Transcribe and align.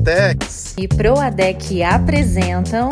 Duratex 0.00 0.74
e 0.78 0.88
Proadec 0.88 1.82
apresentam 1.82 2.88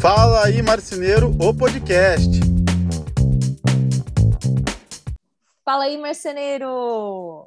Fala 0.00 0.44
aí 0.44 0.60
Marceneiro, 0.60 1.30
o 1.40 1.54
podcast. 1.54 2.28
Fala 5.64 5.84
aí 5.84 5.96
Marceneiro. 5.96 7.46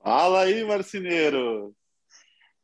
Fala 0.00 0.40
aí 0.40 0.64
Marceneiro. 0.64 1.72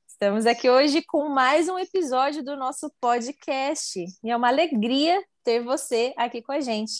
Estamos 0.09 0.45
aqui 0.45 0.69
hoje 0.69 1.03
com 1.03 1.29
mais 1.29 1.69
um 1.69 1.79
episódio 1.79 2.45
do 2.45 2.57
nosso 2.57 2.93
podcast 3.01 4.05
e 4.25 4.31
é 4.31 4.37
uma 4.37 4.49
alegria 4.49 5.23
ter 5.45 5.63
você 5.63 6.13
aqui 6.17 6.43
com 6.43 6.53
a 6.53 6.61
gente. 6.61 6.95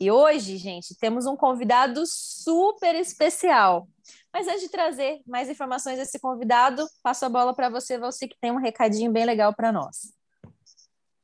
E 0.00 0.10
hoje, 0.10 0.56
gente, 0.56 0.96
temos 0.98 1.26
um 1.26 1.36
convidado 1.36 2.02
super 2.06 2.94
especial. 2.94 3.86
Mas 4.32 4.46
antes 4.46 4.62
de 4.62 4.68
trazer 4.68 5.20
mais 5.26 5.48
informações 5.48 5.98
desse 5.98 6.18
convidado, 6.20 6.86
passo 7.02 7.24
a 7.24 7.28
bola 7.28 7.54
para 7.54 7.68
você, 7.68 7.98
você 7.98 8.28
que 8.28 8.38
tem 8.40 8.52
um 8.52 8.60
recadinho 8.60 9.10
bem 9.10 9.24
legal 9.24 9.54
para 9.54 9.72
nós. 9.72 10.14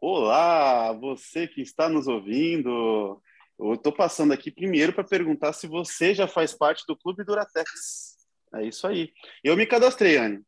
Olá, 0.00 0.92
você 0.92 1.46
que 1.46 1.62
está 1.62 1.88
nos 1.88 2.08
ouvindo. 2.08 3.22
Eu 3.58 3.74
estou 3.74 3.92
passando 3.92 4.32
aqui 4.32 4.50
primeiro 4.50 4.92
para 4.92 5.04
perguntar 5.04 5.52
se 5.52 5.66
você 5.66 6.14
já 6.14 6.28
faz 6.28 6.52
parte 6.52 6.84
do 6.86 6.96
Clube 6.96 7.24
Duratex. 7.24 8.16
É 8.54 8.64
isso 8.64 8.86
aí. 8.86 9.12
Eu 9.42 9.56
me 9.56 9.66
cadastrei, 9.66 10.16
Anne. 10.16 10.42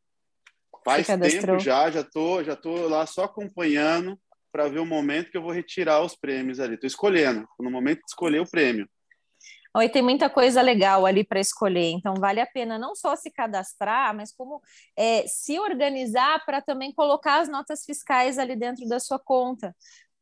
Faz 0.83 1.07
tempo 1.07 1.59
já, 1.59 1.89
já 1.89 2.03
tô, 2.03 2.43
já 2.43 2.55
tô 2.55 2.87
lá 2.87 3.05
só 3.05 3.23
acompanhando 3.23 4.19
para 4.51 4.67
ver 4.67 4.79
o 4.79 4.85
momento 4.85 5.29
que 5.29 5.37
eu 5.37 5.41
vou 5.41 5.51
retirar 5.51 6.01
os 6.01 6.15
prêmios 6.15 6.59
ali. 6.59 6.75
Estou 6.75 6.87
escolhendo, 6.87 7.47
no 7.59 7.71
momento 7.71 7.99
de 7.99 8.05
escolher 8.09 8.39
o 8.39 8.49
prêmio. 8.49 8.87
E 9.77 9.87
tem 9.87 10.01
muita 10.01 10.29
coisa 10.29 10.61
legal 10.61 11.05
ali 11.05 11.23
para 11.23 11.39
escolher, 11.39 11.91
então 11.91 12.15
vale 12.15 12.41
a 12.41 12.45
pena 12.45 12.79
não 12.79 12.95
só 12.95 13.15
se 13.15 13.29
cadastrar, 13.29 14.15
mas 14.15 14.33
como 14.33 14.61
é, 14.97 15.27
se 15.27 15.59
organizar 15.59 16.43
para 16.43 16.61
também 16.61 16.91
colocar 16.91 17.39
as 17.39 17.47
notas 17.47 17.85
fiscais 17.85 18.39
ali 18.39 18.55
dentro 18.55 18.87
da 18.87 18.99
sua 18.99 19.19
conta. 19.19 19.75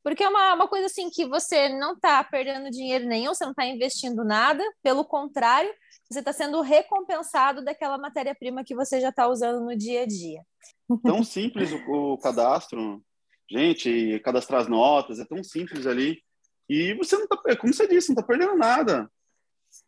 Porque 0.04 0.24
é 0.24 0.30
uma, 0.30 0.54
uma 0.54 0.68
coisa 0.68 0.86
assim 0.86 1.10
que 1.10 1.26
você 1.26 1.70
não 1.70 1.94
está 1.94 2.24
perdendo 2.24 2.70
dinheiro 2.70 3.06
nenhum, 3.06 3.34
você 3.34 3.46
não 3.46 3.52
está 3.52 3.66
investindo 3.66 4.24
nada, 4.24 4.64
pelo 4.84 5.04
contrário, 5.04 5.70
você 6.10 6.20
está 6.20 6.32
sendo 6.32 6.62
recompensado 6.62 7.64
daquela 7.64 7.98
matéria-prima 7.98 8.64
que 8.64 8.76
você 8.76 9.02
já 9.02 9.10
está 9.10 9.28
usando 9.28 9.64
no 9.66 9.76
dia 9.78 10.04
a 10.04 10.06
dia. 10.06 10.42
Tão 11.04 11.24
simples 11.24 11.72
o, 11.72 12.14
o 12.14 12.18
cadastro, 12.18 13.04
gente, 13.50 14.20
cadastrar 14.24 14.62
as 14.62 14.68
notas, 14.68 15.20
é 15.20 15.26
tão 15.26 15.44
simples 15.44 15.86
ali. 15.86 16.22
E 16.70 16.94
você 16.96 17.16
não 17.16 17.24
está, 17.24 17.56
como 17.58 17.74
você 17.74 17.88
disse, 17.88 18.10
não 18.10 18.16
está 18.16 18.24
perdendo 18.24 18.56
nada. 18.56 19.10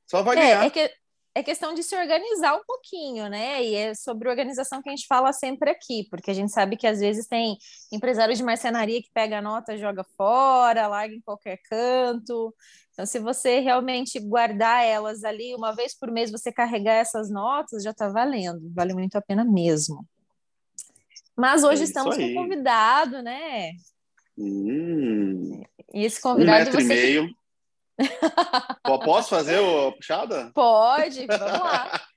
Só 0.05 0.21
vai 0.21 0.37
é, 0.37 0.41
ganhar. 0.41 0.65
É, 0.65 0.69
que, 0.69 0.91
é 1.35 1.43
questão 1.43 1.73
de 1.73 1.83
se 1.83 1.95
organizar 1.95 2.55
um 2.55 2.63
pouquinho, 2.65 3.29
né? 3.29 3.63
E 3.63 3.75
é 3.75 3.93
sobre 3.93 4.29
organização 4.29 4.81
que 4.81 4.89
a 4.89 4.95
gente 4.95 5.07
fala 5.07 5.31
sempre 5.31 5.69
aqui, 5.69 6.07
porque 6.09 6.31
a 6.31 6.33
gente 6.33 6.51
sabe 6.51 6.75
que 6.75 6.87
às 6.87 6.99
vezes 6.99 7.27
tem 7.27 7.57
empresários 7.91 8.37
de 8.37 8.43
marcenaria 8.43 9.01
que 9.01 9.09
pega 9.13 9.37
a 9.37 9.41
nota, 9.41 9.77
joga 9.77 10.03
fora, 10.17 10.87
larga 10.87 11.13
em 11.13 11.21
qualquer 11.21 11.57
canto. 11.69 12.53
Então, 12.91 13.05
se 13.05 13.19
você 13.19 13.59
realmente 13.59 14.19
guardar 14.19 14.83
elas 14.83 15.23
ali, 15.23 15.55
uma 15.55 15.73
vez 15.73 15.97
por 15.97 16.11
mês 16.11 16.31
você 16.31 16.51
carregar 16.51 16.95
essas 16.95 17.29
notas, 17.29 17.83
já 17.83 17.91
está 17.91 18.09
valendo, 18.09 18.69
vale 18.73 18.93
muito 18.93 19.15
a 19.15 19.21
pena 19.21 19.45
mesmo. 19.45 20.05
Mas 21.37 21.63
hoje 21.63 21.83
é 21.83 21.85
estamos 21.85 22.17
com 22.17 22.23
um 22.23 22.33
convidado, 22.33 23.21
né? 23.21 23.71
Hum, 24.37 25.63
e 25.93 26.03
esse 26.05 26.19
convidado. 26.19 26.57
Um 26.57 26.63
metro 26.65 26.81
você... 26.81 26.83
e 26.83 26.87
meio. 26.87 27.38
Posso 29.05 29.29
fazer 29.29 29.57
a 29.57 29.91
puxada? 29.91 30.51
Pode, 30.53 31.25
vamos 31.25 31.59
lá. 31.59 32.01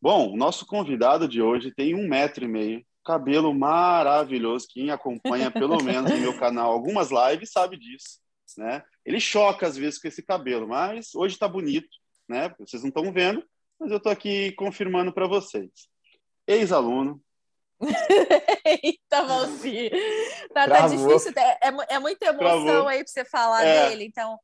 Bom, 0.00 0.32
o 0.32 0.36
nosso 0.36 0.66
convidado 0.66 1.26
de 1.26 1.40
hoje 1.40 1.72
tem 1.74 1.94
um 1.94 2.06
metro 2.06 2.44
e 2.44 2.48
meio, 2.48 2.84
cabelo 3.04 3.54
maravilhoso. 3.54 4.66
Quem 4.68 4.90
acompanha, 4.90 5.50
pelo 5.50 5.82
menos 5.82 6.10
no 6.10 6.18
meu 6.18 6.38
canal, 6.38 6.72
algumas 6.72 7.10
lives 7.10 7.50
sabe 7.50 7.78
disso, 7.78 8.20
né? 8.58 8.82
Ele 9.04 9.18
choca 9.18 9.66
às 9.66 9.76
vezes 9.76 9.98
com 9.98 10.08
esse 10.08 10.22
cabelo, 10.22 10.68
mas 10.68 11.14
hoje 11.14 11.34
está 11.34 11.48
bonito, 11.48 11.88
né? 12.28 12.54
Vocês 12.58 12.82
não 12.82 12.88
estão 12.88 13.10
vendo, 13.12 13.42
mas 13.80 13.90
eu 13.90 13.96
estou 13.96 14.12
aqui 14.12 14.52
confirmando 14.52 15.12
para 15.12 15.26
vocês. 15.26 15.70
Ex-aluno, 16.46 17.22
Eita, 18.64 19.22
Valci. 19.22 19.90
Tá, 20.52 20.68
tá 20.68 20.88
difícil, 20.88 21.32
é, 21.36 21.68
é, 21.68 21.94
é 21.94 21.98
muita 21.98 22.26
emoção 22.26 22.64
Travou. 22.64 22.88
aí 22.88 22.98
para 22.98 23.12
você 23.12 23.24
falar 23.24 23.64
é. 23.64 23.88
dele, 23.88 24.04
então. 24.04 24.38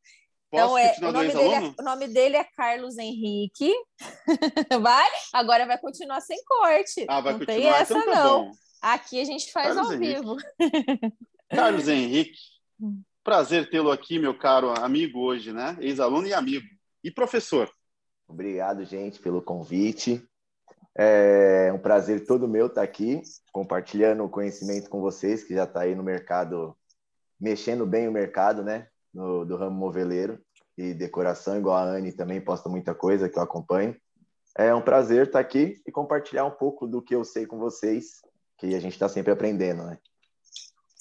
então 0.53 0.77
é, 0.77 0.95
o, 0.99 1.13
nome 1.13 1.29
dele 1.33 1.55
é, 1.55 1.61
o 1.61 1.85
nome 1.85 2.09
dele 2.09 2.37
é 2.37 2.45
Carlos 2.45 2.99
Henrique. 2.99 3.73
vai? 4.81 5.09
Agora 5.33 5.67
vai 5.67 5.79
continuar 5.79 6.21
sem 6.21 6.43
corte. 6.45 7.05
Ah, 7.09 7.21
vai 7.21 7.33
não 7.33 7.41
continuar, 7.41 7.59
tem 7.59 7.67
então 7.67 7.81
essa, 7.81 7.95
tá 7.95 8.07
não. 8.07 8.45
Bom. 8.47 8.53
Aqui 8.83 9.21
a 9.21 9.25
gente 9.25 9.53
faz 9.53 9.75
Carlos 9.75 9.87
ao 9.87 9.93
Henrique. 9.95 10.21
vivo. 10.21 10.37
Carlos 11.51 11.89
Henrique, 11.89 12.39
prazer 13.25 13.69
tê-lo 13.69 13.91
aqui, 13.91 14.19
meu 14.19 14.37
caro 14.37 14.73
amigo, 14.81 15.21
hoje, 15.21 15.53
né? 15.53 15.77
Ex-aluno 15.81 16.27
e 16.27 16.33
amigo. 16.33 16.67
E 17.03 17.11
professor. 17.11 17.71
Obrigado, 18.29 18.85
gente, 18.85 19.19
pelo 19.19 19.43
convite. 19.43 20.25
É 20.97 21.73
um 21.73 21.79
prazer 21.79 22.27
todo 22.27 22.49
meu 22.49 22.67
estar 22.67 22.83
aqui, 22.83 23.23
compartilhando 23.53 24.25
o 24.25 24.29
conhecimento 24.29 24.91
com 24.91 25.01
vocês, 25.01 25.45
que 25.45 25.55
já 25.55 25.65
está 25.65 25.83
aí 25.83 25.95
no 25.95 26.03
mercado, 26.03 26.77
mexendo 27.41 27.87
bem 27.87 28.09
o 28.09 28.13
mercado, 28.13 28.63
né? 28.63 28.89
No, 29.13 29.45
do 29.45 29.57
ramo 29.57 29.77
moveleiro 29.77 30.41
e 30.77 30.95
decoração, 30.95 31.59
igual 31.59 31.77
a 31.77 31.83
Anne 31.83 32.13
também 32.13 32.41
posta 32.41 32.69
muita 32.69 32.95
coisa 32.95 33.29
que 33.29 33.39
eu 33.39 33.43
acompanho. 33.43 33.97
É 34.57 34.75
um 34.75 34.83
prazer 34.83 35.27
estar 35.27 35.41
aqui 35.41 35.81
e 35.87 35.93
compartilhar 35.93 36.45
um 36.45 36.51
pouco 36.51 36.87
do 36.87 37.03
que 37.03 37.15
eu 37.15 37.25
sei 37.25 37.47
com 37.47 37.59
vocês, 37.59 38.21
que 38.59 38.75
a 38.75 38.81
gente 38.81 38.93
está 38.93 39.09
sempre 39.09 39.33
aprendendo, 39.33 39.85
né? 39.85 39.99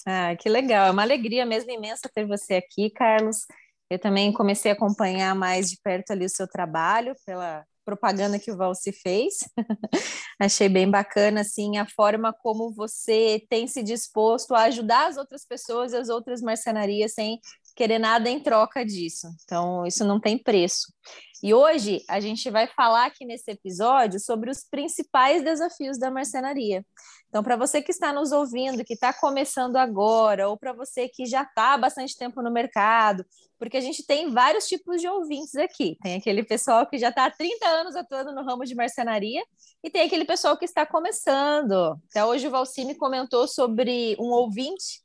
Ah, 0.05 0.35
que 0.35 0.47
legal. 0.49 0.87
É 0.87 0.91
uma 0.91 1.01
alegria 1.01 1.45
mesmo 1.45 1.71
imensa 1.71 2.09
ter 2.13 2.25
você 2.25 2.55
aqui, 2.55 2.89
Carlos. 2.89 3.45
Eu 3.89 3.99
também 3.99 4.31
comecei 4.31 4.71
a 4.71 4.73
acompanhar 4.73 5.35
mais 5.35 5.69
de 5.69 5.77
perto 5.81 6.11
ali 6.11 6.25
o 6.25 6.29
seu 6.29 6.47
trabalho 6.47 7.15
pela 7.25 7.65
propaganda 7.89 8.37
que 8.37 8.51
o 8.51 8.57
Valci 8.57 8.91
fez. 8.91 9.39
Achei 10.39 10.69
bem 10.69 10.89
bacana 10.89 11.41
assim 11.41 11.77
a 11.77 11.87
forma 11.87 12.31
como 12.31 12.71
você 12.71 13.43
tem 13.49 13.67
se 13.67 13.81
disposto 13.81 14.53
a 14.53 14.63
ajudar 14.63 15.07
as 15.07 15.17
outras 15.17 15.43
pessoas 15.43 15.91
e 15.91 15.97
as 15.97 16.07
outras 16.07 16.41
marcenarias 16.41 17.13
sem 17.13 17.39
querer 17.79 17.97
nada 17.97 18.29
em 18.29 18.41
troca 18.41 18.83
disso. 18.83 19.29
Então, 19.45 19.85
isso 19.85 20.03
não 20.03 20.19
tem 20.19 20.37
preço. 20.37 20.93
E 21.41 21.53
hoje 21.53 22.03
a 22.09 22.19
gente 22.19 22.49
vai 22.49 22.67
falar 22.67 23.05
aqui 23.05 23.23
nesse 23.23 23.49
episódio 23.49 24.19
sobre 24.19 24.51
os 24.51 24.65
principais 24.69 25.41
desafios 25.41 25.97
da 25.97 26.11
marcenaria. 26.11 26.85
Então, 27.29 27.41
para 27.41 27.55
você 27.55 27.81
que 27.81 27.89
está 27.89 28.11
nos 28.11 28.33
ouvindo, 28.33 28.83
que 28.83 28.95
está 28.95 29.13
começando 29.13 29.77
agora, 29.77 30.49
ou 30.49 30.57
para 30.57 30.73
você 30.73 31.07
que 31.07 31.25
já 31.25 31.43
está 31.43 31.75
há 31.75 31.77
bastante 31.77 32.17
tempo 32.17 32.41
no 32.41 32.51
mercado, 32.51 33.25
porque 33.57 33.77
a 33.77 33.81
gente 33.81 34.05
tem 34.05 34.29
vários 34.29 34.67
tipos 34.67 34.99
de 34.99 35.07
ouvintes 35.07 35.55
aqui. 35.55 35.97
Tem 36.03 36.17
aquele 36.17 36.43
pessoal 36.43 36.85
que 36.85 36.97
já 36.97 37.07
está 37.07 37.27
há 37.27 37.31
30 37.31 37.65
anos 37.65 37.95
atuando 37.95 38.35
no 38.35 38.43
ramo 38.43 38.65
de 38.65 38.75
marcenaria, 38.75 39.41
e 39.81 39.89
tem 39.89 40.01
aquele 40.01 40.25
pessoal 40.25 40.57
que 40.57 40.65
está 40.65 40.85
começando. 40.85 41.97
Até 42.09 42.25
hoje 42.25 42.45
o 42.45 42.51
Valcime 42.51 42.93
comentou 42.95 43.47
sobre 43.47 44.17
um 44.19 44.31
ouvinte 44.31 45.01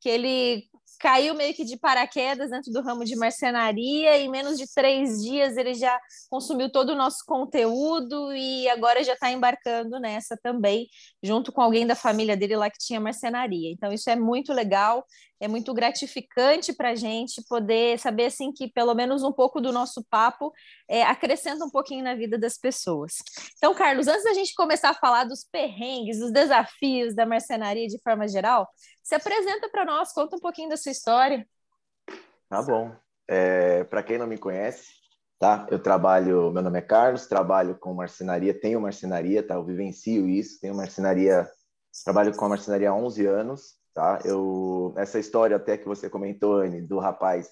que 0.00 0.08
ele 0.08 0.69
caiu 1.00 1.34
meio 1.34 1.54
que 1.54 1.64
de 1.64 1.78
paraquedas 1.78 2.50
dentro 2.50 2.70
do 2.70 2.82
ramo 2.82 3.04
de 3.04 3.16
marcenaria. 3.16 4.18
Em 4.18 4.28
menos 4.30 4.58
de 4.58 4.72
três 4.72 5.22
dias 5.22 5.56
ele 5.56 5.74
já 5.74 5.98
consumiu 6.28 6.70
todo 6.70 6.90
o 6.90 6.96
nosso 6.96 7.24
conteúdo 7.26 8.32
e 8.34 8.68
agora 8.68 9.02
já 9.02 9.14
está 9.14 9.30
embarcando 9.30 9.98
nessa 9.98 10.36
também, 10.42 10.86
junto 11.22 11.50
com 11.50 11.62
alguém 11.62 11.86
da 11.86 11.96
família 11.96 12.36
dele 12.36 12.56
lá 12.56 12.70
que 12.70 12.78
tinha 12.78 13.00
marcenaria. 13.00 13.72
Então, 13.72 13.92
isso 13.92 14.10
é 14.10 14.16
muito 14.16 14.52
legal, 14.52 15.04
é 15.40 15.48
muito 15.48 15.72
gratificante 15.72 16.72
para 16.72 16.90
a 16.90 16.94
gente 16.94 17.42
poder 17.48 17.98
saber 17.98 18.26
assim 18.26 18.52
que 18.52 18.70
pelo 18.70 18.94
menos 18.94 19.22
um 19.22 19.32
pouco 19.32 19.60
do 19.60 19.72
nosso 19.72 20.04
papo 20.10 20.52
é, 20.86 21.02
acrescenta 21.02 21.64
um 21.64 21.70
pouquinho 21.70 22.04
na 22.04 22.14
vida 22.14 22.38
das 22.38 22.58
pessoas. 22.58 23.14
Então, 23.56 23.74
Carlos, 23.74 24.06
antes 24.06 24.22
da 24.22 24.34
gente 24.34 24.54
começar 24.54 24.90
a 24.90 24.94
falar 24.94 25.24
dos 25.24 25.42
perrengues, 25.42 26.18
dos 26.18 26.30
desafios 26.30 27.14
da 27.14 27.24
marcenaria 27.24 27.88
de 27.88 27.98
forma 28.02 28.28
geral, 28.28 28.68
se 29.02 29.14
apresenta 29.14 29.68
para 29.70 29.84
nós, 29.84 30.12
conta 30.12 30.36
um 30.36 30.40
pouquinho 30.40 30.68
da 30.68 30.76
sua 30.76 30.92
história. 30.92 31.46
Tá 32.48 32.62
bom. 32.62 32.94
É, 33.26 33.84
para 33.84 34.02
quem 34.02 34.18
não 34.18 34.26
me 34.26 34.36
conhece, 34.36 34.92
tá? 35.38 35.66
Eu 35.70 35.82
trabalho, 35.82 36.52
meu 36.52 36.62
nome 36.62 36.78
é 36.78 36.82
Carlos, 36.82 37.26
trabalho 37.26 37.78
com 37.78 37.94
marcenaria, 37.94 38.52
tenho 38.52 38.80
marcenaria, 38.80 39.42
tá? 39.42 39.54
Eu 39.54 39.64
vivencio 39.64 40.28
isso, 40.28 40.60
tenho 40.60 40.74
marcenaria, 40.74 41.48
trabalho 42.04 42.36
com 42.36 42.44
a 42.44 42.50
marcenaria 42.50 42.90
há 42.90 42.94
11 42.94 43.24
anos, 43.26 43.79
tá? 43.94 44.20
Eu 44.24 44.94
essa 44.96 45.18
história 45.18 45.56
até 45.56 45.76
que 45.76 45.86
você 45.86 46.08
comentou, 46.08 46.56
Anne, 46.56 46.80
do 46.80 46.98
rapaz, 46.98 47.50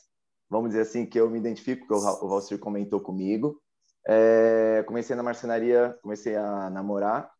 vamos 0.48 0.70
dizer 0.70 0.82
assim 0.82 1.06
que 1.06 1.18
eu 1.18 1.30
me 1.30 1.38
identifico 1.38 1.86
que 1.86 1.92
o 1.92 2.28
Valcir 2.28 2.58
comentou 2.58 3.00
comigo. 3.00 3.60
É, 4.06 4.82
comecei 4.86 5.14
na 5.14 5.22
marcenaria, 5.22 5.98
comecei 6.02 6.34
a 6.36 6.70
namorar 6.70 7.30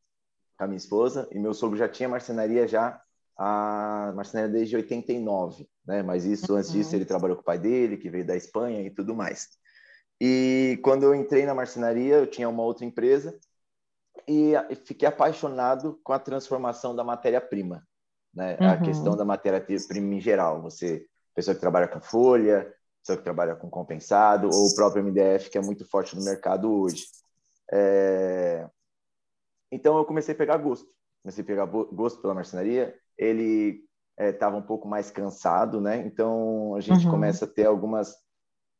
com 0.56 0.64
a 0.64 0.66
minha 0.66 0.76
esposa 0.76 1.28
e 1.32 1.38
meu 1.38 1.54
sogro 1.54 1.78
já 1.78 1.88
tinha 1.88 2.08
marcenaria 2.08 2.66
já 2.66 3.00
a 3.36 4.12
marcenaria 4.16 4.52
desde 4.52 4.76
89, 4.76 5.68
né? 5.86 6.02
Mas 6.02 6.24
isso 6.24 6.54
antes 6.54 6.72
disso 6.72 6.94
ele 6.96 7.04
trabalhou 7.04 7.36
com 7.36 7.42
o 7.42 7.44
pai 7.44 7.58
dele, 7.58 7.96
que 7.96 8.10
veio 8.10 8.26
da 8.26 8.36
Espanha 8.36 8.82
e 8.82 8.90
tudo 8.90 9.14
mais. 9.14 9.48
E 10.20 10.80
quando 10.82 11.04
eu 11.04 11.14
entrei 11.14 11.46
na 11.46 11.54
marcenaria, 11.54 12.16
eu 12.16 12.26
tinha 12.26 12.48
uma 12.48 12.64
outra 12.64 12.84
empresa 12.84 13.38
e 14.26 14.54
fiquei 14.84 15.06
apaixonado 15.08 16.00
com 16.02 16.12
a 16.12 16.18
transformação 16.18 16.94
da 16.94 17.04
matéria-prima, 17.04 17.86
né? 18.34 18.56
Uhum. 18.60 18.69
A 18.69 18.76
questão 18.76 19.16
da 19.16 19.25
matéria-prima 19.25 20.14
em 20.14 20.20
geral. 20.20 20.62
Você, 20.62 21.06
pessoa 21.34 21.54
que 21.54 21.60
trabalha 21.60 21.88
com 21.88 22.00
folha, 22.00 22.72
pessoa 23.02 23.16
que 23.16 23.25
trabalha 23.25 23.56
com 23.56 23.70
compensado, 23.70 24.48
ou 24.52 24.66
o 24.66 24.75
próprio 24.75 25.02
MDF, 25.02 25.50
que 25.50 25.58
é 25.58 25.62
muito 25.62 25.88
forte 25.88 26.16
no 26.16 26.25
mercado 26.25 26.72
hoje. 26.72 27.04
É... 27.72 28.69
Então, 29.70 29.98
eu 29.98 30.04
comecei 30.04 30.34
a 30.34 30.38
pegar 30.38 30.56
gosto. 30.56 30.88
Comecei 31.22 31.42
a 31.42 31.46
pegar 31.46 31.66
gosto 31.66 32.20
pela 32.20 32.34
marcenaria. 32.34 32.94
Ele 33.16 33.84
estava 34.19 34.56
é, 34.56 34.58
um 34.58 34.62
pouco 34.62 34.88
mais 34.88 35.10
cansado, 35.10 35.80
né? 35.80 35.98
Então, 35.98 36.75
a 36.75 36.80
gente 36.80 37.04
uhum. 37.04 37.10
começa 37.10 37.44
a 37.44 37.48
ter 37.48 37.66
algumas 37.66 38.16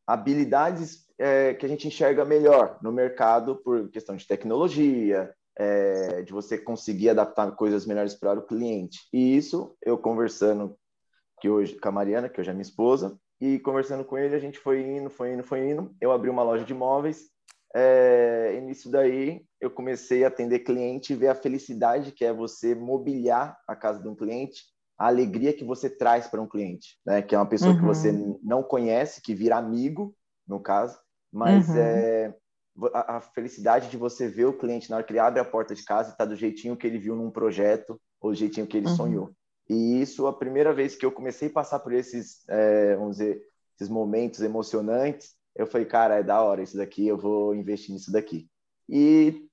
habilidades 0.07 1.07
é, 1.19 1.53
que 1.55 1.67
a 1.67 1.69
gente 1.69 1.87
enxerga 1.87 2.25
melhor 2.25 2.79
no 2.83 2.91
mercado 2.91 3.57
por 3.57 3.89
questão 3.91 4.17
de 4.17 4.27
tecnologia, 4.27 5.35
é, 5.59 6.23
de 6.23 6.33
você 6.33 6.57
conseguir 6.57 7.11
adaptar 7.11 7.51
coisas 7.53 7.85
melhores 7.85 8.15
para 8.15 8.39
o 8.39 8.47
cliente. 8.47 9.01
E 9.13 9.37
isso, 9.37 9.77
eu 9.85 9.99
conversando 9.99 10.77
que 11.41 11.49
hoje 11.49 11.79
com 11.79 11.89
a 11.89 11.93
Mariana, 11.93 12.29
que 12.29 12.41
hoje 12.41 12.51
é 12.51 12.53
minha 12.53 12.63
esposa, 12.63 13.19
e 13.41 13.59
conversando 13.61 14.05
com 14.05 14.19
ele, 14.19 14.35
a 14.35 14.39
gente 14.39 14.59
foi 14.59 14.81
indo, 14.83 15.11
foi 15.11 15.33
indo, 15.33 15.45
foi 15.45 15.71
indo. 15.71 15.95
Eu 16.01 16.13
abri 16.13 16.29
uma 16.31 16.43
loja 16.43 16.65
de 16.65 16.73
imóveis. 16.73 17.29
É, 17.75 18.55
e 18.57 18.61
nisso 18.61 18.91
daí, 18.91 19.43
eu 19.61 19.71
comecei 19.71 20.25
a 20.25 20.29
atender 20.29 20.61
cliente 20.61 21.13
e 21.13 21.17
ver 21.17 21.29
a 21.29 21.35
felicidade 21.35 22.13
que 22.13 22.25
é 22.25 22.33
você 22.33 22.75
mobiliar 22.75 23.57
a 23.69 23.77
casa 23.77 24.01
de 24.01 24.09
um 24.09 24.17
cliente, 24.17 24.63
a 24.99 25.07
alegria 25.07 25.53
que 25.53 25.65
você 25.65 25.89
traz 25.89 26.27
para 26.27 26.41
um 26.41 26.49
cliente, 26.49 26.99
né? 27.07 27.23
Que 27.23 27.35
é 27.35 27.39
uma 27.39 27.49
pessoa 27.49 27.73
uhum. 27.73 27.79
que 27.79 27.85
você 27.85 28.13
não 28.43 28.63
conhece, 28.63 29.23
que 29.23 29.35
vira 29.35 29.57
amigo, 29.57 30.15
no 30.47 30.61
caso, 30.61 30.99
mas 31.33 31.69
uhum. 31.69 31.77
é, 31.77 32.35
a, 32.93 33.17
a, 33.17 33.21
felicidade 33.21 33.91
de 33.91 33.97
você 33.97 34.29
ver 34.29 34.47
o 34.47 34.53
cliente 34.53 34.91
na 34.91 34.97
hora 34.97 35.05
que 35.05 35.13
ele 35.13 35.19
abre 35.19 35.41
a 35.41 35.45
porta 35.45 35.75
de 35.75 35.85
casa 35.85 36.11
e 36.11 36.13
está 36.13 36.25
do 36.25 36.37
jeitinho 36.37 36.77
que 36.77 36.87
ele 36.87 36.99
viu 36.99 37.17
num 37.17 37.31
projeto 37.31 38.01
ou 38.21 38.31
do 38.31 38.37
jeitinho 38.37 38.67
que 38.67 38.77
ele 38.77 38.89
uhum. 38.89 38.97
sonhou. 38.97 39.31
E 39.69 40.01
isso, 40.01 40.27
a 40.27 40.33
primeira 40.33 40.73
vez 40.73 40.97
que 40.97 41.05
eu 41.05 41.13
comecei 41.13 41.49
a 41.49 41.53
passar 41.53 41.81
por 41.81 41.93
esses, 41.93 42.49
é, 42.49 42.97
vamos 42.97 43.19
dizer, 43.19 43.43
esses 43.75 43.89
momentos 43.89 44.41
emocionantes, 44.41 45.35
eu 45.55 45.67
falei, 45.67 45.87
cara, 45.87 46.17
é 46.17 46.23
da 46.23 46.43
hora 46.43 46.63
isso 46.63 46.77
daqui, 46.77 47.07
eu 47.07 47.19
vou 47.19 47.55
investir 47.55 47.93
nisso 47.93 48.11
daqui. 48.11 48.49
E 48.89 49.47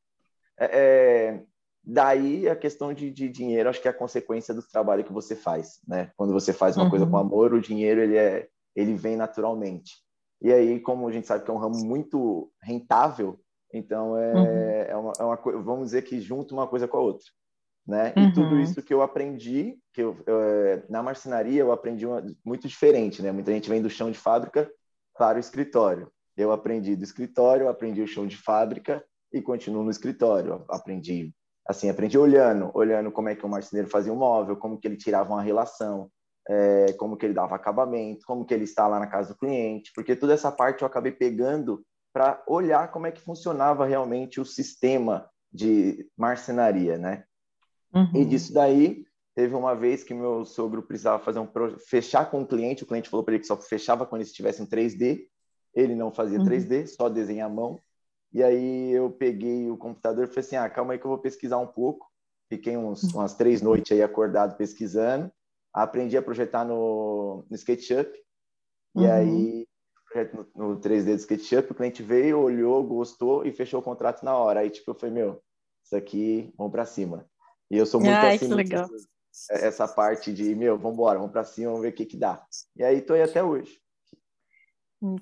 é, 0.57 0.66
é 0.66 1.44
daí 1.83 2.48
a 2.48 2.56
questão 2.56 2.94
de, 2.94 3.12
de, 3.12 3.28
dinheiro, 3.28 3.69
acho 3.69 3.81
que 3.81 3.88
é 3.88 3.92
a 3.92 3.94
consequência 3.94 4.54
do 4.54 4.63
trabalho 4.63 5.04
que 5.04 5.13
você 5.13 5.36
faz, 5.36 5.80
né? 5.88 6.12
Quando 6.16 6.31
você 6.31 6.54
faz 6.54 6.78
uma 6.78 6.86
uhum. 6.86 6.89
coisa 6.89 7.06
com 7.06 7.18
amor, 7.18 7.54
o 7.54 7.62
dinheiro 7.62 8.01
ele 8.01 8.18
é, 8.18 8.48
ele 8.75 8.94
vem 8.94 9.16
naturalmente. 9.16 10.05
E 10.45 10.53
aí, 10.53 10.80
como 10.80 11.07
a 11.07 11.12
gente 11.12 11.25
sabe 11.25 11.44
que 11.44 11.50
é 11.50 11.53
um 11.56 11.57
ramo 11.57 11.83
muito 11.83 12.51
rentável, 12.62 13.39
então 13.74 14.15
é, 14.15 14.33
uhum. 14.36 14.45
é, 14.45 14.95
uma, 14.95 15.13
é 15.19 15.24
uma 15.24 15.36
vamos 15.63 15.86
dizer 15.86 16.03
que 16.03 16.21
junta 16.21 16.53
uma 16.53 16.68
coisa 16.68 16.88
com 16.88 16.97
a 16.97 17.01
outra. 17.01 17.25
Né? 17.83 18.13
Uhum. 18.15 18.24
E 18.25 18.33
tudo 18.33 18.59
isso 18.59 18.83
que 18.83 18.94
eu 18.94 19.01
aprendi, 19.01 19.75
que 19.92 20.03
eu, 20.03 20.15
eu, 20.27 20.39
é, 20.39 20.83
na 20.88 21.01
marcenaria 21.01 21.62
eu 21.62 21.71
aprendi 21.71 22.06
uma, 22.06 22.24
muito 22.45 22.68
diferente, 22.68 23.24
né? 23.24 23.31
Muita 23.31 23.51
gente 23.51 23.68
vem 23.68 23.81
do 23.81 23.89
chão 23.89 24.12
de 24.12 24.19
fábrica 24.19 24.69
para 25.18 25.38
o 25.38 25.39
escritório. 25.39 26.12
Eu 26.38 26.51
aprendi 26.51 26.95
do 26.95 27.03
escritório, 27.03 27.68
aprendi 27.68 28.03
o 28.03 28.07
chão 28.07 28.27
de 28.27 28.38
fábrica 28.38 29.03
e 29.33 29.42
continuo 29.42 29.83
no 29.83 29.89
escritório. 29.89 30.63
Aprendi 30.69 31.33
assim, 31.68 31.89
aprendi 31.89 32.19
olhando, 32.19 32.69
olhando 32.75 33.12
como 33.12 33.30
é 33.30 33.36
que 33.36 33.47
o 33.47 33.50
marceneiro 33.50 33.89
fazia 33.89 34.13
um 34.13 34.18
móvel, 34.18 34.57
como 34.57 34.77
que 34.77 34.88
ele 34.88 34.95
tirava 34.95 35.33
uma 35.33 35.42
relação, 35.42 36.12
é, 36.47 36.94
como 36.94 37.18
que 37.18 37.25
ele 37.25 37.33
dava 37.33 37.56
acabamento, 37.56 38.25
como 38.25 38.45
que 38.45 38.53
ele 38.53 38.65
está 38.65 38.88
lá 38.88 39.00
na 39.00 39.07
casa 39.07 39.33
do 39.33 39.39
cliente, 39.39 39.92
porque 39.94 40.15
toda 40.15 40.33
essa 40.33 40.51
parte 40.51 40.81
eu 40.81 40.88
acabei 40.88 41.12
pegando 41.12 41.83
para 42.13 42.42
olhar 42.47 42.92
como 42.92 43.07
é 43.07 43.12
que 43.12 43.21
funcionava 43.21 43.86
realmente 43.86 44.39
o 44.39 44.45
sistema 44.45 45.30
de 45.51 46.07
marcenaria, 46.18 46.97
né? 46.97 47.25
Uhum. 47.94 48.09
E 48.13 48.25
disso 48.25 48.53
daí, 48.53 49.06
teve 49.33 49.56
uma 49.56 49.75
vez 49.75 50.03
que 50.03 50.13
meu 50.13 50.45
sogro 50.45 50.83
precisava 50.83 51.24
fazer 51.24 51.39
um 51.39 51.50
fechar 51.80 52.30
com 52.30 52.42
o 52.42 52.47
cliente, 52.47 52.83
o 52.83 52.88
cliente 52.88 53.09
falou 53.09 53.24
para 53.24 53.33
ele 53.33 53.42
que 53.42 53.47
só 53.47 53.57
fechava 53.57 54.06
quando 54.06 54.21
ele 54.21 54.30
estivesse 54.30 54.62
em 54.62 54.65
3D, 54.65 55.27
ele 55.74 55.95
não 55.95 56.12
fazia 56.12 56.39
uhum. 56.39 56.45
3D, 56.45 56.88
só 56.88 57.09
desenha 57.09 57.45
à 57.45 57.50
mão. 57.50 57.80
E 58.31 58.44
aí 58.44 58.92
eu 58.92 59.09
peguei 59.09 59.69
o 59.69 59.77
computador 59.77 60.25
e 60.25 60.27
falei 60.27 60.42
assim, 60.42 60.56
ah, 60.56 60.69
calma 60.69 60.94
aí 60.94 61.00
que 61.00 61.06
eu 61.06 61.09
vou 61.09 61.19
pesquisar 61.19 61.57
um 61.57 61.68
pouco. 61.68 62.09
Fiquei 62.50 62.77
uns, 62.77 63.03
uhum. 63.03 63.19
umas 63.19 63.33
três 63.33 63.62
noites 63.62 63.92
aí 63.92 64.01
acordado 64.01 64.56
pesquisando 64.56 65.31
aprendi 65.83 66.18
a 66.18 66.22
projetar 66.22 66.63
no, 66.63 67.45
no 67.50 67.56
SketchUp. 67.56 68.10
E 68.95 69.00
uhum. 69.00 69.12
aí, 69.12 69.68
no, 70.33 70.69
no 70.69 70.80
3D 70.80 71.16
do 71.16 71.19
SketchUp, 71.19 71.72
o 71.72 71.75
cliente 71.75 72.01
veio, 72.01 72.39
olhou, 72.39 72.81
gostou 72.83 73.45
e 73.45 73.51
fechou 73.51 73.81
o 73.81 73.83
contrato 73.83 74.24
na 74.24 74.36
hora. 74.36 74.62
Aí, 74.62 74.69
tipo, 74.69 74.92
eu 74.92 74.95
falei, 74.95 75.13
meu, 75.13 75.42
isso 75.83 75.95
aqui, 75.95 76.54
vamos 76.57 76.72
para 76.72 76.86
cima. 76.86 77.30
E 77.69 77.77
eu 77.77 77.86
sou 77.86 78.00
muito 78.00 78.16
Ai, 78.16 78.36
assim. 78.36 78.48
Que 78.48 78.54
legal. 78.54 78.88
Essa 79.50 79.86
parte 79.86 80.33
de, 80.33 80.56
meu, 80.56 80.77
vamos 80.77 80.94
embora, 80.94 81.19
vamos 81.19 81.33
para 81.33 81.44
cima, 81.44 81.68
vamos 81.68 81.81
ver 81.81 81.89
o 81.89 81.94
que 81.94 82.06
que 82.06 82.16
dá. 82.16 82.42
E 82.75 82.83
aí, 82.83 83.01
tô 83.01 83.13
aí 83.13 83.21
até 83.21 83.44
hoje. 83.44 83.81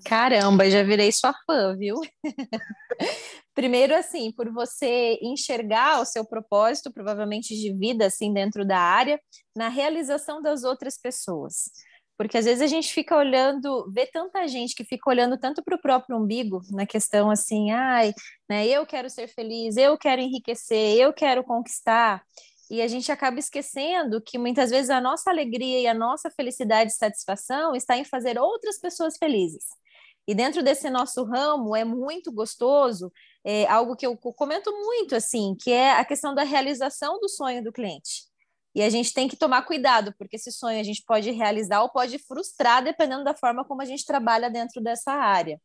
Caramba, 0.05 0.69
já 0.69 0.83
virei 0.83 1.11
sua 1.11 1.33
fã, 1.45 1.75
viu? 1.75 1.95
Primeiro, 3.55 3.95
assim, 3.95 4.31
por 4.31 4.51
você 4.51 5.17
enxergar 5.21 6.01
o 6.01 6.05
seu 6.05 6.25
propósito, 6.25 6.91
provavelmente 6.91 7.55
de 7.55 7.73
vida, 7.73 8.05
assim, 8.07 8.33
dentro 8.33 8.65
da 8.65 8.79
área, 8.79 9.19
na 9.55 9.69
realização 9.69 10.41
das 10.41 10.63
outras 10.63 10.97
pessoas. 10.97 11.69
Porque 12.17 12.37
às 12.37 12.45
vezes 12.45 12.61
a 12.61 12.67
gente 12.67 12.93
fica 12.93 13.15
olhando, 13.17 13.91
vê 13.91 14.05
tanta 14.05 14.47
gente 14.47 14.75
que 14.75 14.83
fica 14.83 15.09
olhando 15.09 15.37
tanto 15.37 15.63
para 15.63 15.75
o 15.75 15.81
próprio 15.81 16.17
umbigo, 16.17 16.61
na 16.71 16.85
questão 16.85 17.29
assim, 17.29 17.71
ai, 17.71 18.13
né, 18.49 18.67
eu 18.67 18.85
quero 18.85 19.09
ser 19.09 19.27
feliz, 19.27 19.77
eu 19.77 19.97
quero 19.97 20.21
enriquecer, 20.21 20.97
eu 20.97 21.11
quero 21.11 21.43
conquistar. 21.43 22.23
E 22.73 22.81
a 22.81 22.87
gente 22.87 23.11
acaba 23.11 23.37
esquecendo 23.37 24.19
que 24.19 24.35
muitas 24.35 24.71
vezes 24.71 24.89
a 24.89 24.99
nossa 24.99 25.29
alegria 25.29 25.81
e 25.81 25.85
a 25.85 25.93
nossa 25.93 26.31
felicidade 26.31 26.91
e 26.91 26.95
satisfação 26.95 27.75
está 27.75 27.95
em 27.95 28.03
fazer 28.03 28.39
outras 28.39 28.79
pessoas 28.79 29.15
felizes. 29.15 29.65
E 30.27 30.33
dentro 30.33 30.63
desse 30.63 30.89
nosso 30.89 31.23
ramo 31.23 31.75
é 31.75 31.83
muito 31.83 32.31
gostoso, 32.31 33.13
é 33.45 33.67
algo 33.67 33.95
que 33.95 34.07
eu 34.07 34.17
comento 34.17 34.71
muito 34.71 35.15
assim, 35.15 35.55
que 35.61 35.71
é 35.71 35.91
a 35.91 36.03
questão 36.03 36.33
da 36.33 36.41
realização 36.41 37.19
do 37.19 37.29
sonho 37.29 37.63
do 37.63 37.71
cliente. 37.71 38.23
E 38.73 38.81
a 38.81 38.89
gente 38.89 39.13
tem 39.13 39.27
que 39.27 39.37
tomar 39.37 39.61
cuidado, 39.61 40.11
porque 40.17 40.37
esse 40.37 40.51
sonho 40.51 40.79
a 40.79 40.83
gente 40.83 41.03
pode 41.05 41.29
realizar 41.29 41.83
ou 41.83 41.91
pode 41.91 42.17
frustrar, 42.17 42.83
dependendo 42.83 43.23
da 43.23 43.35
forma 43.35 43.63
como 43.63 43.83
a 43.83 43.85
gente 43.85 44.03
trabalha 44.03 44.49
dentro 44.49 44.81
dessa 44.81 45.11
área. 45.11 45.61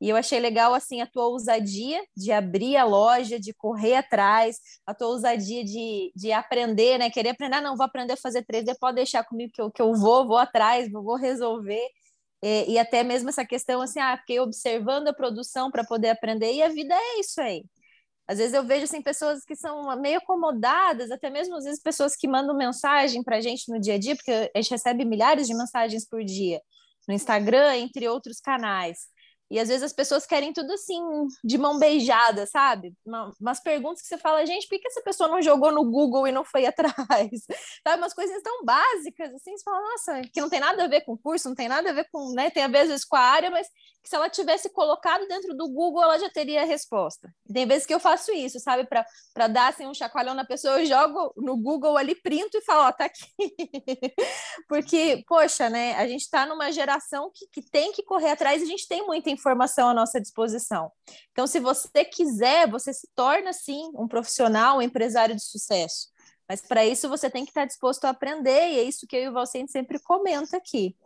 E 0.00 0.08
eu 0.08 0.16
achei 0.16 0.40
legal 0.40 0.72
assim 0.72 1.00
a 1.02 1.06
tua 1.06 1.26
ousadia 1.26 2.02
de 2.16 2.32
abrir 2.32 2.76
a 2.76 2.84
loja, 2.84 3.38
de 3.38 3.52
correr 3.52 3.96
atrás, 3.96 4.58
a 4.86 4.94
tua 4.94 5.08
ousadia 5.08 5.62
de, 5.64 6.10
de 6.16 6.32
aprender, 6.32 6.98
né? 6.98 7.10
Querer 7.10 7.30
aprender, 7.30 7.56
ah, 7.56 7.60
não, 7.60 7.76
vou 7.76 7.84
aprender 7.84 8.14
a 8.14 8.16
fazer 8.16 8.42
3D, 8.44 8.74
pode 8.80 8.96
deixar 8.96 9.24
comigo 9.24 9.52
que 9.54 9.60
eu, 9.60 9.70
que 9.70 9.82
eu 9.82 9.94
vou, 9.94 10.26
vou 10.26 10.38
atrás, 10.38 10.90
vou 10.90 11.16
resolver. 11.16 11.86
E, 12.42 12.72
e 12.72 12.78
até 12.78 13.02
mesmo 13.04 13.28
essa 13.28 13.44
questão 13.44 13.82
assim, 13.82 14.00
ah, 14.00 14.16
fiquei 14.18 14.40
observando 14.40 15.08
a 15.08 15.12
produção 15.14 15.70
para 15.70 15.84
poder 15.84 16.10
aprender, 16.10 16.52
e 16.54 16.62
a 16.62 16.68
vida 16.68 16.94
é 16.94 17.20
isso 17.20 17.40
aí. 17.40 17.64
Às 18.26 18.38
vezes 18.38 18.54
eu 18.54 18.64
vejo 18.64 18.84
assim, 18.84 19.02
pessoas 19.02 19.44
que 19.44 19.56
são 19.56 19.94
meio 20.00 20.18
acomodadas, 20.18 21.10
até 21.10 21.28
mesmo 21.30 21.56
às 21.56 21.64
vezes 21.64 21.82
pessoas 21.82 22.16
que 22.16 22.28
mandam 22.28 22.56
mensagem 22.56 23.22
para 23.24 23.36
a 23.38 23.40
gente 23.40 23.70
no 23.70 23.80
dia 23.80 23.94
a 23.94 23.98
dia, 23.98 24.16
porque 24.16 24.30
a 24.54 24.60
gente 24.60 24.70
recebe 24.70 25.04
milhares 25.04 25.46
de 25.48 25.54
mensagens 25.54 26.06
por 26.08 26.24
dia 26.24 26.60
no 27.08 27.14
Instagram, 27.14 27.76
entre 27.76 28.08
outros 28.08 28.40
canais. 28.40 29.08
E 29.50 29.58
às 29.58 29.68
vezes 29.68 29.82
as 29.82 29.92
pessoas 29.92 30.24
querem 30.24 30.52
tudo 30.52 30.72
assim, 30.72 31.02
de 31.42 31.58
mão 31.58 31.78
beijada, 31.78 32.46
sabe? 32.46 32.94
Uma, 33.04 33.34
umas 33.40 33.60
perguntas 33.60 34.00
que 34.00 34.06
você 34.06 34.16
fala, 34.16 34.46
gente, 34.46 34.68
por 34.68 34.78
que 34.78 34.86
essa 34.86 35.02
pessoa 35.02 35.28
não 35.28 35.42
jogou 35.42 35.72
no 35.72 35.84
Google 35.84 36.28
e 36.28 36.32
não 36.32 36.44
foi 36.44 36.66
atrás? 36.66 36.94
sabe? 37.86 38.00
Umas 38.00 38.14
coisas 38.14 38.40
tão 38.42 38.64
básicas, 38.64 39.34
assim, 39.34 39.56
você 39.56 39.64
fala, 39.64 39.80
nossa, 39.80 40.22
que 40.32 40.40
não 40.40 40.48
tem 40.48 40.60
nada 40.60 40.84
a 40.84 40.88
ver 40.88 41.00
com 41.00 41.14
o 41.14 41.18
curso, 41.18 41.48
não 41.48 41.56
tem 41.56 41.68
nada 41.68 41.90
a 41.90 41.92
ver 41.92 42.06
com, 42.12 42.32
né? 42.32 42.48
Tem 42.50 42.62
a 42.62 42.68
ver 42.68 42.80
às 42.80 42.88
vezes 42.88 43.04
com 43.04 43.16
a 43.16 43.20
área, 43.20 43.50
mas 43.50 43.66
que 44.02 44.08
se 44.08 44.16
ela 44.16 44.30
tivesse 44.30 44.70
colocado 44.70 45.26
dentro 45.26 45.54
do 45.54 45.68
Google, 45.68 46.02
ela 46.02 46.18
já 46.18 46.30
teria 46.30 46.62
a 46.62 46.64
resposta. 46.64 47.28
tem 47.52 47.66
vezes 47.66 47.84
que 47.84 47.92
eu 47.92 48.00
faço 48.00 48.32
isso, 48.32 48.58
sabe? 48.60 48.86
Para 48.86 49.46
dar 49.48 49.68
assim, 49.68 49.86
um 49.86 49.94
chacoalhão 49.94 50.34
na 50.34 50.44
pessoa, 50.44 50.80
eu 50.80 50.86
jogo 50.86 51.32
no 51.36 51.56
Google 51.56 51.96
ali, 51.96 52.14
printo 52.14 52.56
e 52.56 52.62
falo, 52.62 52.88
ó, 52.88 52.92
tá 52.92 53.06
aqui. 53.06 53.26
Porque, 54.68 55.22
poxa, 55.26 55.68
né? 55.68 55.94
A 55.96 56.06
gente 56.06 56.22
está 56.22 56.46
numa 56.46 56.72
geração 56.72 57.30
que, 57.34 57.46
que 57.48 57.70
tem 57.70 57.92
que 57.92 58.02
correr 58.02 58.30
atrás, 58.30 58.62
e 58.62 58.64
a 58.64 58.68
gente 58.68 58.88
tem 58.88 59.04
muita 59.04 59.28
informação 59.28 59.39
informação 59.40 59.88
à 59.88 59.94
nossa 59.94 60.20
disposição. 60.20 60.92
Então, 61.32 61.46
se 61.46 61.58
você 61.58 62.04
quiser, 62.04 62.70
você 62.70 62.92
se 62.92 63.08
torna, 63.14 63.52
sim, 63.52 63.90
um 63.94 64.06
profissional, 64.06 64.78
um 64.78 64.82
empresário 64.82 65.34
de 65.34 65.42
sucesso. 65.42 66.08
Mas 66.48 66.60
para 66.60 66.84
isso 66.84 67.08
você 67.08 67.30
tem 67.30 67.44
que 67.44 67.52
estar 67.52 67.64
disposto 67.64 68.04
a 68.04 68.10
aprender, 68.10 68.70
e 68.70 68.78
é 68.80 68.82
isso 68.82 69.06
que 69.06 69.16
eu 69.16 69.22
e 69.22 69.28
o 69.28 69.32
Valcente 69.32 69.70
sempre 69.70 70.00
comenta 70.00 70.56
aqui. 70.56 70.96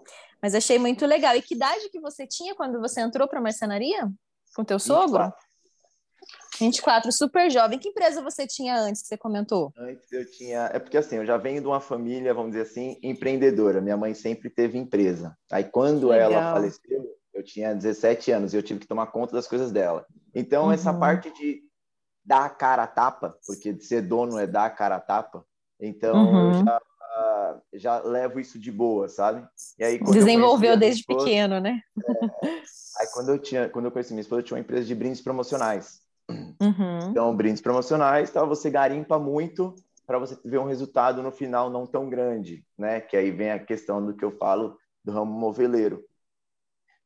Mas 0.40 0.54
achei 0.54 0.78
muito 0.78 1.04
legal. 1.06 1.36
E 1.36 1.42
que 1.42 1.54
idade 1.54 1.90
que 1.90 2.00
você 2.00 2.26
tinha 2.26 2.54
quando 2.54 2.80
você 2.80 3.00
entrou 3.00 3.28
para 3.28 3.38
a 3.38 3.42
marcenaria? 3.42 4.10
Com 4.54 4.64
teu 4.64 4.78
sogro? 4.78 5.22
24. 5.22 5.44
24, 6.58 7.12
super 7.12 7.50
jovem. 7.50 7.78
Que 7.78 7.88
empresa 7.88 8.22
você 8.22 8.46
tinha 8.46 8.76
antes 8.76 9.02
que 9.02 9.08
você 9.08 9.16
comentou? 9.16 9.72
Antes 9.76 10.10
eu 10.12 10.30
tinha. 10.30 10.70
É 10.72 10.78
porque 10.78 10.96
assim, 10.96 11.16
eu 11.16 11.26
já 11.26 11.36
venho 11.36 11.60
de 11.60 11.66
uma 11.66 11.80
família, 11.80 12.32
vamos 12.32 12.52
dizer 12.52 12.62
assim, 12.62 12.98
empreendedora. 13.02 13.80
Minha 13.80 13.96
mãe 13.96 14.14
sempre 14.14 14.48
teve 14.48 14.78
empresa. 14.78 15.36
Aí 15.50 15.64
quando 15.64 16.08
Legal. 16.08 16.32
ela 16.32 16.52
faleceu, 16.54 17.16
eu 17.34 17.42
tinha 17.42 17.74
17 17.74 18.30
anos 18.30 18.54
e 18.54 18.56
eu 18.56 18.62
tive 18.62 18.80
que 18.80 18.86
tomar 18.86 19.08
conta 19.08 19.34
das 19.34 19.46
coisas 19.46 19.72
dela. 19.72 20.06
Então, 20.34 20.66
uhum. 20.66 20.72
essa 20.72 20.94
parte 20.94 21.32
de 21.34 21.62
dar 22.24 22.44
a 22.46 22.50
cara 22.50 22.84
a 22.84 22.86
tapa, 22.86 23.36
porque 23.46 23.78
ser 23.80 24.02
dono 24.02 24.38
é 24.38 24.46
dar 24.46 24.66
a 24.66 24.70
cara 24.70 24.96
a 24.96 25.00
tapa. 25.00 25.44
Então, 25.80 26.14
uhum. 26.14 26.52
eu 26.52 26.64
já, 26.64 26.78
uh, 26.78 27.60
já 27.74 28.02
levo 28.02 28.40
isso 28.40 28.58
de 28.58 28.70
boa, 28.70 29.08
sabe? 29.08 29.46
E 29.78 29.84
aí, 29.84 29.98
Desenvolveu 29.98 30.76
desde 30.76 31.00
esposa, 31.00 31.24
pequeno, 31.24 31.60
né? 31.60 31.80
É, 32.96 33.02
aí, 33.02 33.08
quando 33.12 33.30
eu, 33.30 33.38
tinha, 33.38 33.68
quando 33.68 33.86
eu 33.86 33.90
conheci 33.90 34.12
minha 34.12 34.22
esposa, 34.22 34.40
eu 34.40 34.44
tinha 34.44 34.56
uma 34.56 34.62
empresa 34.62 34.86
de 34.86 34.94
brindes 34.94 35.20
promocionais. 35.20 36.00
Uhum. 36.30 37.10
Então, 37.10 37.36
brindes 37.36 37.60
promocionais, 37.60 38.30
tá, 38.30 38.44
você 38.44 38.70
garimpa 38.70 39.18
muito 39.18 39.74
para 40.06 40.18
você 40.18 40.38
ver 40.44 40.58
um 40.58 40.66
resultado 40.66 41.22
no 41.22 41.32
final 41.32 41.68
não 41.68 41.86
tão 41.86 42.08
grande, 42.08 42.64
né? 42.78 43.00
Que 43.00 43.16
aí 43.16 43.30
vem 43.30 43.50
a 43.50 43.58
questão 43.58 44.04
do 44.04 44.14
que 44.14 44.24
eu 44.24 44.30
falo 44.30 44.78
do 45.04 45.12
ramo 45.12 45.32
moveleiro. 45.32 46.02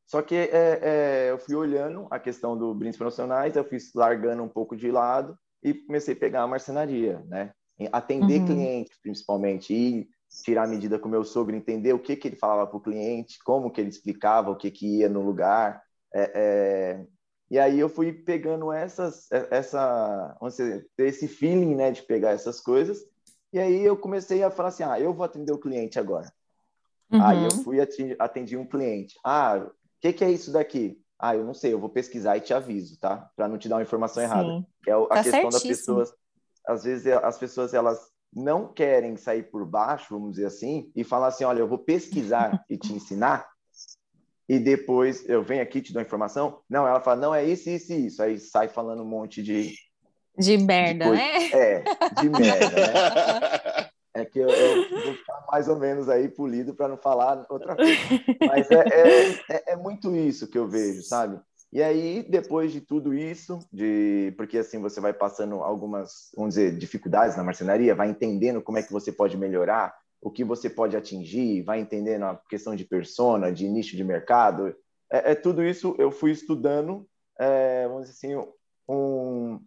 Só 0.09 0.23
que 0.23 0.33
é, 0.33 0.49
é, 0.81 1.27
eu 1.29 1.37
fui 1.37 1.53
olhando 1.53 2.07
a 2.09 2.17
questão 2.17 2.57
do 2.57 2.73
brindes 2.73 2.97
promocionais, 2.97 3.55
eu 3.55 3.63
fui 3.63 3.77
largando 3.93 4.41
um 4.41 4.49
pouco 4.49 4.75
de 4.75 4.89
lado 4.89 5.37
e 5.61 5.71
comecei 5.71 6.15
a 6.15 6.17
pegar 6.17 6.41
a 6.41 6.47
marcenaria, 6.47 7.23
né? 7.27 7.51
Atender 7.91 8.39
uhum. 8.39 8.47
clientes, 8.47 8.97
principalmente, 9.03 9.71
e 9.71 10.09
tirar 10.43 10.63
a 10.63 10.67
medida 10.67 10.97
com 10.97 11.07
o 11.07 11.11
meu 11.11 11.23
sogro, 11.23 11.55
entender 11.55 11.93
o 11.93 11.99
que, 11.99 12.15
que 12.15 12.27
ele 12.27 12.35
falava 12.35 12.65
para 12.65 12.77
o 12.77 12.81
cliente, 12.81 13.37
como 13.45 13.69
que 13.69 13.79
ele 13.79 13.91
explicava, 13.91 14.49
o 14.49 14.55
que, 14.55 14.71
que 14.71 14.97
ia 14.97 15.07
no 15.07 15.21
lugar. 15.21 15.79
É, 16.11 16.31
é... 16.33 17.05
E 17.51 17.59
aí 17.59 17.79
eu 17.79 17.87
fui 17.87 18.11
pegando 18.11 18.71
essas, 18.71 19.31
é, 19.31 19.47
essa, 19.51 20.35
dizer, 20.41 20.89
esse 20.97 21.27
feeling, 21.27 21.75
né, 21.75 21.91
de 21.91 22.01
pegar 22.01 22.31
essas 22.31 22.59
coisas. 22.59 22.97
E 23.53 23.59
aí 23.59 23.85
eu 23.85 23.95
comecei 23.95 24.41
a 24.41 24.49
falar 24.49 24.69
assim, 24.69 24.83
ah, 24.83 24.99
eu 24.99 25.13
vou 25.13 25.23
atender 25.23 25.51
o 25.51 25.59
cliente 25.59 25.99
agora. 25.99 26.33
Uhum. 27.11 27.23
Aí 27.23 27.43
eu 27.43 27.51
fui 27.63 27.79
atendi, 27.79 28.15
atendi 28.17 28.57
um 28.57 28.65
cliente. 28.65 29.19
Ah, 29.23 29.69
que, 30.01 30.13
que, 30.13 30.23
é 30.23 30.31
isso 30.31 30.51
daqui? 30.51 31.01
Ah, 31.17 31.35
eu 31.35 31.43
não 31.43 31.53
sei, 31.53 31.73
eu 31.73 31.79
vou 31.79 31.89
pesquisar 31.89 32.37
e 32.37 32.41
te 32.41 32.53
aviso, 32.53 32.99
tá? 32.99 33.29
Para 33.35 33.47
não 33.47 33.57
te 33.57 33.67
dar 33.67 33.75
uma 33.75 33.81
informação 33.81 34.23
Sim. 34.23 34.29
errada. 34.29 34.65
É 34.87 34.91
a 34.93 35.05
tá 35.07 35.23
questão 35.23 35.49
das 35.49 35.63
pessoas. 35.63 36.13
Às 36.65 36.83
vezes 36.83 37.07
as 37.07 37.37
pessoas 37.37 37.73
elas 37.73 37.99
não 38.33 38.71
querem 38.71 39.17
sair 39.17 39.43
por 39.43 39.65
baixo, 39.65 40.07
vamos 40.11 40.31
dizer 40.31 40.45
assim, 40.45 40.91
e 40.95 41.03
falar 41.03 41.27
assim: 41.27 41.43
olha, 41.43 41.59
eu 41.59 41.67
vou 41.67 41.79
pesquisar 41.79 42.63
e 42.69 42.77
te 42.77 42.93
ensinar, 42.93 43.49
e 44.47 44.57
depois 44.59 45.27
eu 45.27 45.43
venho 45.43 45.61
aqui 45.61 45.81
te 45.81 45.93
dou 45.93 45.99
a 45.99 46.03
informação. 46.03 46.61
Não, 46.69 46.87
ela 46.87 47.01
fala: 47.01 47.21
não, 47.21 47.35
é 47.35 47.43
isso, 47.43 47.69
isso 47.69 47.93
e 47.93 48.07
isso. 48.07 48.21
Aí 48.23 48.39
sai 48.39 48.67
falando 48.67 49.03
um 49.03 49.07
monte 49.07 49.43
de. 49.43 49.73
De 50.37 50.57
merda, 50.57 51.05
de 51.05 51.11
né? 51.11 51.51
É, 51.51 51.83
de 52.17 52.29
merda, 52.29 52.69
né? 52.69 53.88
É 54.13 54.25
que 54.25 54.39
eu, 54.39 54.49
eu, 54.49 54.89
vou 54.89 55.13
ficar 55.13 55.45
mais 55.51 55.67
ou 55.67 55.77
menos 55.77 56.09
aí 56.09 56.27
polido 56.27 56.73
para 56.73 56.87
não 56.87 56.97
falar 56.97 57.45
outra 57.49 57.75
coisa. 57.75 57.91
Mas 58.47 58.69
é, 58.71 58.75
é, 58.75 59.29
é, 59.49 59.73
é, 59.73 59.75
muito 59.75 60.15
isso 60.15 60.47
que 60.47 60.57
eu 60.57 60.67
vejo, 60.67 61.03
sabe? 61.03 61.39
E 61.71 61.83
aí, 61.83 62.25
depois 62.27 62.71
de 62.71 62.81
tudo 62.81 63.13
isso, 63.13 63.59
de 63.71 64.33
porque 64.35 64.57
assim 64.57 64.81
você 64.81 64.99
vai 64.99 65.13
passando 65.13 65.55
algumas, 65.55 66.31
vamos 66.35 66.55
dizer, 66.55 66.75
dificuldades 66.75 67.37
na 67.37 67.43
marcenaria, 67.43 67.93
vai 67.93 68.09
entendendo 68.09 68.61
como 68.61 68.79
é 68.79 68.83
que 68.83 68.91
você 68.91 69.11
pode 69.11 69.37
melhorar, 69.37 69.95
o 70.19 70.31
que 70.31 70.43
você 70.43 70.67
pode 70.67 70.97
atingir, 70.97 71.61
vai 71.61 71.79
entendendo 71.79 72.25
a 72.25 72.41
questão 72.49 72.75
de 72.75 72.85
persona, 72.85 73.51
de 73.51 73.69
nicho 73.69 73.95
de 73.95 74.03
mercado. 74.03 74.75
É, 75.11 75.31
é 75.31 75.35
tudo 75.35 75.63
isso 75.63 75.95
eu 75.99 76.11
fui 76.11 76.31
estudando, 76.31 77.07
é, 77.39 77.87
vamos 77.87 78.09
dizer 78.09 78.13
assim, 78.13 78.51
um, 78.89 79.59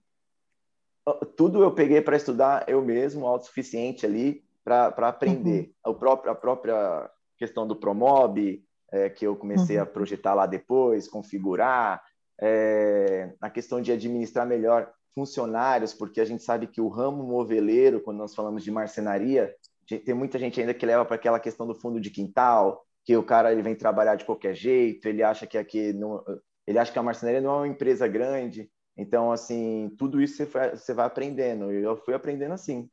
tudo 1.36 1.62
eu 1.62 1.72
peguei 1.72 2.00
para 2.00 2.16
estudar 2.16 2.68
eu 2.68 2.82
mesmo, 2.82 3.26
autossuficiente 3.26 4.06
ali, 4.06 4.44
para 4.64 4.88
aprender. 5.08 5.72
Uhum. 5.84 5.92
O 5.92 5.94
próprio, 5.94 6.32
a 6.32 6.34
própria 6.34 7.10
questão 7.36 7.66
do 7.66 7.76
Promob, 7.76 8.62
é, 8.92 9.10
que 9.10 9.26
eu 9.26 9.34
comecei 9.34 9.76
uhum. 9.76 9.82
a 9.82 9.86
projetar 9.86 10.34
lá 10.34 10.46
depois, 10.46 11.08
configurar, 11.08 12.02
é, 12.40 13.32
a 13.40 13.50
questão 13.50 13.80
de 13.80 13.92
administrar 13.92 14.46
melhor 14.46 14.92
funcionários, 15.14 15.92
porque 15.92 16.20
a 16.20 16.24
gente 16.24 16.42
sabe 16.42 16.66
que 16.66 16.80
o 16.80 16.88
ramo 16.88 17.22
moveleiro, 17.22 18.00
quando 18.00 18.18
nós 18.18 18.34
falamos 18.34 18.62
de 18.64 18.70
marcenaria, 18.70 19.54
tem 19.86 20.14
muita 20.14 20.38
gente 20.38 20.60
ainda 20.60 20.72
que 20.72 20.86
leva 20.86 21.04
para 21.04 21.16
aquela 21.16 21.38
questão 21.38 21.66
do 21.66 21.74
fundo 21.74 22.00
de 22.00 22.10
quintal, 22.10 22.84
que 23.04 23.16
o 23.16 23.22
cara 23.22 23.52
ele 23.52 23.62
vem 23.62 23.74
trabalhar 23.74 24.14
de 24.14 24.24
qualquer 24.24 24.54
jeito, 24.54 25.06
ele 25.06 25.22
acha 25.22 25.46
que 25.46 25.58
aqui 25.58 25.92
não, 25.92 26.22
ele 26.66 26.78
acha 26.78 26.92
que 26.92 26.98
a 26.98 27.02
marcenaria 27.02 27.40
não 27.40 27.50
é 27.50 27.56
uma 27.58 27.68
empresa 27.68 28.06
grande, 28.06 28.70
então, 28.96 29.32
assim, 29.32 29.90
tudo 29.98 30.20
isso 30.20 30.36
você, 30.36 30.44
vai, 30.44 30.70
você 30.76 30.94
vai 30.94 31.06
aprendendo. 31.06 31.72
E 31.72 31.82
eu 31.82 31.96
fui 31.96 32.14
aprendendo 32.14 32.52
assim. 32.52 32.88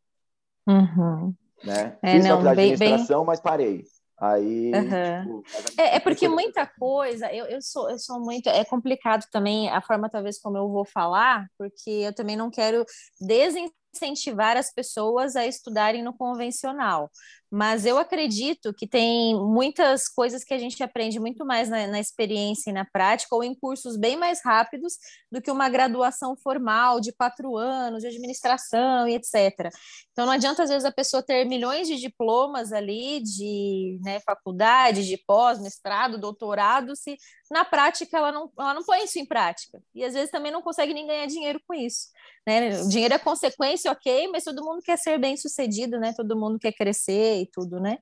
Uhum. 0.68 1.34
Né? 1.64 1.98
É, 2.02 2.14
Fiz 2.14 2.26
não, 2.26 2.42
bem, 2.42 2.52
administração, 2.52 3.22
bem... 3.22 3.28
mas 3.28 3.40
parei. 3.40 3.84
Aí, 4.22 4.72
uhum. 4.74 5.22
tipo, 5.22 5.44
é, 5.82 5.96
é, 5.96 6.00
porque 6.02 6.28
muita 6.28 6.68
coisa, 6.68 7.34
eu, 7.34 7.46
eu, 7.46 7.62
sou, 7.62 7.90
eu 7.90 7.98
sou 7.98 8.20
muito. 8.20 8.50
É 8.50 8.66
complicado 8.66 9.26
também 9.32 9.70
a 9.70 9.82
forma, 9.82 10.10
talvez, 10.10 10.38
como 10.40 10.58
eu 10.58 10.70
vou 10.70 10.84
falar, 10.84 11.48
porque 11.58 11.90
eu 11.90 12.14
também 12.14 12.36
não 12.36 12.52
quero 12.52 12.86
desincentivar 13.20 14.58
as 14.58 14.74
pessoas 14.74 15.38
a 15.38 15.46
estudarem 15.46 16.04
no 16.04 16.14
convencional. 16.14 17.10
Mas 17.52 17.84
eu 17.86 17.98
acredito 17.98 18.72
que 18.74 18.88
tem 18.88 19.36
muitas 19.36 20.08
coisas 20.08 20.44
que 20.44 20.54
a 20.54 20.58
gente 20.60 20.84
aprende 20.84 21.20
muito 21.20 21.44
mais 21.44 21.68
na, 21.68 21.88
na, 21.88 22.00
experiência 22.00 22.70
e 22.70 22.74
na 22.74 22.86
prática, 22.86 23.36
ou 23.36 23.44
em 23.44 23.56
cursos 23.56 23.98
bem 23.98 24.16
mais 24.16 24.42
rápidos 24.44 24.98
do 25.32 25.42
que 25.42 25.50
uma 25.50 25.68
graduação 25.68 26.36
formal 26.36 27.00
de 27.00 27.12
quatro 27.12 27.58
anos, 27.58 28.02
de 28.02 28.08
administração 28.08 29.08
e 29.08 29.16
etc. 29.16 29.72
Então 30.12 30.28
não 30.28 30.34
adianta, 30.34 30.64
às 30.64 30.70
vezes, 30.70 30.86
a 30.86 30.92
pessoa 30.92 31.24
ter 31.24 31.44
milhões 31.46 31.88
de 31.88 31.96
diplomas 31.96 32.72
ali, 32.72 33.20
de 33.22 34.00
né, 34.04 34.20
faculdade, 34.20 35.08
de 35.08 35.18
pós, 35.18 35.60
mestrado, 35.60 36.20
doutorado, 36.20 36.96
se 36.96 37.18
na 37.50 37.66
prática 37.66 38.16
ela 38.16 38.32
não, 38.32 38.52
ela 38.60 38.76
não 38.76 38.84
põe 38.84 39.04
isso 39.04 39.18
em 39.18 39.26
prática. 39.26 39.82
E 39.96 40.04
às 40.04 40.14
vezes 40.14 40.30
também 40.30 40.52
não 40.52 40.62
consegue 40.62 40.94
nem 40.94 41.08
ganhar 41.08 41.26
dinheiro 41.26 41.60
com 41.68 41.74
isso. 41.74 42.10
Né? 42.46 42.82
O 42.82 42.90
dinheiro 42.90 43.14
é 43.14 43.20
consequência, 43.20 43.92
ok, 43.92 44.28
mas 44.28 44.44
todo 44.44 44.64
mundo 44.64 44.82
quer 44.82 44.98
ser 44.98 45.18
bem 45.20 45.36
sucedido, 45.36 46.00
né? 46.00 46.14
Todo 46.16 46.36
mundo 46.36 46.60
quer 46.60 46.72
crescer 46.72 47.39
e 47.42 47.48
tudo, 47.48 47.80
né? 47.80 47.98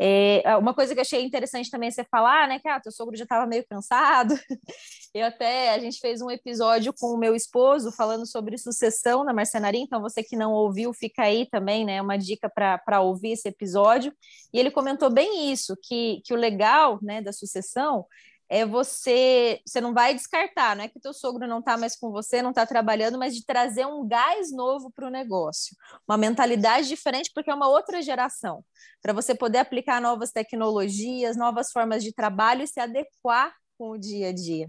É, 0.00 0.56
uma 0.56 0.72
coisa 0.72 0.94
que 0.94 1.00
eu 1.00 1.02
achei 1.02 1.24
interessante 1.24 1.70
também 1.70 1.90
você 1.90 2.04
falar, 2.04 2.46
né, 2.46 2.60
que 2.60 2.68
ah, 2.68 2.78
teu 2.78 2.92
sogro 2.92 3.16
já 3.16 3.24
estava 3.24 3.46
meio 3.46 3.66
cansado. 3.66 4.34
Eu 5.12 5.26
até 5.26 5.74
a 5.74 5.78
gente 5.78 5.98
fez 5.98 6.20
um 6.20 6.30
episódio 6.30 6.92
com 6.96 7.08
o 7.08 7.18
meu 7.18 7.34
esposo 7.34 7.90
falando 7.90 8.24
sobre 8.24 8.56
sucessão 8.56 9.24
na 9.24 9.32
marcenaria. 9.32 9.80
Então 9.80 10.00
você 10.00 10.22
que 10.22 10.36
não 10.36 10.52
ouviu, 10.52 10.92
fica 10.92 11.22
aí 11.22 11.48
também, 11.50 11.84
né, 11.84 12.00
uma 12.00 12.16
dica 12.16 12.48
para 12.48 13.00
ouvir 13.00 13.32
esse 13.32 13.48
episódio. 13.48 14.12
E 14.52 14.60
ele 14.60 14.70
comentou 14.70 15.10
bem 15.10 15.50
isso, 15.50 15.76
que, 15.82 16.20
que 16.24 16.32
o 16.32 16.36
legal, 16.36 17.00
né, 17.02 17.20
da 17.20 17.32
sucessão 17.32 18.06
é 18.48 18.64
você, 18.64 19.60
você 19.66 19.80
não 19.80 19.92
vai 19.92 20.14
descartar, 20.14 20.74
não 20.74 20.84
é 20.84 20.88
que 20.88 20.98
teu 20.98 21.12
sogro 21.12 21.46
não 21.46 21.58
está 21.58 21.76
mais 21.76 21.94
com 21.96 22.10
você, 22.10 22.40
não 22.40 22.50
está 22.50 22.64
trabalhando, 22.64 23.18
mas 23.18 23.34
de 23.34 23.44
trazer 23.44 23.86
um 23.86 24.06
gás 24.06 24.50
novo 24.50 24.90
para 24.90 25.06
o 25.06 25.10
negócio, 25.10 25.76
uma 26.08 26.16
mentalidade 26.16 26.88
diferente, 26.88 27.30
porque 27.34 27.50
é 27.50 27.54
uma 27.54 27.68
outra 27.68 28.00
geração, 28.00 28.64
para 29.02 29.12
você 29.12 29.34
poder 29.34 29.58
aplicar 29.58 30.00
novas 30.00 30.30
tecnologias, 30.30 31.36
novas 31.36 31.70
formas 31.70 32.02
de 32.02 32.12
trabalho 32.12 32.62
e 32.62 32.66
se 32.66 32.80
adequar 32.80 33.54
com 33.76 33.90
o 33.90 33.98
dia 33.98 34.30
a 34.30 34.32
dia. 34.32 34.68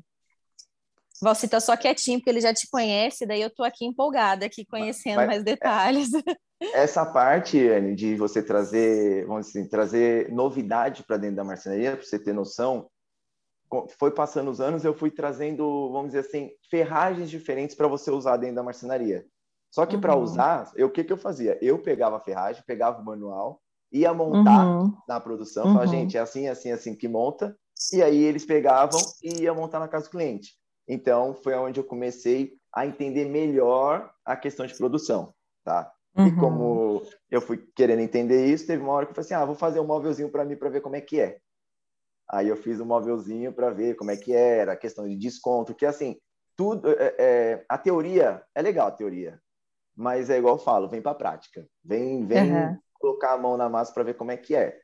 Você 1.21 1.47
está 1.47 1.59
só 1.59 1.75
quietinho, 1.75 2.19
porque 2.19 2.29
ele 2.29 2.41
já 2.41 2.53
te 2.53 2.67
conhece, 2.69 3.25
daí 3.25 3.41
eu 3.41 3.49
estou 3.49 3.65
aqui 3.65 3.85
empolgada, 3.85 4.45
aqui 4.45 4.65
conhecendo 4.65 5.17
mas, 5.17 5.27
mais 5.27 5.43
detalhes. 5.43 6.09
Essa 6.73 7.05
parte, 7.05 7.59
Anne, 7.67 7.95
de 7.95 8.15
você 8.15 8.41
trazer, 8.41 9.25
vamos 9.25 9.47
dizer, 9.47 9.59
assim, 9.59 9.69
trazer 9.69 10.31
novidade 10.31 11.03
para 11.03 11.17
dentro 11.17 11.37
da 11.37 11.43
marcenaria, 11.43 11.95
para 11.95 12.05
você 12.05 12.19
ter 12.19 12.33
noção, 12.33 12.89
foi 13.97 14.11
passando 14.11 14.49
os 14.49 14.59
anos, 14.59 14.83
eu 14.83 14.93
fui 14.93 15.11
trazendo, 15.11 15.91
vamos 15.91 16.07
dizer 16.07 16.19
assim, 16.19 16.49
ferragens 16.69 17.29
diferentes 17.29 17.75
para 17.75 17.87
você 17.87 18.09
usar 18.09 18.37
dentro 18.37 18.55
da 18.55 18.63
marcenaria. 18.63 19.25
Só 19.71 19.85
que 19.85 19.95
uhum. 19.95 20.01
para 20.01 20.15
usar, 20.15 20.71
o 20.77 20.89
que, 20.89 21.03
que 21.03 21.13
eu 21.13 21.17
fazia? 21.17 21.57
Eu 21.61 21.79
pegava 21.79 22.17
a 22.17 22.19
ferragem, 22.19 22.63
pegava 22.65 23.01
o 23.01 23.05
manual, 23.05 23.61
ia 23.91 24.13
montar 24.13 24.65
uhum. 24.65 24.93
na 25.07 25.19
produção, 25.19 25.65
uhum. 25.65 25.73
falava, 25.73 25.91
gente, 25.91 26.17
é 26.17 26.19
assim, 26.19 26.47
assim, 26.47 26.71
assim 26.71 26.95
que 26.95 27.07
monta, 27.07 27.55
e 27.93 28.01
aí 28.01 28.23
eles 28.23 28.45
pegavam 28.45 28.99
e 29.23 29.43
ia 29.43 29.53
montar 29.53 29.79
na 29.79 29.87
casa 29.87 30.05
do 30.05 30.11
cliente. 30.11 30.55
Então, 30.87 31.35
foi 31.35 31.53
onde 31.53 31.79
eu 31.79 31.83
comecei 31.83 32.53
a 32.73 32.85
entender 32.85 33.25
melhor 33.25 34.11
a 34.25 34.35
questão 34.35 34.65
de 34.65 34.75
produção, 34.75 35.33
tá? 35.63 35.91
E 36.17 36.21
uhum. 36.21 36.35
como 36.37 37.03
eu 37.29 37.39
fui 37.39 37.63
querendo 37.75 37.99
entender 37.99 38.47
isso, 38.47 38.65
teve 38.65 38.81
uma 38.81 38.93
hora 38.93 39.05
que 39.05 39.11
eu 39.11 39.15
falei 39.15 39.25
assim, 39.25 39.35
ah, 39.35 39.45
vou 39.45 39.55
fazer 39.55 39.79
um 39.79 39.85
móvelzinho 39.85 40.29
para 40.29 40.43
mim 40.43 40.55
para 40.55 40.69
ver 40.69 40.81
como 40.81 40.95
é 40.95 41.01
que 41.01 41.19
é. 41.19 41.39
Aí 42.31 42.47
eu 42.47 42.55
fiz 42.55 42.79
um 42.79 42.85
móvelzinho 42.85 43.51
para 43.51 43.71
ver 43.71 43.95
como 43.95 44.11
é 44.11 44.17
que 44.17 44.33
era, 44.33 44.73
a 44.73 44.77
questão 44.77 45.07
de 45.07 45.15
desconto, 45.15 45.73
que 45.73 45.85
assim, 45.85 46.15
tudo, 46.55 46.87
é, 46.89 47.15
é, 47.17 47.65
a 47.67 47.77
teoria 47.77 48.43
é 48.53 48.61
legal, 48.61 48.87
a 48.87 48.91
teoria, 48.91 49.41
mas 49.95 50.29
é 50.29 50.37
igual 50.37 50.55
eu 50.55 50.59
falo, 50.59 50.87
vem 50.87 51.01
para 51.01 51.13
a 51.13 51.15
prática, 51.15 51.67
vem, 51.83 52.25
vem 52.27 52.53
uhum. 52.53 52.77
colocar 52.93 53.33
a 53.33 53.37
mão 53.37 53.57
na 53.57 53.67
massa 53.67 53.93
para 53.93 54.03
ver 54.03 54.13
como 54.13 54.31
é 54.31 54.37
que 54.37 54.55
é. 54.55 54.79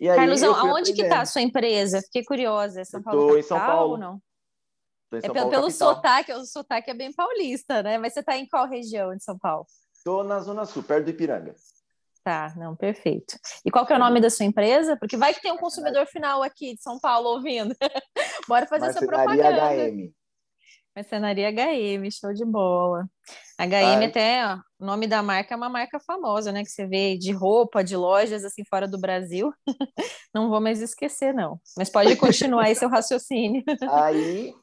E 0.00 0.08
aí, 0.08 0.16
Carlosão, 0.16 0.54
aonde 0.54 0.92
que 0.92 1.02
está 1.02 1.20
a 1.20 1.26
sua 1.26 1.42
empresa? 1.42 2.00
Fiquei 2.02 2.24
curiosa, 2.24 2.80
é 2.80 2.84
São 2.84 3.02
Paulo 3.02 3.36
em 3.36 3.42
São 3.42 3.58
Paulo. 3.58 3.92
ou 3.92 3.98
não? 3.98 4.22
é 5.12 5.20
pelo, 5.20 5.34
Paulo, 5.34 5.50
pelo 5.50 5.70
sotaque, 5.70 6.32
o 6.32 6.44
sotaque 6.44 6.90
é 6.90 6.94
bem 6.94 7.12
paulista, 7.12 7.82
né? 7.82 7.98
Mas 7.98 8.14
você 8.14 8.20
está 8.20 8.36
em 8.36 8.46
qual 8.46 8.68
região 8.68 9.14
de 9.14 9.22
São 9.22 9.38
Paulo? 9.38 9.66
Estou 9.92 10.24
na 10.24 10.40
Zona 10.40 10.64
Sul, 10.64 10.82
perto 10.82 11.04
do 11.04 11.10
Ipiranga. 11.10 11.54
Tá, 12.24 12.54
não, 12.56 12.74
perfeito. 12.74 13.38
E 13.66 13.70
qual 13.70 13.84
que 13.84 13.92
é 13.92 13.96
o 13.96 13.98
nome 13.98 14.18
da 14.18 14.30
sua 14.30 14.46
empresa? 14.46 14.96
Porque 14.96 15.14
vai 15.14 15.34
que 15.34 15.42
tem 15.42 15.52
um 15.52 15.58
consumidor 15.58 16.06
final 16.06 16.42
aqui 16.42 16.74
de 16.74 16.82
São 16.82 16.98
Paulo 16.98 17.28
ouvindo. 17.28 17.76
Bora 18.48 18.66
fazer 18.66 18.86
essa 18.86 19.06
propaganda. 19.06 19.74
HM. 19.74 20.10
Marcenaria 20.96 21.50
HM, 21.50 22.10
show 22.10 22.32
de 22.32 22.44
bola. 22.46 23.04
HM 23.58 23.74
Ai. 23.74 24.04
até, 24.06 24.46
ó, 24.46 24.58
o 24.78 24.86
nome 24.86 25.06
da 25.06 25.22
marca 25.22 25.52
é 25.52 25.56
uma 25.56 25.68
marca 25.68 26.00
famosa, 26.00 26.50
né? 26.50 26.62
Que 26.62 26.70
você 26.70 26.86
vê 26.86 27.18
de 27.18 27.32
roupa, 27.32 27.84
de 27.84 27.96
lojas, 27.96 28.42
assim, 28.42 28.64
fora 28.64 28.88
do 28.88 28.98
Brasil. 28.98 29.52
não 30.32 30.48
vou 30.48 30.60
mais 30.60 30.80
esquecer, 30.80 31.34
não. 31.34 31.60
Mas 31.76 31.90
pode 31.90 32.16
continuar 32.16 32.66
aí 32.66 32.74
seu 32.74 32.88
raciocínio. 32.88 33.62
Aí, 33.90 34.54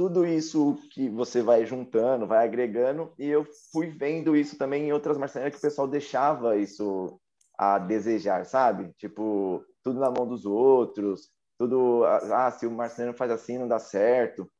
tudo 0.00 0.26
isso 0.26 0.78
que 0.94 1.10
você 1.10 1.42
vai 1.42 1.66
juntando, 1.66 2.26
vai 2.26 2.46
agregando, 2.46 3.12
e 3.18 3.26
eu 3.26 3.46
fui 3.70 3.88
vendo 3.88 4.34
isso 4.34 4.56
também 4.56 4.84
em 4.84 4.92
outras 4.94 5.18
marcenarias 5.18 5.54
que 5.54 5.58
o 5.58 5.68
pessoal 5.68 5.86
deixava 5.86 6.56
isso 6.56 7.20
a 7.58 7.78
desejar, 7.78 8.46
sabe? 8.46 8.94
Tipo, 8.96 9.62
tudo 9.84 10.00
na 10.00 10.10
mão 10.10 10.26
dos 10.26 10.46
outros, 10.46 11.28
tudo, 11.58 12.02
ah, 12.06 12.50
se 12.50 12.66
o 12.66 12.70
marceneiro 12.70 13.14
faz 13.14 13.30
assim, 13.30 13.58
não 13.58 13.68
dá 13.68 13.78
certo. 13.78 14.50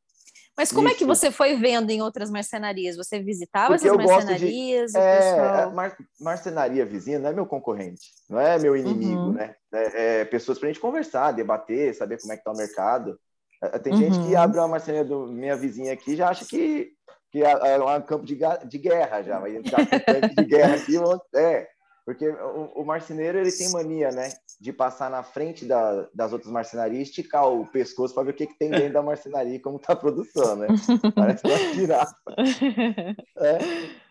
Mas 0.54 0.70
como 0.70 0.88
Isso. 0.88 0.96
é 0.96 0.98
que 0.98 1.06
você 1.06 1.30
foi 1.30 1.56
vendo 1.56 1.88
em 1.88 2.02
outras 2.02 2.30
marcenarias? 2.30 2.94
Você 2.96 3.18
visitava 3.18 3.68
Porque 3.68 3.88
essas 3.88 3.96
marcenarias? 3.96 4.92
De, 4.92 4.98
é, 4.98 5.16
pessoal... 5.16 5.70
mar, 5.72 5.96
marcenaria 6.20 6.84
vizinha 6.84 7.18
não 7.18 7.30
é 7.30 7.32
meu 7.32 7.46
concorrente, 7.46 8.10
não 8.28 8.38
é 8.38 8.58
meu 8.58 8.76
inimigo, 8.76 9.22
uhum. 9.22 9.32
né? 9.32 9.54
É, 9.72 10.20
é 10.20 10.24
pessoas 10.26 10.58
para 10.58 10.68
a 10.68 10.70
gente 10.70 10.82
conversar, 10.82 11.32
debater, 11.32 11.94
saber 11.94 12.20
como 12.20 12.30
é 12.34 12.36
que 12.36 12.42
está 12.42 12.52
o 12.52 12.56
mercado. 12.58 13.18
É, 13.62 13.78
tem 13.78 13.92
uhum. 13.92 13.98
gente 13.98 14.18
que 14.20 14.34
uhum. 14.34 14.40
abre 14.40 14.58
uma 14.58 14.68
marcenaria 14.68 15.04
do 15.04 15.26
minha 15.26 15.56
vizinha 15.56 15.92
aqui 15.92 16.16
já 16.16 16.30
acha 16.30 16.44
que, 16.44 16.92
que 17.30 17.44
é, 17.44 17.50
é 17.50 17.78
um 17.78 18.02
campo 18.02 18.24
de, 18.24 18.38
de 18.66 18.78
guerra 18.78 19.22
já, 19.22 19.38
com 19.38 19.62
tanque 19.62 20.34
de 20.34 20.44
guerra 20.44 20.74
aqui. 20.76 20.94
É, 21.34 21.68
porque 22.04 22.28
o, 22.28 22.72
o, 22.76 22.84
marceneiro 22.84 23.38
ele 23.38 23.52
tem 23.52 23.70
mania, 23.70 24.10
né, 24.10 24.32
de 24.60 24.72
passar 24.72 25.10
na 25.10 25.22
frente 25.22 25.64
da, 25.64 26.08
das 26.14 26.32
outras 26.32 26.50
marcenarias, 26.50 27.08
esticar 27.08 27.46
o 27.46 27.66
pescoço 27.66 28.14
para 28.14 28.24
ver 28.24 28.30
o 28.30 28.34
que, 28.34 28.46
que 28.46 28.58
tem 28.58 28.70
dentro 28.70 28.94
da 28.94 29.02
marcenaria 29.02 29.54
e 29.54 29.60
como 29.60 29.76
está 29.76 29.92
a 29.92 29.96
produção, 29.96 30.56
né? 30.56 30.66
Parece 31.14 31.46
uma 31.46 31.74
girafa. 31.74 32.16
É, 33.38 33.58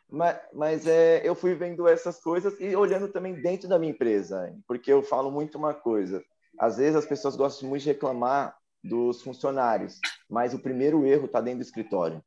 mas 0.10 0.40
mas 0.54 0.88
é, 0.88 1.22
eu 1.24 1.36
fui 1.36 1.54
vendo 1.54 1.88
essas 1.88 2.20
coisas 2.20 2.56
e 2.60 2.76
olhando 2.76 3.08
também 3.10 3.34
dentro 3.34 3.68
da 3.68 3.78
minha 3.78 3.92
empresa, 3.92 4.56
porque 4.68 4.92
eu 4.92 5.04
falo 5.04 5.30
muito 5.30 5.58
uma 5.58 5.74
coisa. 5.74 6.24
Às 6.58 6.78
vezes 6.78 6.96
as 6.96 7.06
pessoas 7.06 7.36
gostam 7.36 7.70
muito 7.70 7.84
de 7.84 7.90
reclamar 7.90 8.59
dos 8.84 9.22
funcionários, 9.22 10.00
mas 10.30 10.54
o 10.54 10.60
primeiro 10.60 11.06
erro 11.06 11.26
está 11.26 11.42
dentro 11.42 11.60
do 11.60 11.66
escritório, 11.66 12.24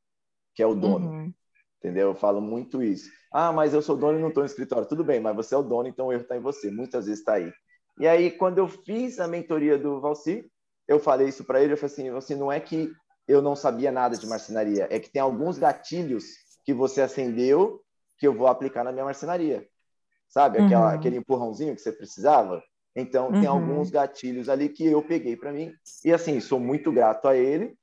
que 0.55 0.63
é 0.63 0.67
o 0.67 0.75
dono. 0.75 1.11
Uhum. 1.11 1.35
Entendeu? 1.79 2.09
Eu 2.09 2.15
falo 2.15 2.41
muito 2.41 2.83
isso. 2.83 3.11
Ah, 3.33 3.51
mas 3.53 3.75
eu 3.75 3.83
sou 3.83 3.97
dono 3.97 4.19
e 4.19 4.21
não 4.21 4.29
estou 4.29 4.43
no 4.43 4.47
escritório. 4.47 4.87
Tudo 4.87 5.03
bem, 5.03 5.19
mas 5.19 5.35
você 5.35 5.55
é 5.55 5.59
o 5.59 5.63
dono, 5.63 5.89
então 5.89 6.07
o 6.07 6.13
erro 6.13 6.23
está 6.23 6.37
em 6.37 6.41
você. 6.41 6.71
Muitas 6.71 7.07
vezes 7.07 7.21
está 7.21 7.35
aí. 7.35 7.53
E 7.99 8.07
aí, 8.07 8.31
quando 8.31 8.59
eu 8.59 8.69
fiz 8.69 9.19
a 9.19 9.27
mentoria 9.27 9.79
do 9.79 10.01
Valci, 10.01 10.45
eu 10.87 11.01
falei 11.01 11.29
isso 11.29 11.45
para 11.45 11.63
ele. 11.63 11.73
Eu 11.73 11.77
falei 11.77 11.93
assim: 11.93 12.11
você 12.11 12.37
não 12.37 12.53
é 12.53 12.61
que 12.61 12.93
eu 13.27 13.41
não 13.41 13.57
sabia 13.57 13.91
nada 13.91 14.17
de 14.17 14.27
marcenaria, 14.27 14.87
é 14.91 14.99
que 15.01 15.11
tem 15.11 15.21
alguns 15.23 15.59
gatilhos 15.59 16.25
que 16.65 16.73
você 16.73 17.01
acendeu 17.01 17.81
que 18.19 18.27
eu 18.27 18.35
vou 18.35 18.47
aplicar 18.47 18.85
na 18.85 18.93
minha 18.93 19.05
marcenaria. 19.05 19.67
Sabe? 20.29 20.59
Aquela, 20.59 20.91
uhum. 20.91 20.95
Aquele 20.95 21.17
empurrãozinho 21.17 21.75
que 21.75 21.81
você 21.81 21.93
precisava. 21.93 22.63
Então, 22.95 23.29
uhum. 23.29 23.41
tem 23.41 23.47
alguns 23.47 23.91
gatilhos 23.91 24.49
ali 24.49 24.69
que 24.69 24.87
eu 24.87 25.03
peguei 25.03 25.37
para 25.37 25.53
mim. 25.53 25.73
E 26.05 26.13
assim, 26.13 26.41
sou 26.41 26.61
muito 26.61 26.93
grato 26.93 27.27
a 27.27 27.37
ele 27.37 27.77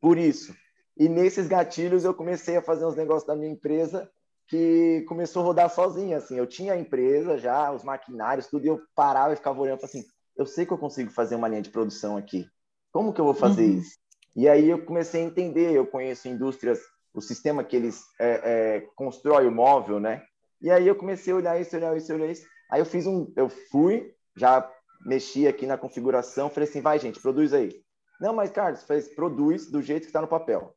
por 0.00 0.18
isso. 0.18 0.54
E 0.96 1.08
nesses 1.08 1.46
gatilhos 1.46 2.04
eu 2.04 2.12
comecei 2.12 2.56
a 2.56 2.62
fazer 2.62 2.84
uns 2.84 2.96
negócios 2.96 3.26
da 3.26 3.36
minha 3.36 3.52
empresa 3.52 4.10
que 4.48 5.04
começou 5.06 5.42
a 5.42 5.44
rodar 5.46 5.70
sozinha, 5.70 6.16
assim. 6.16 6.36
Eu 6.36 6.46
tinha 6.46 6.72
a 6.72 6.78
empresa 6.78 7.38
já, 7.38 7.70
os 7.70 7.84
maquinários, 7.84 8.46
tudo, 8.46 8.64
e 8.64 8.68
eu 8.68 8.80
parava 8.94 9.32
e 9.32 9.36
ficava 9.36 9.60
olhando, 9.60 9.84
assim, 9.84 10.04
eu 10.36 10.46
sei 10.46 10.64
que 10.64 10.72
eu 10.72 10.78
consigo 10.78 11.10
fazer 11.10 11.36
uma 11.36 11.48
linha 11.48 11.62
de 11.62 11.70
produção 11.70 12.16
aqui. 12.16 12.48
Como 12.90 13.12
que 13.12 13.20
eu 13.20 13.24
vou 13.24 13.34
fazer 13.34 13.64
uhum. 13.64 13.78
isso? 13.78 13.98
E 14.34 14.48
aí 14.48 14.68
eu 14.68 14.84
comecei 14.84 15.22
a 15.22 15.24
entender, 15.24 15.72
eu 15.72 15.86
conheço 15.86 16.28
indústrias, 16.28 16.80
o 17.12 17.20
sistema 17.20 17.62
que 17.62 17.76
eles 17.76 18.02
é, 18.18 18.40
é, 18.76 18.80
constrói 18.94 19.46
o 19.46 19.52
móvel, 19.52 20.00
né? 20.00 20.22
E 20.60 20.70
aí 20.70 20.86
eu 20.86 20.96
comecei 20.96 21.32
a 21.32 21.36
olhar 21.36 21.60
isso, 21.60 21.76
olhar 21.76 21.96
isso, 21.96 22.12
olhar 22.12 22.30
isso. 22.30 22.46
Aí 22.70 22.80
eu 22.80 22.86
fiz 22.86 23.06
um, 23.06 23.32
eu 23.36 23.48
fui, 23.48 24.14
já 24.38 24.70
mexi 25.04 25.46
aqui 25.46 25.66
na 25.66 25.78
configuração, 25.78 26.50
falei 26.50 26.68
assim, 26.68 26.80
vai 26.80 26.98
gente, 26.98 27.20
produz 27.20 27.52
aí. 27.52 27.82
Não, 28.20 28.34
mas 28.34 28.50
Carlos, 28.50 28.82
fez, 28.82 29.08
produz 29.14 29.70
do 29.70 29.80
jeito 29.80 30.02
que 30.02 30.08
está 30.08 30.20
no 30.20 30.28
papel 30.28 30.74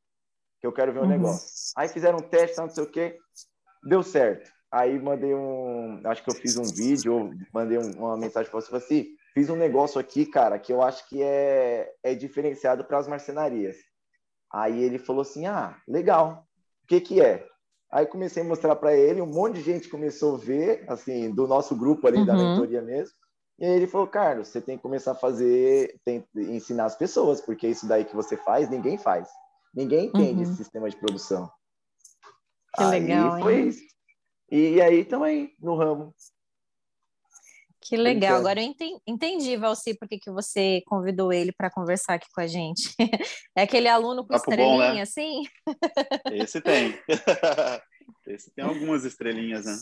que 0.61 0.67
eu 0.67 0.71
quero 0.71 0.93
ver 0.93 0.99
um 0.99 1.03
uhum. 1.03 1.09
negócio. 1.09 1.73
Aí 1.75 1.89
fizeram 1.89 2.19
um 2.19 2.21
teste, 2.21 2.57
não 2.59 2.69
sei 2.69 2.83
o 2.83 2.87
quê, 2.87 3.17
deu 3.83 4.03
certo. 4.03 4.49
Aí 4.71 4.97
mandei 5.01 5.33
um, 5.33 5.99
acho 6.05 6.23
que 6.23 6.29
eu 6.29 6.35
fiz 6.35 6.55
um 6.55 6.63
vídeo, 6.63 7.31
mandei 7.51 7.77
um, 7.79 7.91
uma 7.97 8.15
mensagem 8.15 8.49
para 8.49 8.61
você, 8.61 8.73
assim, 8.73 9.07
fiz 9.33 9.49
um 9.49 9.55
negócio 9.55 9.99
aqui, 9.99 10.25
cara, 10.25 10.59
que 10.59 10.71
eu 10.71 10.81
acho 10.81 11.09
que 11.09 11.21
é, 11.21 11.91
é 12.03 12.13
diferenciado 12.13 12.85
para 12.85 12.99
as 12.99 13.07
marcenarias. 13.07 13.75
Aí 14.53 14.81
ele 14.81 14.99
falou 14.99 15.23
assim, 15.23 15.47
ah, 15.47 15.75
legal, 15.87 16.45
o 16.83 16.87
que 16.87 17.01
que 17.01 17.21
é? 17.21 17.45
Aí 17.91 18.05
comecei 18.05 18.43
a 18.43 18.45
mostrar 18.45 18.75
para 18.75 18.95
ele, 18.95 19.19
um 19.19 19.25
monte 19.25 19.55
de 19.55 19.63
gente 19.63 19.89
começou 19.89 20.35
a 20.35 20.37
ver, 20.37 20.85
assim, 20.87 21.31
do 21.31 21.47
nosso 21.47 21.75
grupo 21.75 22.07
ali 22.07 22.19
uhum. 22.19 22.25
da 22.25 22.33
mentoria 22.35 22.81
mesmo. 22.81 23.15
E 23.61 23.63
aí 23.63 23.73
ele 23.73 23.85
falou, 23.85 24.07
Carlos, 24.07 24.47
você 24.47 24.59
tem 24.59 24.75
que 24.75 24.81
começar 24.81 25.11
a 25.11 25.15
fazer, 25.15 25.95
tem 26.03 26.25
ensinar 26.35 26.85
as 26.85 26.95
pessoas, 26.95 27.39
porque 27.39 27.67
isso 27.67 27.87
daí 27.87 28.03
que 28.03 28.15
você 28.15 28.35
faz, 28.35 28.67
ninguém 28.67 28.97
faz. 28.97 29.29
Ninguém 29.71 30.07
entende 30.07 30.33
uhum. 30.33 30.41
esse 30.41 30.55
sistema 30.55 30.89
de 30.89 30.97
produção. 30.97 31.47
Que 32.75 32.81
aí 32.81 32.99
legal, 33.01 33.39
foi 33.39 33.53
hein? 33.53 33.67
Isso. 33.67 33.83
E, 34.49 34.81
aí 34.81 35.05
também 35.05 35.53
no 35.59 35.75
ramo. 35.75 36.11
Que 37.81 37.95
legal. 37.95 38.39
Agora 38.39 38.59
eu 38.59 38.65
entendi, 38.65 38.99
entendi 39.05 39.55
Valci, 39.57 39.93
por 39.93 40.07
que, 40.07 40.17
que 40.17 40.31
você 40.31 40.81
convidou 40.87 41.31
ele 41.31 41.51
para 41.51 41.69
conversar 41.69 42.15
aqui 42.15 42.27
com 42.33 42.41
a 42.41 42.47
gente. 42.47 42.95
É 43.55 43.61
aquele 43.61 43.87
aluno 43.87 44.23
com 44.23 44.29
Papo 44.29 44.49
estrelinha, 44.49 44.87
bom, 44.87 44.95
né? 44.95 45.01
assim? 45.01 45.43
Esse 46.31 46.61
tem. 46.61 46.97
Esse 48.25 48.49
tem 48.55 48.65
algumas 48.65 49.05
estrelinhas, 49.05 49.65
né? 49.65 49.75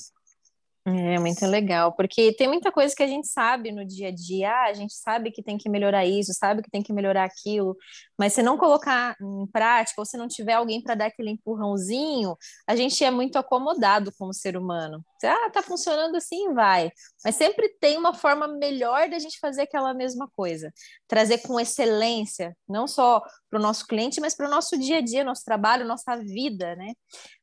É 0.97 1.19
muito 1.19 1.45
legal, 1.45 1.93
porque 1.93 2.33
tem 2.33 2.47
muita 2.47 2.71
coisa 2.71 2.95
que 2.95 3.03
a 3.03 3.07
gente 3.07 3.27
sabe 3.27 3.71
no 3.71 3.85
dia 3.85 4.07
a 4.07 4.11
dia, 4.11 4.49
ah, 4.49 4.65
a 4.65 4.73
gente 4.73 4.93
sabe 4.93 5.29
que 5.31 5.43
tem 5.43 5.57
que 5.57 5.69
melhorar 5.69 6.05
isso, 6.05 6.33
sabe 6.33 6.63
que 6.63 6.71
tem 6.71 6.81
que 6.81 6.93
melhorar 6.93 7.25
aquilo, 7.25 7.75
mas 8.17 8.33
se 8.33 8.41
não 8.41 8.57
colocar 8.57 9.15
em 9.21 9.47
prática, 9.47 10.01
ou 10.01 10.05
se 10.05 10.17
não 10.17 10.27
tiver 10.27 10.53
alguém 10.53 10.81
para 10.81 10.95
dar 10.95 11.05
aquele 11.07 11.31
empurrãozinho, 11.31 12.35
a 12.67 12.75
gente 12.75 13.03
é 13.03 13.11
muito 13.11 13.37
acomodado 13.37 14.11
como 14.17 14.33
ser 14.33 14.57
humano. 14.57 15.03
Ah, 15.23 15.49
tá 15.51 15.61
funcionando 15.61 16.15
assim, 16.15 16.53
vai. 16.53 16.91
Mas 17.23 17.35
sempre 17.35 17.69
tem 17.79 17.97
uma 17.97 18.13
forma 18.13 18.47
melhor 18.47 19.09
da 19.09 19.19
gente 19.19 19.39
fazer 19.39 19.63
aquela 19.63 19.93
mesma 19.93 20.29
coisa. 20.35 20.71
Trazer 21.07 21.39
com 21.39 21.59
excelência, 21.59 22.55
não 22.67 22.87
só 22.87 23.21
para 23.49 23.59
o 23.59 23.61
nosso 23.61 23.85
cliente, 23.85 24.21
mas 24.21 24.35
para 24.35 24.47
o 24.47 24.49
nosso 24.49 24.77
dia 24.77 24.97
a 24.97 25.01
dia, 25.01 25.23
nosso 25.23 25.43
trabalho, 25.43 25.85
nossa 25.85 26.15
vida, 26.17 26.75
né? 26.75 26.93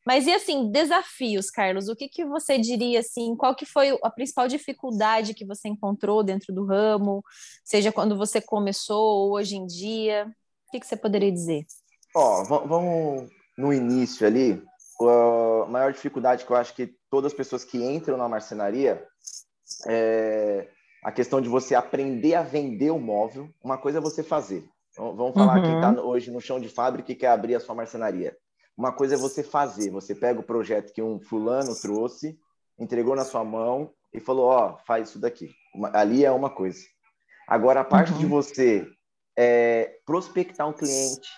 Mas 0.07 0.27
e 0.27 0.33
assim, 0.33 0.71
desafios, 0.71 1.51
Carlos? 1.51 1.88
O 1.88 1.97
que, 1.97 2.09
que 2.09 2.25
você 2.25 2.57
diria 2.57 3.01
assim? 3.01 3.35
Qual 3.35 3.57
que 3.57 3.66
foi 3.66 3.99
a 4.05 4.11
principal 4.11 4.47
dificuldade 4.47 5.35
que 5.35 5.45
você 5.45 5.69
encontrou 5.69 6.23
dentro 6.23 6.55
do 6.55 6.64
ramo? 6.64 7.25
Seja 7.64 7.90
quando 7.90 8.16
você 8.16 8.40
começou 8.40 9.03
ou 9.05 9.33
hoje 9.33 9.57
em 9.57 9.66
dia? 9.66 10.33
O 10.69 10.71
que, 10.71 10.79
que 10.79 10.87
você 10.87 10.97
poderia 10.97 11.33
dizer? 11.33 11.64
Ó, 12.14 12.45
vamos 12.45 13.29
no 13.59 13.73
início 13.73 14.25
ali. 14.25 14.62
A 15.01 15.66
maior 15.69 15.92
dificuldade 15.92 16.47
que 16.47 16.53
eu 16.53 16.57
acho 16.57 16.73
que 16.73 16.95
todas 17.11 17.33
as 17.33 17.37
pessoas 17.37 17.64
que 17.64 17.83
entram 17.83 18.16
na 18.16 18.29
marcenaria 18.29 19.05
é 19.88 20.69
a 21.05 21.11
questão 21.11 21.40
de 21.40 21.49
você 21.49 21.75
aprender 21.75 22.35
a 22.35 22.42
vender 22.42 22.90
o 22.90 22.99
móvel. 23.01 23.51
Uma 23.62 23.77
coisa 23.77 23.99
é 23.99 24.01
você 24.01 24.23
fazer. 24.23 24.64
Vamos 24.97 25.35
falar 25.35 25.59
uhum. 25.59 25.62
quem 25.62 25.75
está 25.75 26.01
hoje 26.01 26.31
no 26.31 26.40
chão 26.40 26.61
de 26.61 26.69
fábrica 26.69 27.11
e 27.11 27.16
quer 27.16 27.29
abrir 27.29 27.57
a 27.57 27.61
sua 27.61 27.75
marcenaria. 27.75 28.37
Uma 28.77 28.93
coisa 28.93 29.15
é 29.15 29.19
você 29.19 29.43
fazer. 29.43 29.91
Você 29.91 30.15
pega 30.15 30.39
o 30.39 30.45
projeto 30.45 30.93
que 30.93 31.01
um 31.01 31.19
fulano 31.19 31.75
trouxe, 31.81 32.39
entregou 32.79 33.17
na 33.17 33.25
sua 33.25 33.43
mão 33.43 33.93
e 34.12 34.21
falou: 34.21 34.47
Ó, 34.47 34.73
oh, 34.73 34.79
faz 34.85 35.09
isso 35.09 35.19
daqui. 35.19 35.55
Ali 35.93 36.25
é 36.25 36.31
uma 36.31 36.51
coisa. 36.51 36.81
Agora, 37.49 37.81
a 37.81 37.85
parte 37.85 38.12
uhum. 38.12 38.19
de 38.19 38.27
você 38.27 38.87
é, 39.37 39.99
prospectar 40.05 40.69
um 40.69 40.73
cliente, 40.73 41.29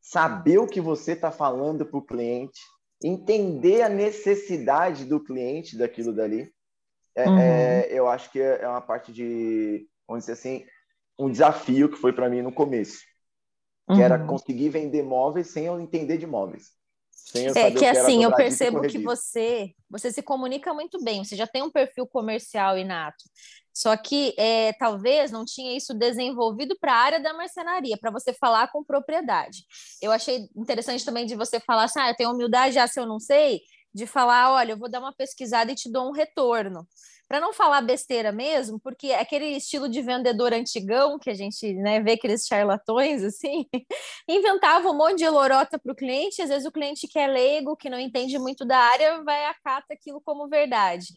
saber 0.00 0.58
o 0.58 0.66
que 0.66 0.80
você 0.80 1.12
está 1.12 1.30
falando 1.30 1.86
para 1.86 1.98
o 1.98 2.04
cliente, 2.04 2.60
entender 3.02 3.82
a 3.82 3.88
necessidade 3.88 5.04
do 5.04 5.22
cliente 5.22 5.76
daquilo 5.78 6.12
dali, 6.12 6.52
é, 7.14 7.28
uhum. 7.28 7.38
é, 7.38 7.88
eu 7.90 8.08
acho 8.08 8.30
que 8.30 8.40
é 8.40 8.68
uma 8.68 8.80
parte 8.80 9.12
de, 9.12 9.86
vamos 10.06 10.24
dizer 10.24 10.32
assim, 10.32 10.66
um 11.18 11.30
desafio 11.30 11.88
que 11.88 11.96
foi 11.96 12.12
para 12.12 12.28
mim 12.28 12.42
no 12.42 12.52
começo 12.52 13.07
que 13.88 13.94
uhum. 13.94 14.02
era 14.02 14.18
conseguir 14.18 14.68
vender 14.68 15.02
móveis 15.02 15.48
sem 15.48 15.64
eu 15.64 15.80
entender 15.80 16.18
de 16.18 16.26
móveis. 16.26 16.72
é 17.34 17.70
que, 17.70 17.78
que 17.78 17.86
assim, 17.86 18.22
eu 18.22 18.34
percebo 18.34 18.82
que 18.82 18.98
você, 18.98 19.72
você 19.88 20.12
se 20.12 20.22
comunica 20.22 20.74
muito 20.74 21.02
bem, 21.02 21.24
você 21.24 21.34
já 21.34 21.46
tem 21.46 21.62
um 21.62 21.70
perfil 21.70 22.06
comercial 22.06 22.76
inato. 22.76 23.24
Só 23.72 23.96
que 23.96 24.34
é, 24.36 24.72
talvez 24.74 25.30
não 25.30 25.44
tinha 25.44 25.76
isso 25.76 25.94
desenvolvido 25.94 26.76
para 26.80 26.92
a 26.92 26.98
área 26.98 27.20
da 27.20 27.32
marcenaria, 27.32 27.96
para 27.98 28.10
você 28.10 28.32
falar 28.32 28.70
com 28.72 28.84
propriedade. 28.84 29.64
Eu 30.02 30.10
achei 30.10 30.48
interessante 30.56 31.04
também 31.04 31.24
de 31.24 31.36
você 31.36 31.60
falar 31.60 31.84
assim: 31.84 32.00
ah, 32.00 32.10
eu 32.10 32.16
tenho 32.16 32.32
humildade, 32.32 32.74
já 32.74 32.86
se 32.86 32.98
eu 33.00 33.06
não 33.06 33.20
sei, 33.20 33.60
de 33.94 34.06
falar, 34.06 34.52
olha, 34.52 34.72
eu 34.72 34.78
vou 34.78 34.90
dar 34.90 35.00
uma 35.00 35.14
pesquisada 35.14 35.72
e 35.72 35.76
te 35.76 35.90
dou 35.90 36.08
um 36.08 36.12
retorno. 36.12 36.86
Para 37.28 37.40
não 37.40 37.52
falar 37.52 37.82
besteira 37.82 38.32
mesmo, 38.32 38.80
porque 38.80 39.08
é 39.08 39.20
aquele 39.20 39.44
estilo 39.48 39.88
de 39.88 40.00
vendedor 40.00 40.52
antigão 40.54 41.18
que 41.18 41.28
a 41.28 41.34
gente 41.34 41.74
né, 41.74 42.00
vê 42.00 42.12
aqueles 42.12 42.46
charlatões 42.46 43.22
assim, 43.22 43.66
inventava 44.26 44.88
um 44.88 44.96
monte 44.96 45.18
de 45.18 45.28
lorota 45.28 45.78
para 45.78 45.92
o 45.92 45.96
cliente, 45.96 46.40
às 46.40 46.48
vezes 46.48 46.66
o 46.66 46.72
cliente 46.72 47.06
que 47.06 47.18
é 47.18 47.26
leigo, 47.26 47.76
que 47.76 47.90
não 47.90 47.98
entende 48.00 48.38
muito 48.38 48.64
da 48.64 48.78
área, 48.78 49.22
vai 49.22 49.44
acata 49.44 49.92
aquilo 49.92 50.22
como 50.22 50.48
verdade. 50.48 51.08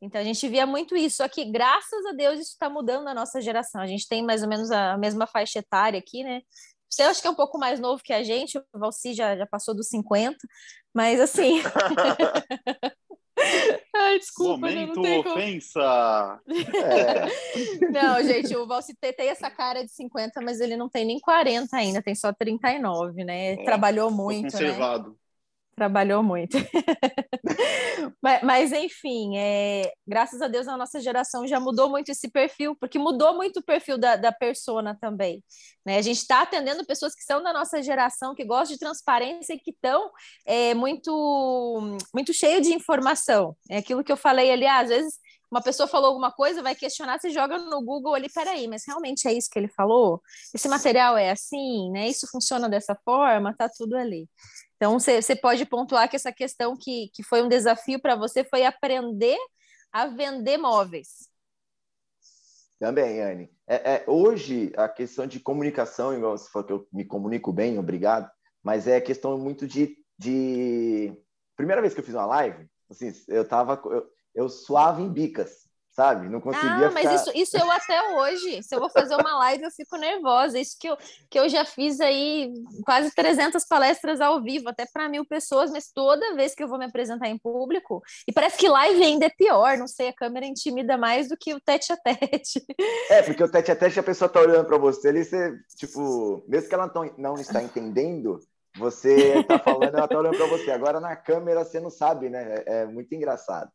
Então 0.00 0.20
a 0.20 0.24
gente 0.24 0.46
via 0.48 0.66
muito 0.66 0.94
isso. 0.96 1.16
Só 1.16 1.28
que, 1.28 1.44
graças 1.44 2.04
a 2.06 2.12
Deus, 2.12 2.38
isso 2.38 2.52
está 2.52 2.68
mudando 2.68 3.04
na 3.04 3.14
nossa 3.14 3.40
geração. 3.40 3.80
A 3.80 3.86
gente 3.86 4.06
tem 4.06 4.22
mais 4.22 4.42
ou 4.42 4.48
menos 4.48 4.70
a 4.70 4.96
mesma 4.98 5.26
faixa 5.26 5.60
etária 5.60 5.98
aqui, 5.98 6.22
né? 6.22 6.42
Você 6.88 7.02
acha 7.02 7.20
que 7.20 7.26
é 7.26 7.30
um 7.30 7.34
pouco 7.34 7.58
mais 7.58 7.80
novo 7.80 8.02
que 8.02 8.12
a 8.12 8.22
gente, 8.22 8.58
o 8.58 8.78
Valci 8.78 9.12
já, 9.14 9.36
já 9.36 9.46
passou 9.46 9.74
dos 9.74 9.88
50, 9.88 10.36
mas 10.94 11.20
assim. 11.20 11.60
Ai, 13.94 14.18
desculpa. 14.18 14.66
Momento 14.66 15.00
não 15.00 15.20
ofensa! 15.20 16.40
Como... 16.44 16.76
É. 16.76 17.26
Não, 17.92 18.22
gente, 18.22 18.56
o 18.56 18.66
Valci 18.66 18.94
tem 18.94 19.28
essa 19.28 19.50
cara 19.50 19.84
de 19.84 19.90
50, 19.90 20.40
mas 20.40 20.60
ele 20.60 20.76
não 20.76 20.88
tem 20.88 21.04
nem 21.04 21.18
40 21.20 21.76
ainda, 21.76 22.02
tem 22.02 22.14
só 22.14 22.32
39, 22.32 23.24
né? 23.24 23.52
É, 23.52 23.64
Trabalhou 23.64 24.10
muito. 24.10 24.44
Né? 24.44 24.50
Conservado. 24.50 25.10
Né? 25.10 25.14
Trabalhou 25.76 26.22
muito. 26.22 26.56
mas, 28.22 28.42
mas, 28.42 28.72
enfim, 28.72 29.36
é, 29.36 29.92
graças 30.06 30.40
a 30.40 30.48
Deus 30.48 30.66
a 30.66 30.76
nossa 30.76 30.98
geração 31.00 31.46
já 31.46 31.60
mudou 31.60 31.90
muito 31.90 32.10
esse 32.10 32.30
perfil, 32.30 32.74
porque 32.80 32.98
mudou 32.98 33.34
muito 33.36 33.60
o 33.60 33.62
perfil 33.62 33.98
da, 33.98 34.16
da 34.16 34.32
persona 34.32 34.96
também. 34.98 35.44
Né? 35.84 35.98
A 35.98 36.02
gente 36.02 36.18
está 36.18 36.42
atendendo 36.42 36.86
pessoas 36.86 37.14
que 37.14 37.22
são 37.22 37.42
da 37.42 37.52
nossa 37.52 37.82
geração, 37.82 38.34
que 38.34 38.44
gostam 38.44 38.74
de 38.74 38.80
transparência 38.80 39.52
e 39.52 39.58
que 39.58 39.70
estão 39.70 40.10
é, 40.46 40.72
muito, 40.74 41.98
muito 42.14 42.32
cheio 42.32 42.60
de 42.62 42.72
informação. 42.72 43.54
É 43.70 43.76
aquilo 43.76 44.02
que 44.02 44.10
eu 44.10 44.16
falei 44.16 44.50
ali, 44.50 44.66
às 44.66 44.88
vezes 44.88 45.14
uma 45.50 45.62
pessoa 45.62 45.86
falou 45.86 46.08
alguma 46.08 46.32
coisa, 46.32 46.62
vai 46.62 46.74
questionar, 46.74 47.20
você 47.20 47.30
joga 47.30 47.56
no 47.56 47.80
Google 47.82 48.14
ali, 48.14 48.28
peraí, 48.28 48.66
mas 48.66 48.82
realmente 48.86 49.28
é 49.28 49.32
isso 49.32 49.48
que 49.50 49.58
ele 49.58 49.68
falou? 49.68 50.20
Esse 50.52 50.68
material 50.68 51.16
é 51.16 51.30
assim, 51.30 51.90
né? 51.92 52.08
Isso 52.08 52.26
funciona 52.30 52.68
dessa 52.68 52.96
forma, 53.04 53.54
tá 53.56 53.68
tudo 53.68 53.96
ali. 53.96 54.28
Então, 54.76 54.98
você 54.98 55.34
pode 55.34 55.64
pontuar 55.64 56.08
que 56.08 56.16
essa 56.16 56.32
questão 56.32 56.76
que, 56.76 57.10
que 57.14 57.22
foi 57.22 57.42
um 57.42 57.48
desafio 57.48 58.00
para 58.00 58.14
você 58.14 58.44
foi 58.44 58.64
aprender 58.64 59.38
a 59.90 60.06
vender 60.06 60.58
móveis. 60.58 61.28
Também, 62.78 63.22
Anne. 63.22 63.50
É, 63.66 63.94
é, 63.94 64.04
hoje, 64.06 64.72
a 64.76 64.88
questão 64.88 65.26
de 65.26 65.40
comunicação, 65.40 66.14
igual 66.14 66.36
você 66.36 66.50
falou 66.50 66.66
que 66.66 66.72
eu 66.74 66.88
me 66.92 67.04
comunico 67.04 67.52
bem, 67.52 67.78
obrigado, 67.78 68.30
mas 68.62 68.86
é 68.86 69.00
questão 69.00 69.38
muito 69.38 69.66
de, 69.66 69.96
de... 70.18 71.16
Primeira 71.56 71.80
vez 71.80 71.94
que 71.94 72.00
eu 72.00 72.04
fiz 72.04 72.14
uma 72.14 72.26
live, 72.26 72.68
assim, 72.90 73.10
eu 73.28 73.48
tava... 73.48 73.80
Eu, 73.86 74.06
eu 74.34 74.48
suava 74.50 75.00
em 75.00 75.10
bicas 75.10 75.66
sabe? 75.96 76.28
Não 76.28 76.42
conseguia. 76.42 76.88
Ah, 76.88 76.90
mas 76.90 77.22
isso, 77.22 77.32
isso 77.34 77.56
eu 77.56 77.70
até 77.70 78.14
hoje. 78.16 78.62
Se 78.62 78.74
eu 78.74 78.80
vou 78.80 78.90
fazer 78.90 79.16
uma 79.16 79.38
live, 79.38 79.64
eu 79.64 79.70
fico 79.70 79.96
nervosa. 79.96 80.58
Isso 80.58 80.76
que 80.78 80.86
eu, 80.86 80.96
que 81.30 81.40
eu 81.40 81.48
já 81.48 81.64
fiz 81.64 81.98
aí 82.00 82.52
quase 82.84 83.10
300 83.14 83.64
palestras 83.64 84.20
ao 84.20 84.42
vivo, 84.42 84.68
até 84.68 84.84
para 84.84 85.08
mil 85.08 85.24
pessoas, 85.24 85.70
mas 85.70 85.90
toda 85.90 86.34
vez 86.34 86.54
que 86.54 86.62
eu 86.62 86.68
vou 86.68 86.78
me 86.78 86.84
apresentar 86.84 87.28
em 87.28 87.38
público, 87.38 88.02
e 88.28 88.32
parece 88.32 88.58
que 88.58 88.68
live 88.68 89.02
ainda 89.02 89.24
é 89.24 89.30
pior, 89.30 89.78
não 89.78 89.88
sei, 89.88 90.08
a 90.08 90.12
câmera 90.12 90.44
intimida 90.44 90.98
mais 90.98 91.28
do 91.28 91.36
que 91.36 91.54
o 91.54 91.60
tete 91.60 91.90
a 91.92 91.96
tete. 91.96 92.62
É, 93.08 93.22
porque 93.22 93.42
o 93.42 93.50
tete 93.50 93.72
a 93.72 93.76
tete 93.76 93.98
a 93.98 94.02
pessoa 94.02 94.28
tá 94.28 94.40
olhando 94.40 94.66
para 94.66 94.76
você 94.76 95.08
ali, 95.08 95.24
você, 95.24 95.54
tipo, 95.76 96.44
mesmo 96.46 96.68
que 96.68 96.74
ela 96.74 96.92
não 97.16 97.34
está 97.36 97.62
entendendo. 97.62 98.38
Você 98.78 99.42
tá 99.44 99.58
falando, 99.58 99.96
ela 99.96 100.06
tá 100.06 100.18
olhando 100.18 100.36
para 100.36 100.48
você. 100.48 100.70
Agora 100.70 101.00
na 101.00 101.16
câmera 101.16 101.64
você 101.64 101.80
não 101.80 101.88
sabe, 101.88 102.28
né? 102.28 102.62
É, 102.66 102.82
é 102.82 102.86
muito 102.86 103.14
engraçado. 103.14 103.70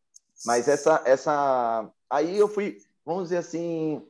Mas 0.45 0.67
essa, 0.67 1.01
essa, 1.05 1.89
aí 2.09 2.37
eu 2.37 2.47
fui, 2.47 2.77
vamos 3.05 3.23
dizer 3.23 3.37
assim, 3.37 4.01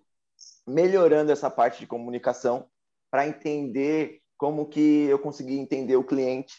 melhorando 0.67 1.31
essa 1.31 1.49
parte 1.49 1.79
de 1.79 1.87
comunicação 1.87 2.67
para 3.09 3.27
entender 3.27 4.21
como 4.37 4.67
que 4.67 5.05
eu 5.05 5.19
consegui 5.19 5.59
entender 5.59 5.95
o 5.95 6.03
cliente. 6.03 6.55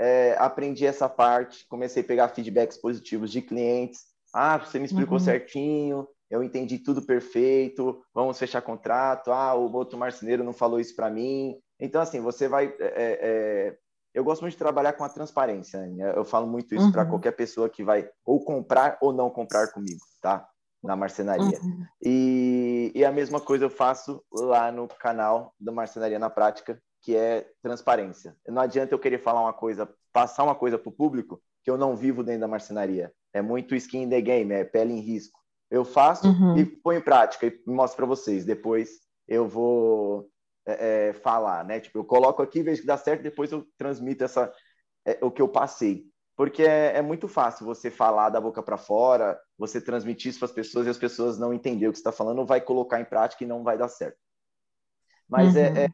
É, 0.00 0.34
aprendi 0.38 0.84
essa 0.84 1.08
parte, 1.08 1.66
comecei 1.68 2.02
a 2.02 2.06
pegar 2.06 2.28
feedbacks 2.30 2.76
positivos 2.76 3.30
de 3.30 3.40
clientes. 3.40 4.00
Ah, 4.34 4.58
você 4.58 4.78
me 4.78 4.86
explicou 4.86 5.18
uhum. 5.18 5.24
certinho, 5.24 6.08
eu 6.28 6.42
entendi 6.42 6.78
tudo 6.78 7.02
perfeito, 7.02 8.02
vamos 8.12 8.38
fechar 8.38 8.60
contrato. 8.60 9.30
Ah, 9.30 9.54
o 9.54 9.72
outro 9.72 9.96
marceneiro 9.96 10.42
não 10.42 10.52
falou 10.52 10.80
isso 10.80 10.96
para 10.96 11.10
mim. 11.10 11.56
Então, 11.78 12.00
assim, 12.00 12.20
você 12.20 12.48
vai 12.48 12.74
é, 12.80 12.80
é, 12.80 13.78
eu 14.14 14.22
gosto 14.22 14.42
muito 14.42 14.52
de 14.52 14.58
trabalhar 14.58 14.92
com 14.92 15.02
a 15.02 15.08
transparência. 15.08 15.84
Né? 15.86 16.12
Eu 16.16 16.24
falo 16.24 16.46
muito 16.46 16.74
isso 16.74 16.84
uhum. 16.84 16.92
para 16.92 17.04
qualquer 17.04 17.32
pessoa 17.32 17.68
que 17.68 17.82
vai 17.82 18.08
ou 18.24 18.42
comprar 18.44 18.96
ou 19.00 19.12
não 19.12 19.28
comprar 19.28 19.72
comigo, 19.72 20.00
tá? 20.22 20.48
Na 20.82 20.94
marcenaria. 20.94 21.60
Uhum. 21.60 21.84
E, 22.02 22.92
e 22.94 23.04
a 23.04 23.10
mesma 23.10 23.40
coisa 23.40 23.64
eu 23.64 23.70
faço 23.70 24.22
lá 24.30 24.70
no 24.70 24.86
canal 24.86 25.52
da 25.58 25.72
Marcenaria 25.72 26.18
na 26.18 26.30
Prática, 26.30 26.80
que 27.02 27.16
é 27.16 27.50
transparência. 27.62 28.36
Não 28.46 28.62
adianta 28.62 28.94
eu 28.94 28.98
querer 28.98 29.18
falar 29.18 29.40
uma 29.40 29.52
coisa, 29.52 29.88
passar 30.12 30.44
uma 30.44 30.54
coisa 30.54 30.78
para 30.78 30.88
o 30.88 30.92
público 30.92 31.40
que 31.64 31.70
eu 31.70 31.78
não 31.78 31.96
vivo 31.96 32.22
dentro 32.22 32.42
da 32.42 32.48
marcenaria. 32.48 33.10
É 33.32 33.40
muito 33.40 33.74
skin 33.74 34.02
in 34.02 34.10
the 34.10 34.20
game, 34.20 34.52
é 34.52 34.62
pele 34.62 34.92
em 34.92 35.00
risco. 35.00 35.40
Eu 35.70 35.84
faço 35.84 36.28
uhum. 36.28 36.56
e 36.56 36.64
ponho 36.64 36.98
em 36.98 37.02
prática 37.02 37.46
e 37.46 37.62
mostro 37.66 37.96
para 37.96 38.06
vocês. 38.06 38.44
Depois 38.44 38.90
eu 39.26 39.48
vou 39.48 40.28
é, 40.66 41.08
é, 41.08 41.12
falar, 41.12 41.64
né? 41.64 41.80
Tipo, 41.80 41.98
eu 41.98 42.04
coloco 42.04 42.42
aqui, 42.42 42.62
vejo 42.62 42.80
que 42.80 42.86
dá 42.86 42.96
certo, 42.96 43.22
depois 43.22 43.52
eu 43.52 43.66
transmito 43.76 44.24
essa, 44.24 44.52
é, 45.04 45.18
o 45.22 45.30
que 45.30 45.42
eu 45.42 45.48
passei. 45.48 46.06
Porque 46.36 46.62
é, 46.62 46.96
é 46.96 47.02
muito 47.02 47.28
fácil 47.28 47.64
você 47.64 47.90
falar 47.90 48.28
da 48.28 48.40
boca 48.40 48.62
para 48.62 48.76
fora, 48.76 49.40
você 49.56 49.80
transmitir 49.80 50.30
isso 50.30 50.40
para 50.40 50.46
as 50.46 50.52
pessoas 50.52 50.86
e 50.86 50.90
as 50.90 50.98
pessoas 50.98 51.38
não 51.38 51.54
entender 51.54 51.86
o 51.86 51.92
que 51.92 51.98
você 51.98 52.00
está 52.00 52.12
falando, 52.12 52.44
vai 52.44 52.60
colocar 52.60 53.00
em 53.00 53.04
prática 53.04 53.44
e 53.44 53.46
não 53.46 53.62
vai 53.62 53.78
dar 53.78 53.88
certo. 53.88 54.18
Mas 55.28 55.54
é, 55.54 55.70
uhum. 55.70 55.76
é, 55.76 55.86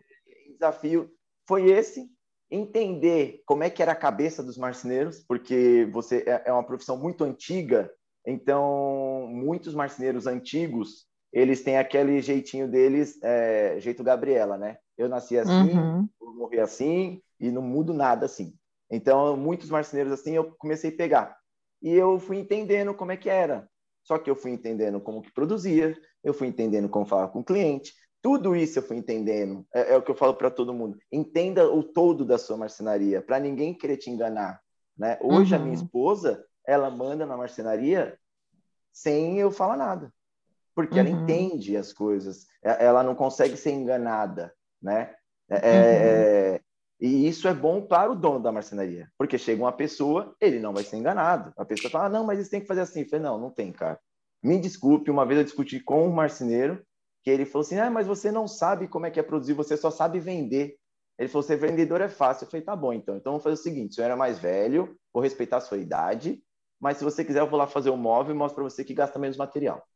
o 0.48 0.52
desafio 0.54 1.11
foi 1.46 1.70
esse, 1.70 2.09
entender 2.50 3.42
como 3.44 3.62
é 3.62 3.70
que 3.70 3.83
era 3.83 3.92
a 3.92 3.96
cabeça 3.96 4.42
dos 4.42 4.56
marceneiros, 4.56 5.22
porque 5.26 5.88
você 5.92 6.24
é, 6.26 6.44
é 6.46 6.52
uma 6.52 6.66
profissão 6.66 6.96
muito 6.96 7.22
antiga, 7.22 7.92
então 8.26 9.28
muitos 9.28 9.74
marceneiros 9.74 10.26
antigos 10.26 11.10
eles 11.32 11.62
têm 11.62 11.78
aquele 11.78 12.20
jeitinho 12.20 12.68
deles, 12.68 13.18
é, 13.22 13.78
jeito 13.78 14.02
Gabriela, 14.02 14.58
né? 14.58 14.78
Eu 14.98 15.08
nasci 15.08 15.38
assim, 15.38 15.70
uhum. 15.76 16.08
morrer 16.20 16.60
assim 16.60 17.22
e 17.38 17.50
não 17.50 17.62
mudo 17.62 17.94
nada 17.94 18.26
assim. 18.26 18.54
Então, 18.90 19.36
muitos 19.36 19.70
marceneiros 19.70 20.12
assim 20.12 20.34
eu 20.34 20.52
comecei 20.58 20.90
a 20.90 20.96
pegar. 20.96 21.38
E 21.80 21.94
eu 21.94 22.18
fui 22.18 22.38
entendendo 22.38 22.92
como 22.92 23.12
é 23.12 23.16
que 23.16 23.30
era. 23.30 23.68
Só 24.02 24.18
que 24.18 24.28
eu 24.28 24.34
fui 24.34 24.50
entendendo 24.50 25.00
como 25.00 25.22
que 25.22 25.32
produzia, 25.32 25.96
eu 26.24 26.34
fui 26.34 26.48
entendendo 26.48 26.88
como 26.88 27.06
falar 27.06 27.28
com 27.28 27.40
o 27.40 27.44
cliente. 27.44 27.94
Tudo 28.20 28.56
isso 28.56 28.78
eu 28.78 28.82
fui 28.82 28.96
entendendo. 28.96 29.64
É, 29.72 29.92
é 29.92 29.96
o 29.96 30.02
que 30.02 30.10
eu 30.10 30.16
falo 30.16 30.34
para 30.34 30.50
todo 30.50 30.74
mundo. 30.74 30.98
Entenda 31.12 31.70
o 31.70 31.82
todo 31.82 32.24
da 32.24 32.36
sua 32.36 32.56
marcenaria, 32.56 33.22
para 33.22 33.38
ninguém 33.38 33.72
querer 33.72 33.96
te 33.96 34.10
enganar. 34.10 34.60
Né? 34.98 35.16
Hoje, 35.22 35.54
uhum. 35.54 35.60
a 35.60 35.64
minha 35.64 35.78
uhum. 35.78 35.82
esposa, 35.84 36.44
ela 36.66 36.90
manda 36.90 37.24
na 37.24 37.36
marcenaria 37.36 38.18
sem 38.92 39.38
eu 39.38 39.50
falar 39.50 39.76
nada 39.76 40.12
porque 40.74 40.98
uhum. 40.98 41.06
ela 41.06 41.11
entende 41.11 41.76
as 41.76 41.92
coisas, 41.92 42.46
ela 42.62 43.02
não 43.02 43.14
consegue 43.14 43.56
ser 43.56 43.72
enganada, 43.72 44.52
né? 44.80 45.14
É, 45.50 45.56
é, 45.56 45.59
uhum. 45.59 46.56
é, 46.56 46.61
e 47.00 47.26
isso 47.26 47.48
é 47.48 47.54
bom 47.54 47.80
para 47.80 48.12
o 48.12 48.14
dono 48.14 48.40
da 48.40 48.52
marcenaria, 48.52 49.11
porque 49.16 49.38
chega 49.38 49.62
uma 49.62 49.72
pessoa, 49.72 50.37
ele 50.40 50.61
não 50.61 50.74
vai 50.74 50.85
ser 50.85 50.96
enganado. 50.96 51.52
A 51.56 51.64
pessoa 51.64 51.90
fala, 51.90 52.04
ah, 52.04 52.09
não, 52.11 52.24
mas 52.24 52.38
isso 52.38 52.50
tem 52.50 52.61
que 52.61 52.66
fazer 52.66 52.83
assim. 52.83 53.00
Eu 53.00 53.09
falei, 53.09 53.24
não, 53.24 53.38
não 53.38 53.50
tem, 53.50 53.72
cara. 53.72 53.98
Me 54.42 54.59
desculpe, 54.59 55.11
uma 55.11 55.24
vez 55.24 55.38
eu 55.38 55.44
discuti 55.44 55.80
com 55.80 56.06
um 56.06 56.12
marceneiro, 56.12 56.85
que 57.24 57.30
ele 57.30 57.46
falou 57.46 57.64
assim, 57.64 57.78
ah, 57.78 57.90
mas 57.90 58.06
você 58.06 58.30
não 58.30 58.46
sabe 58.46 58.87
como 58.87 59.06
é 59.06 59.11
que 59.11 59.18
é 59.18 59.22
produzir, 59.22 59.54
você 59.54 59.76
só 59.76 59.90
sabe 59.90 60.20
vender. 60.20 60.76
Ele 61.18 61.28
falou, 61.28 61.42
ser 61.42 61.56
vendedor 61.56 62.00
é 62.00 62.09
fácil. 62.09 62.44
Eu 62.44 62.50
falei, 62.50 62.64
tá 62.64 62.76
bom, 62.76 62.92
então. 62.92 63.16
Então 63.16 63.33
vamos 63.33 63.44
fazer 63.44 63.54
o 63.54 63.62
seguinte, 63.62 63.92
o 63.92 63.94
senhor 63.94 64.11
é 64.11 64.14
mais 64.14 64.38
velho, 64.38 64.96
vou 65.12 65.22
respeitar 65.22 65.59
a 65.59 65.61
sua 65.61 65.78
idade, 65.78 66.42
mas 66.80 66.96
se 66.96 67.04
você 67.04 67.24
quiser, 67.24 67.40
eu 67.40 67.48
vou 67.48 67.59
lá 67.59 67.66
fazer 67.66 67.90
o 67.90 67.96
móvel 67.96 68.35
e 68.35 68.38
mostro 68.38 68.56
para 68.56 68.64
você 68.64 68.85
que 68.85 68.94
gasta 68.94 69.18
menos 69.18 69.37
material. 69.37 69.87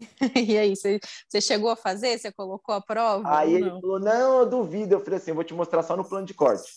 E 0.36 0.56
aí, 0.56 0.74
você, 0.76 1.00
chegou 1.40 1.70
a 1.70 1.76
fazer? 1.76 2.18
Você 2.18 2.32
colocou 2.32 2.74
a 2.74 2.80
prova? 2.80 3.38
Aí 3.38 3.54
ele 3.54 3.70
falou: 3.70 4.00
não, 4.00 4.40
eu 4.40 4.46
duvido. 4.46 4.94
Eu 4.94 5.00
falei 5.00 5.18
assim: 5.18 5.30
eu 5.30 5.34
vou 5.34 5.44
te 5.44 5.54
mostrar 5.54 5.82
só 5.82 5.96
no 5.96 6.08
plano 6.08 6.26
de 6.26 6.34
corte. 6.34 6.70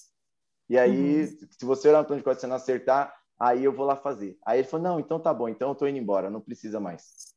E 0.70 0.78
aí, 0.78 1.22
uhum. 1.22 1.48
se 1.50 1.66
você 1.66 1.90
olhar 1.90 2.00
no 2.00 2.06
plano 2.06 2.20
de 2.20 2.24
corte 2.24 2.38
e 2.38 2.42
você 2.42 2.48
não 2.48 2.56
acertar, 2.56 3.14
aí 3.40 3.64
eu 3.64 3.74
vou 3.74 3.86
lá 3.86 3.96
fazer. 3.96 4.38
Aí 4.46 4.60
ele 4.60 4.68
falou: 4.68 4.84
não, 4.84 5.00
então 5.00 5.20
tá 5.20 5.34
bom, 5.34 5.50
então 5.50 5.70
eu 5.70 5.76
tô 5.76 5.88
indo 5.88 5.98
embora, 5.98 6.30
não 6.30 6.42
precisa 6.42 6.80
mais. 6.80 7.32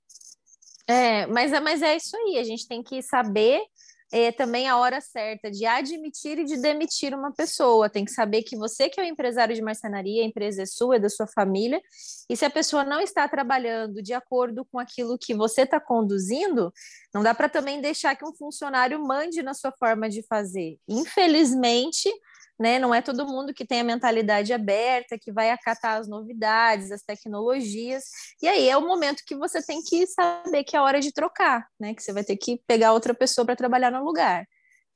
É, 0.87 1.27
mas, 1.27 1.51
mas 1.63 1.81
é 1.81 1.97
isso 1.97 2.15
aí, 2.17 2.39
a 2.39 2.45
gente 2.45 2.69
tem 2.69 2.83
que 2.83 3.01
saber 3.01 3.63
é, 4.13 4.31
também 4.31 4.69
a 4.69 4.77
hora 4.77 5.01
certa 5.01 5.51
de 5.51 5.67
admitir 5.67 6.39
e 6.39 6.45
de 6.45 6.57
demitir 6.57 7.15
uma 7.15 7.33
pessoa. 7.33 7.89
Tem 7.89 8.05
que 8.05 8.13
saber 8.13 8.43
que 8.43 8.57
você 8.57 8.89
que 8.89 9.01
é 9.01 9.05
o 9.05 9.07
empresário 9.07 9.55
de 9.55 9.63
marcenaria, 9.63 10.23
a 10.23 10.27
empresa 10.27 10.63
é 10.63 10.67
sua, 10.67 10.97
é 10.97 10.99
da 10.99 11.09
sua 11.09 11.27
família, 11.27 11.81
e 12.29 12.37
se 12.37 12.45
a 12.45 12.51
pessoa 12.51 12.85
não 12.85 13.01
está 13.01 13.27
trabalhando 13.29 14.03
de 14.03 14.13
acordo 14.13 14.65
com 14.65 14.79
aquilo 14.79 15.19
que 15.19 15.35
você 15.35 15.63
está 15.63 15.81
conduzindo, 15.81 16.73
não 17.13 17.23
dá 17.23 17.35
para 17.35 17.49
também 17.49 17.81
deixar 17.81 18.15
que 18.17 18.25
um 18.25 18.35
funcionário 18.35 18.99
mande 19.05 19.43
na 19.43 19.55
sua 19.55 19.73
forma 19.73 20.09
de 20.09 20.23
fazer. 20.23 20.79
Infelizmente, 20.89 22.11
né? 22.59 22.79
Não 22.79 22.95
é 22.95 23.03
todo 23.03 23.27
mundo 23.27 23.53
que 23.53 23.67
tem 23.67 23.81
a 23.81 23.85
mentalidade 23.85 24.53
aberta, 24.53 25.19
que 25.19 25.33
vai 25.33 25.51
acatar 25.51 25.99
as 25.99 26.09
novidades, 26.09 26.93
as 26.93 27.03
tecnologias. 27.03 28.05
E 28.43 28.49
aí 28.49 28.69
é 28.69 28.77
o 28.77 28.87
momento 28.87 29.23
que 29.27 29.37
você 29.37 29.65
tem 29.65 29.83
que 29.83 30.07
saber 30.07 30.65
que 30.65 30.77
é 30.77 30.81
hora 30.81 31.01
de 31.01 31.13
trocar, 31.13 31.67
né? 31.79 31.95
Que 31.95 32.03
você 32.03 32.13
vai 32.13 32.25
ter 32.25 32.37
que 32.37 32.61
pegar 32.67 32.93
outra 32.93 33.15
pessoa 33.15 33.45
para 33.45 33.57
trabalhar 33.57 33.91
no 33.91 34.05
lugar. 34.05 34.47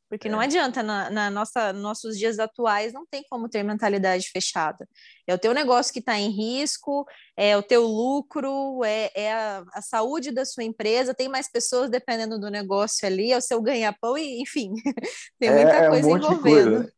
Porque 0.09 0.27
é. 0.27 0.31
não 0.31 0.41
adianta, 0.41 0.83
na, 0.83 1.11
na, 1.11 1.31
nossa, 1.31 1.73
nossos 1.73 2.19
dias 2.19 2.39
atuais, 2.39 2.93
não 2.93 3.07
tem 3.07 3.23
como 3.29 3.49
ter 3.49 3.63
mentalidade 3.63 4.31
fechada. 4.31 4.89
É 5.27 5.35
o 5.35 5.39
teu 5.39 5.53
negócio 5.53 5.93
que 5.93 5.99
está 5.99 6.19
em 6.19 6.31
risco, 6.31 7.07
é 7.37 7.57
o 7.57 7.63
teu 7.63 7.87
lucro, 7.87 8.83
é, 8.85 9.11
é 9.15 9.33
a, 9.33 9.65
a, 9.75 9.83
saúde 9.83 10.31
da 10.31 10.45
sua 10.45 10.65
empresa, 10.65 11.15
tem 11.15 11.29
mais 11.29 11.51
pessoas 11.51 11.91
dependendo 11.91 12.39
do 12.39 12.51
negócio 12.51 13.07
ali, 13.07 13.33
é 13.33 13.37
o 13.37 13.43
seu 13.43 13.61
ganha-pão, 13.61 14.17
e 14.17 14.41
enfim, 14.41 14.73
tem 15.39 15.51
muita 15.51 15.73
é, 15.73 15.89
coisa 15.89 16.09
é 16.09 16.13
um 16.13 16.17
envolvendo. 16.17 16.77
Coisa. 16.77 16.98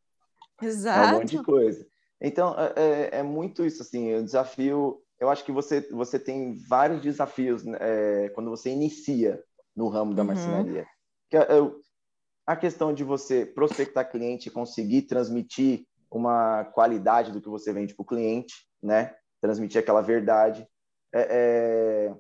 Exato. 0.62 1.08
É 1.08 1.16
um 1.16 1.18
monte 1.20 1.36
de 1.36 1.42
coisa. 1.42 1.86
Então, 2.20 2.54
é, 2.58 2.72
é, 2.76 3.18
é 3.18 3.22
muito 3.22 3.64
isso, 3.64 3.82
assim, 3.82 4.14
o 4.14 4.24
desafio... 4.24 5.02
Eu 5.18 5.28
acho 5.28 5.44
que 5.44 5.52
você, 5.52 5.82
você 5.90 6.18
tem 6.18 6.56
vários 6.66 7.02
desafios 7.02 7.62
né, 7.62 7.76
é, 7.80 8.28
quando 8.30 8.48
você 8.48 8.70
inicia 8.70 9.42
no 9.76 9.88
ramo 9.88 10.14
da 10.14 10.22
uhum. 10.22 10.28
marcenaria. 10.28 10.86
Que 11.28 11.36
eu, 11.36 11.80
a 12.46 12.56
questão 12.56 12.92
de 12.92 13.04
você 13.04 13.44
prospectar 13.44 14.10
cliente 14.10 14.48
e 14.48 14.52
conseguir 14.52 15.02
transmitir 15.02 15.84
uma 16.10 16.64
qualidade 16.64 17.32
do 17.32 17.40
que 17.40 17.48
você 17.48 17.72
vende 17.72 17.94
para 17.94 18.02
o 18.02 18.06
cliente, 18.06 18.54
né? 18.82 19.14
Transmitir 19.40 19.78
aquela 19.78 20.00
verdade. 20.00 20.66
É, 21.12 22.08
é... 22.10 22.14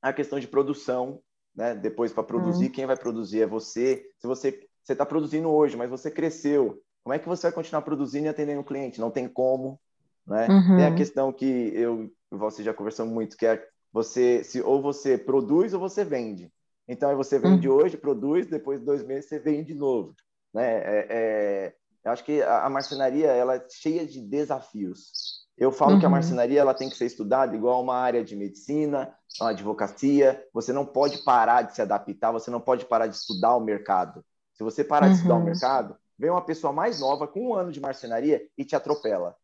A 0.00 0.12
questão 0.12 0.40
de 0.40 0.48
produção, 0.48 1.20
né? 1.54 1.74
Depois 1.74 2.12
para 2.12 2.24
produzir, 2.24 2.66
uhum. 2.66 2.72
quem 2.72 2.86
vai 2.86 2.96
produzir 2.96 3.42
é 3.42 3.46
você. 3.46 4.04
Se 4.18 4.26
você 4.26 4.68
você 4.82 4.94
está 4.94 5.06
produzindo 5.06 5.48
hoje, 5.48 5.76
mas 5.76 5.88
você 5.88 6.10
cresceu, 6.10 6.82
como 7.02 7.14
é 7.14 7.18
que 7.18 7.28
você 7.28 7.48
vai 7.48 7.52
continuar 7.52 7.82
produzindo 7.82 8.26
e 8.26 8.28
atendendo 8.28 8.60
o 8.60 8.64
cliente? 8.64 9.00
Não 9.00 9.10
tem 9.10 9.28
como, 9.28 9.78
né? 10.26 10.46
Uhum. 10.48 10.76
Tem 10.76 10.86
a 10.86 10.94
questão 10.94 11.32
que 11.32 11.44
eu 11.74 12.10
você 12.30 12.62
já 12.62 12.72
conversamos 12.72 13.12
muito, 13.12 13.36
que 13.36 13.46
é 13.46 13.62
você 13.92 14.42
se 14.42 14.60
ou 14.62 14.80
você 14.80 15.18
produz 15.18 15.74
ou 15.74 15.80
você 15.80 16.04
vende. 16.04 16.50
Então, 16.88 17.14
você 17.16 17.38
vende 17.38 17.68
uhum. 17.68 17.76
hoje, 17.76 17.96
produz, 17.96 18.46
depois 18.46 18.80
de 18.80 18.86
dois 18.86 19.04
meses 19.04 19.28
você 19.28 19.38
vende 19.38 19.72
de 19.72 19.74
novo. 19.74 20.14
Né? 20.52 20.78
É, 20.78 21.06
é, 21.10 21.74
eu 22.04 22.12
acho 22.12 22.24
que 22.24 22.42
a, 22.42 22.64
a, 22.64 22.70
marcenaria 22.70 23.28
ela 23.28 23.56
é 23.56 23.66
cheia 23.68 24.06
de 24.06 24.20
desafios. 24.20 25.42
Eu 25.56 25.70
falo 25.70 25.92
uhum. 25.92 26.00
que 26.00 26.04
a 26.04 26.08
uhum. 26.08 26.14
marcenaria 26.14 26.60
ela 26.60 26.74
tem 26.74 26.88
que 26.88 26.96
ser 26.96 27.06
estudada 27.06 27.54
igual 27.54 27.82
uma 27.82 27.96
área 27.96 28.24
de 28.24 28.34
medicina, 28.34 29.14
uma 29.40 29.50
advocacia. 29.50 30.42
Você 30.52 30.72
não 30.72 30.84
pode 30.84 31.18
parar 31.18 31.62
de 31.62 31.74
se 31.74 31.82
adaptar, 31.82 32.32
você 32.32 32.50
não 32.50 32.60
pode 32.60 32.84
parar 32.86 33.06
de 33.06 33.16
estudar 33.16 33.56
o 33.56 33.60
mercado. 33.60 34.24
Se 34.54 34.64
você 34.64 34.82
parar 34.82 35.08
de 35.08 35.14
estudar 35.14 35.34
o 35.34 35.38
uhum. 35.38 35.44
mercado, 35.44 35.96
vem 36.22 36.30
uma 36.30 36.44
pessoa 36.44 36.72
mais 36.72 37.00
nova 37.00 37.26
com 37.26 37.48
um 37.48 37.54
ano 37.54 37.72
de 37.72 37.80
marcenaria 37.80 38.46
e 38.56 38.64
te 38.64 38.76
atropela. 38.76 39.36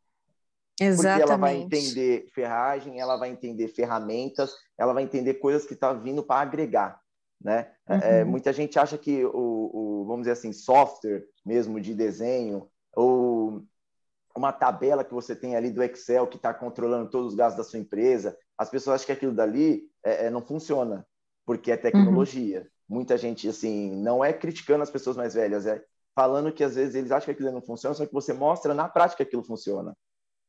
Exatamente. 0.80 1.18
Porque 1.18 1.32
ela 1.32 1.36
vai 1.36 1.56
entender 1.56 2.28
ferragem, 2.32 3.00
ela 3.00 3.16
vai 3.16 3.30
entender 3.30 3.68
ferramentas, 3.68 4.54
ela 4.78 4.92
vai 4.92 5.02
entender 5.02 5.34
coisas 5.34 5.66
que 5.66 5.74
estão 5.74 5.94
tá 5.94 6.00
vindo 6.00 6.22
para 6.22 6.40
agregar 6.40 7.00
né? 7.42 7.70
É, 7.86 7.94
uhum. 7.94 8.00
É, 8.02 8.24
muita 8.24 8.52
gente 8.52 8.78
acha 8.78 8.98
que 8.98 9.24
o, 9.24 9.30
o, 9.32 10.04
vamos 10.06 10.22
dizer 10.22 10.32
assim, 10.32 10.52
software 10.52 11.24
mesmo 11.44 11.80
de 11.80 11.94
desenho 11.94 12.68
ou 12.94 13.62
uma 14.36 14.52
tabela 14.52 15.04
que 15.04 15.14
você 15.14 15.34
tem 15.34 15.56
ali 15.56 15.70
do 15.70 15.82
Excel 15.82 16.26
que 16.26 16.36
está 16.36 16.52
controlando 16.52 17.10
todos 17.10 17.32
os 17.32 17.34
gastos 17.34 17.56
da 17.56 17.68
sua 17.68 17.78
empresa, 17.78 18.36
as 18.56 18.68
pessoas 18.68 18.96
acham 18.96 19.06
que 19.06 19.12
aquilo 19.12 19.32
dali 19.32 19.88
é, 20.04 20.26
é, 20.26 20.30
não 20.30 20.42
funciona, 20.42 21.06
porque 21.46 21.72
é 21.72 21.76
tecnologia. 21.76 22.60
Uhum. 22.60 22.96
Muita 22.96 23.18
gente, 23.18 23.48
assim, 23.48 23.90
não 23.96 24.24
é 24.24 24.32
criticando 24.32 24.82
as 24.82 24.90
pessoas 24.90 25.16
mais 25.16 25.34
velhas, 25.34 25.66
é 25.66 25.82
falando 26.18 26.50
que 26.50 26.64
às 26.64 26.74
vezes 26.74 26.96
eles 26.96 27.12
acham 27.12 27.26
que 27.26 27.30
aquilo 27.30 27.52
não 27.52 27.62
funciona, 27.62 27.94
só 27.94 28.04
que 28.04 28.12
você 28.12 28.32
mostra 28.32 28.74
na 28.74 28.88
prática 28.88 29.18
que 29.18 29.22
aquilo 29.22 29.44
funciona. 29.44 29.96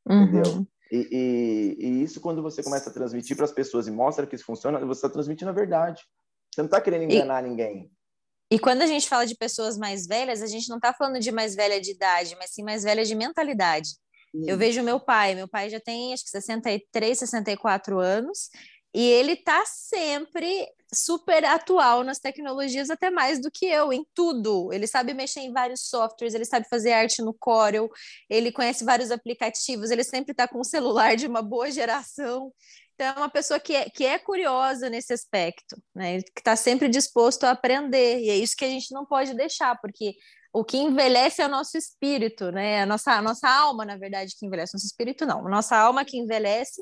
Uhum. 0.03 0.23
Entendeu? 0.23 0.67
E, 0.91 1.07
e, 1.11 1.85
e, 1.85 2.03
isso, 2.03 2.19
quando 2.19 2.41
você 2.41 2.63
começa 2.63 2.89
a 2.89 2.93
transmitir 2.93 3.35
para 3.35 3.45
as 3.45 3.51
pessoas 3.51 3.85
e 3.85 3.91
mostra 3.91 4.25
que 4.25 4.35
isso 4.35 4.45
funciona, 4.45 4.79
você 4.79 5.05
está 5.05 5.09
transmitindo 5.09 5.51
a 5.51 5.53
verdade. 5.53 6.01
Você 6.51 6.61
não 6.61 6.65
está 6.65 6.81
querendo 6.81 7.03
enganar 7.03 7.45
e, 7.45 7.49
ninguém. 7.49 7.91
E 8.49 8.57
quando 8.57 8.81
a 8.81 8.87
gente 8.87 9.07
fala 9.07 9.27
de 9.27 9.35
pessoas 9.35 9.77
mais 9.77 10.07
velhas, 10.07 10.41
a 10.41 10.47
gente 10.47 10.67
não 10.69 10.77
está 10.77 10.91
falando 10.91 11.19
de 11.19 11.31
mais 11.31 11.53
velha 11.53 11.79
de 11.79 11.91
idade, 11.91 12.35
mas 12.39 12.49
sim 12.49 12.63
mais 12.63 12.81
velha 12.81 13.05
de 13.05 13.13
mentalidade. 13.13 13.89
Eu 14.33 14.57
vejo 14.57 14.81
meu 14.81 14.99
pai, 14.99 15.35
meu 15.35 15.47
pai 15.47 15.69
já 15.69 15.79
tem 15.79 16.13
acho 16.13 16.23
que 16.23 16.31
63, 16.31 17.19
64 17.19 17.99
anos, 17.99 18.49
e 18.93 19.01
ele 19.01 19.33
está 19.33 19.63
sempre 19.65 20.67
super 20.93 21.45
atual 21.45 22.03
nas 22.03 22.19
tecnologias, 22.19 22.89
até 22.89 23.11
mais 23.11 23.39
do 23.39 23.51
que 23.51 23.65
eu, 23.65 23.93
em 23.93 24.03
tudo. 24.13 24.73
Ele 24.73 24.87
sabe 24.87 25.13
mexer 25.13 25.41
em 25.41 25.53
vários 25.53 25.87
softwares, 25.87 26.33
ele 26.33 26.45
sabe 26.45 26.67
fazer 26.67 26.93
arte 26.93 27.21
no 27.21 27.33
Corel, 27.33 27.89
ele 28.29 28.51
conhece 28.51 28.83
vários 28.83 29.11
aplicativos, 29.11 29.91
ele 29.91 30.03
sempre 30.03 30.31
está 30.31 30.47
com 30.47 30.59
um 30.59 30.63
celular 30.63 31.15
de 31.15 31.27
uma 31.27 31.41
boa 31.41 31.69
geração. 31.71 32.51
Então, 32.95 33.07
é 33.07 33.17
uma 33.17 33.29
pessoa 33.29 33.59
que 33.59 33.73
é, 33.73 33.89
que 33.89 34.05
é 34.05 34.19
curiosa 34.19 34.89
nesse 34.89 35.13
aspecto, 35.13 35.81
né? 35.95 36.21
Que 36.21 36.41
está 36.41 36.55
sempre 36.55 36.89
disposto 36.89 37.45
a 37.45 37.51
aprender. 37.51 38.19
E 38.19 38.29
é 38.29 38.35
isso 38.35 38.55
que 38.57 38.65
a 38.65 38.69
gente 38.69 38.93
não 38.93 39.05
pode 39.05 39.33
deixar, 39.35 39.79
porque 39.79 40.15
o 40.51 40.65
que 40.65 40.77
envelhece 40.77 41.41
é 41.41 41.45
o 41.45 41.49
nosso 41.49 41.77
espírito, 41.77 42.51
né? 42.51 42.81
A 42.81 42.85
nossa, 42.85 43.13
a 43.13 43.21
nossa 43.21 43.47
alma, 43.47 43.85
na 43.85 43.95
verdade, 43.97 44.35
que 44.37 44.45
envelhece. 44.45 44.73
Nosso 44.73 44.85
espírito, 44.85 45.25
não. 45.25 45.47
A 45.47 45.49
nossa 45.49 45.77
alma 45.77 46.03
que 46.03 46.17
envelhece. 46.17 46.81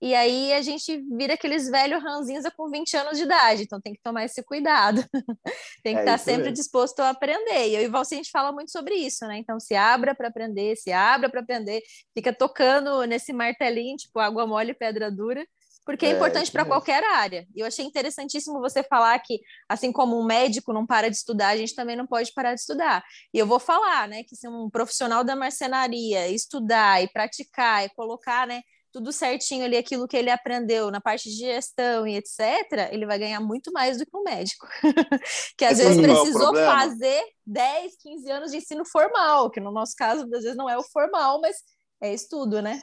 E 0.00 0.14
aí 0.14 0.52
a 0.52 0.60
gente 0.60 1.02
vira 1.16 1.34
aqueles 1.34 1.68
velhos 1.68 2.02
ranzinza 2.02 2.50
com 2.50 2.70
20 2.70 2.96
anos 2.96 3.16
de 3.16 3.24
idade. 3.24 3.62
Então, 3.62 3.80
tem 3.80 3.94
que 3.94 4.00
tomar 4.02 4.24
esse 4.24 4.42
cuidado. 4.42 5.04
tem 5.82 5.94
que 5.94 6.00
é 6.00 6.04
estar 6.04 6.18
sempre 6.18 6.44
mesmo. 6.44 6.54
disposto 6.54 7.00
a 7.00 7.10
aprender. 7.10 7.68
E 7.68 7.74
eu 7.74 7.82
e 7.82 7.96
a 7.96 8.04
gente 8.04 8.30
fala 8.30 8.52
muito 8.52 8.70
sobre 8.70 8.94
isso, 8.94 9.26
né? 9.26 9.38
Então, 9.38 9.58
se 9.58 9.74
abra 9.74 10.14
para 10.14 10.28
aprender, 10.28 10.76
se 10.76 10.92
abra 10.92 11.30
para 11.30 11.40
aprender. 11.40 11.82
Fica 12.14 12.32
tocando 12.32 13.04
nesse 13.04 13.32
martelinho, 13.32 13.96
tipo 13.96 14.18
água 14.18 14.46
mole, 14.46 14.74
pedra 14.74 15.10
dura 15.10 15.46
porque 15.86 16.04
é, 16.04 16.10
é 16.10 16.12
importante 16.12 16.50
para 16.50 16.64
qualquer 16.64 17.02
área. 17.04 17.46
E 17.54 17.60
eu 17.60 17.66
achei 17.66 17.84
interessantíssimo 17.84 18.60
você 18.60 18.82
falar 18.82 19.16
que, 19.20 19.40
assim 19.68 19.92
como 19.92 20.20
um 20.20 20.24
médico 20.24 20.72
não 20.72 20.84
para 20.84 21.08
de 21.08 21.16
estudar, 21.16 21.50
a 21.50 21.56
gente 21.56 21.76
também 21.76 21.94
não 21.94 22.08
pode 22.08 22.32
parar 22.34 22.54
de 22.54 22.60
estudar. 22.60 23.04
E 23.32 23.38
eu 23.38 23.46
vou 23.46 23.60
falar, 23.60 24.08
né, 24.08 24.24
que 24.24 24.34
se 24.34 24.48
um 24.48 24.68
profissional 24.68 25.22
da 25.22 25.36
marcenaria 25.36 26.28
estudar 26.28 27.00
e 27.02 27.08
praticar 27.08 27.86
e 27.86 27.88
colocar, 27.90 28.48
né, 28.48 28.62
tudo 28.96 29.12
certinho 29.12 29.62
ali, 29.62 29.76
aquilo 29.76 30.08
que 30.08 30.16
ele 30.16 30.30
aprendeu 30.30 30.90
na 30.90 31.02
parte 31.02 31.28
de 31.28 31.36
gestão 31.36 32.06
e 32.06 32.16
etc., 32.16 32.90
ele 32.90 33.04
vai 33.04 33.18
ganhar 33.18 33.40
muito 33.40 33.70
mais 33.70 33.98
do 33.98 34.06
que 34.06 34.16
um 34.16 34.22
médico. 34.22 34.66
que 35.58 35.66
às 35.66 35.76
vezes 35.76 35.98
é 35.98 36.02
precisou 36.02 36.54
fazer 36.54 37.22
10, 37.44 37.94
15 38.00 38.30
anos 38.30 38.50
de 38.50 38.56
ensino 38.56 38.86
formal, 38.86 39.50
que 39.50 39.60
no 39.60 39.70
nosso 39.70 39.94
caso, 39.94 40.22
às 40.22 40.30
vezes 40.30 40.56
não 40.56 40.70
é 40.70 40.78
o 40.78 40.82
formal, 40.82 41.42
mas 41.42 41.58
é 42.02 42.14
estudo, 42.14 42.62
né? 42.62 42.80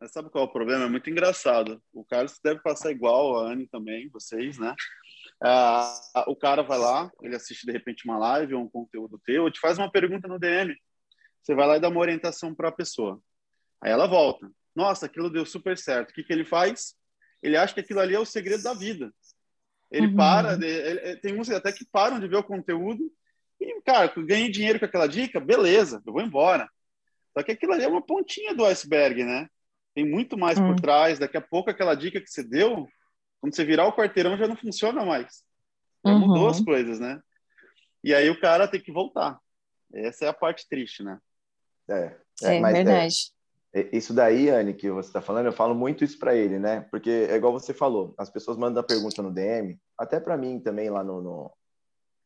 Mas 0.00 0.10
sabe 0.10 0.30
qual 0.30 0.46
é 0.46 0.48
o 0.48 0.52
problema? 0.52 0.86
É 0.86 0.88
muito 0.88 1.08
engraçado. 1.08 1.80
O 1.92 2.04
Carlos 2.04 2.40
deve 2.42 2.60
passar 2.60 2.90
igual 2.90 3.38
a 3.38 3.52
Anne 3.52 3.68
também, 3.68 4.10
vocês, 4.10 4.58
né? 4.58 4.74
Ah, 5.40 6.24
o 6.26 6.34
cara 6.34 6.64
vai 6.64 6.78
lá, 6.78 7.08
ele 7.22 7.36
assiste 7.36 7.64
de 7.64 7.70
repente 7.72 8.04
uma 8.04 8.18
live 8.18 8.54
ou 8.54 8.62
um 8.62 8.68
conteúdo 8.68 9.20
teu, 9.24 9.48
te 9.48 9.60
faz 9.60 9.78
uma 9.78 9.92
pergunta 9.92 10.26
no 10.26 10.40
DM. 10.40 10.74
Você 11.40 11.54
vai 11.54 11.68
lá 11.68 11.76
e 11.76 11.80
dá 11.80 11.88
uma 11.88 12.00
orientação 12.00 12.52
para 12.52 12.70
a 12.70 12.72
pessoa. 12.72 13.20
Aí 13.80 13.92
ela 13.92 14.08
volta. 14.08 14.50
Nossa, 14.74 15.06
aquilo 15.06 15.30
deu 15.30 15.46
super 15.46 15.78
certo. 15.78 16.10
O 16.10 16.14
que, 16.14 16.24
que 16.24 16.32
ele 16.32 16.44
faz? 16.44 16.94
Ele 17.42 17.56
acha 17.56 17.74
que 17.74 17.80
aquilo 17.80 18.00
ali 18.00 18.14
é 18.14 18.18
o 18.18 18.24
segredo 18.24 18.62
da 18.62 18.74
vida. 18.74 19.12
Ele 19.90 20.08
uhum. 20.08 20.16
para, 20.16 20.56
de, 20.56 20.66
ele, 20.66 21.16
tem 21.18 21.38
uns 21.38 21.48
até 21.50 21.72
que 21.72 21.84
param 21.84 22.18
de 22.18 22.26
ver 22.26 22.36
o 22.36 22.42
conteúdo 22.42 23.12
e, 23.60 23.80
cara, 23.82 24.12
ganhei 24.16 24.50
dinheiro 24.50 24.78
com 24.78 24.84
aquela 24.84 25.06
dica, 25.06 25.38
beleza, 25.38 26.02
eu 26.04 26.12
vou 26.12 26.22
embora. 26.22 26.68
Só 27.32 27.42
que 27.42 27.52
aquilo 27.52 27.72
ali 27.72 27.84
é 27.84 27.88
uma 27.88 28.02
pontinha 28.02 28.54
do 28.54 28.64
iceberg, 28.64 29.24
né? 29.24 29.48
Tem 29.94 30.04
muito 30.04 30.36
mais 30.36 30.58
hum. 30.58 30.66
por 30.66 30.80
trás. 30.80 31.18
Daqui 31.18 31.36
a 31.36 31.40
pouco, 31.40 31.70
aquela 31.70 31.94
dica 31.94 32.20
que 32.20 32.28
você 32.28 32.42
deu, 32.42 32.88
quando 33.40 33.54
você 33.54 33.64
virar 33.64 33.86
o 33.86 33.94
quarteirão, 33.94 34.36
já 34.36 34.48
não 34.48 34.56
funciona 34.56 35.04
mais. 35.04 35.44
Já 36.04 36.12
uhum. 36.12 36.20
mudou 36.20 36.48
as 36.48 36.60
coisas, 36.60 36.98
né? 36.98 37.20
E 38.02 38.14
aí 38.14 38.28
o 38.28 38.40
cara 38.40 38.68
tem 38.68 38.80
que 38.80 38.92
voltar. 38.92 39.38
Essa 39.92 40.26
é 40.26 40.28
a 40.28 40.34
parte 40.34 40.68
triste, 40.68 41.02
né? 41.02 41.18
É, 41.88 42.16
é, 42.42 42.56
é 42.56 42.72
verdade. 42.72 43.33
Isso 43.92 44.14
daí, 44.14 44.48
Anne, 44.50 44.72
que 44.72 44.88
você 44.90 45.08
está 45.08 45.20
falando, 45.20 45.46
eu 45.46 45.52
falo 45.52 45.74
muito 45.74 46.04
isso 46.04 46.18
para 46.18 46.34
ele, 46.34 46.58
né? 46.58 46.86
Porque 46.90 47.10
é 47.10 47.34
igual 47.34 47.52
você 47.52 47.74
falou, 47.74 48.14
as 48.16 48.30
pessoas 48.30 48.56
mandam 48.56 48.80
a 48.80 48.86
pergunta 48.86 49.20
no 49.20 49.32
DM, 49.32 49.78
até 49.98 50.20
para 50.20 50.36
mim 50.36 50.60
também 50.60 50.88
lá 50.88 51.02
no, 51.02 51.20
no, 51.20 51.52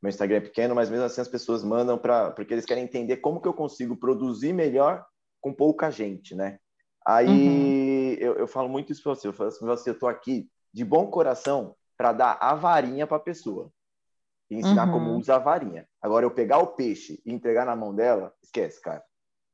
meu 0.03 0.11
Instagram 0.11 0.37
é 0.37 0.41
pequeno, 0.41 0.75
mas 0.75 0.91
mesmo 0.91 1.05
assim 1.05 1.21
as 1.21 1.29
pessoas 1.29 1.65
mandam 1.65 1.99
para 1.99 2.31
porque 2.31 2.55
eles 2.55 2.65
querem 2.65 2.85
entender 2.85 3.17
como 3.17 3.41
que 3.41 3.49
eu 3.49 3.55
consigo 3.55 3.97
produzir 3.97 4.53
melhor 4.53 5.05
com 5.41 5.53
pouca 5.53 5.91
gente, 5.91 6.35
né? 6.35 6.59
Aí 7.07 7.27
uhum. 7.27 8.17
eu, 8.21 8.35
eu, 8.35 8.47
falo 8.47 8.69
muito 8.69 8.93
isso 8.93 9.03
para 9.03 9.15
você. 9.15 9.29
Eu 9.29 9.33
falo 9.33 9.49
assim, 9.49 9.65
você, 9.65 9.91
eu 9.91 9.95
estou 9.95 10.09
aqui 10.09 10.49
de 10.73 10.85
bom 10.85 11.07
coração 11.11 11.75
para 11.97 12.13
dar 12.13 12.39
a 12.41 12.55
varinha 12.55 13.07
para 13.07 13.17
a 13.17 13.21
pessoa 13.21 13.73
e 14.51 14.57
ensinar 14.57 14.87
uhum. 14.87 14.93
como 14.93 15.17
usa 15.17 15.37
a 15.37 15.39
varinha. 15.39 15.89
Agora, 16.01 16.25
eu 16.25 16.31
pegar 16.31 16.59
o 16.59 16.69
peixe 16.69 17.21
e 17.25 17.33
entregar 17.33 17.65
na 17.65 17.75
mão 17.75 17.95
dela, 17.95 18.33
esquece, 18.43 18.81
cara. 18.81 19.03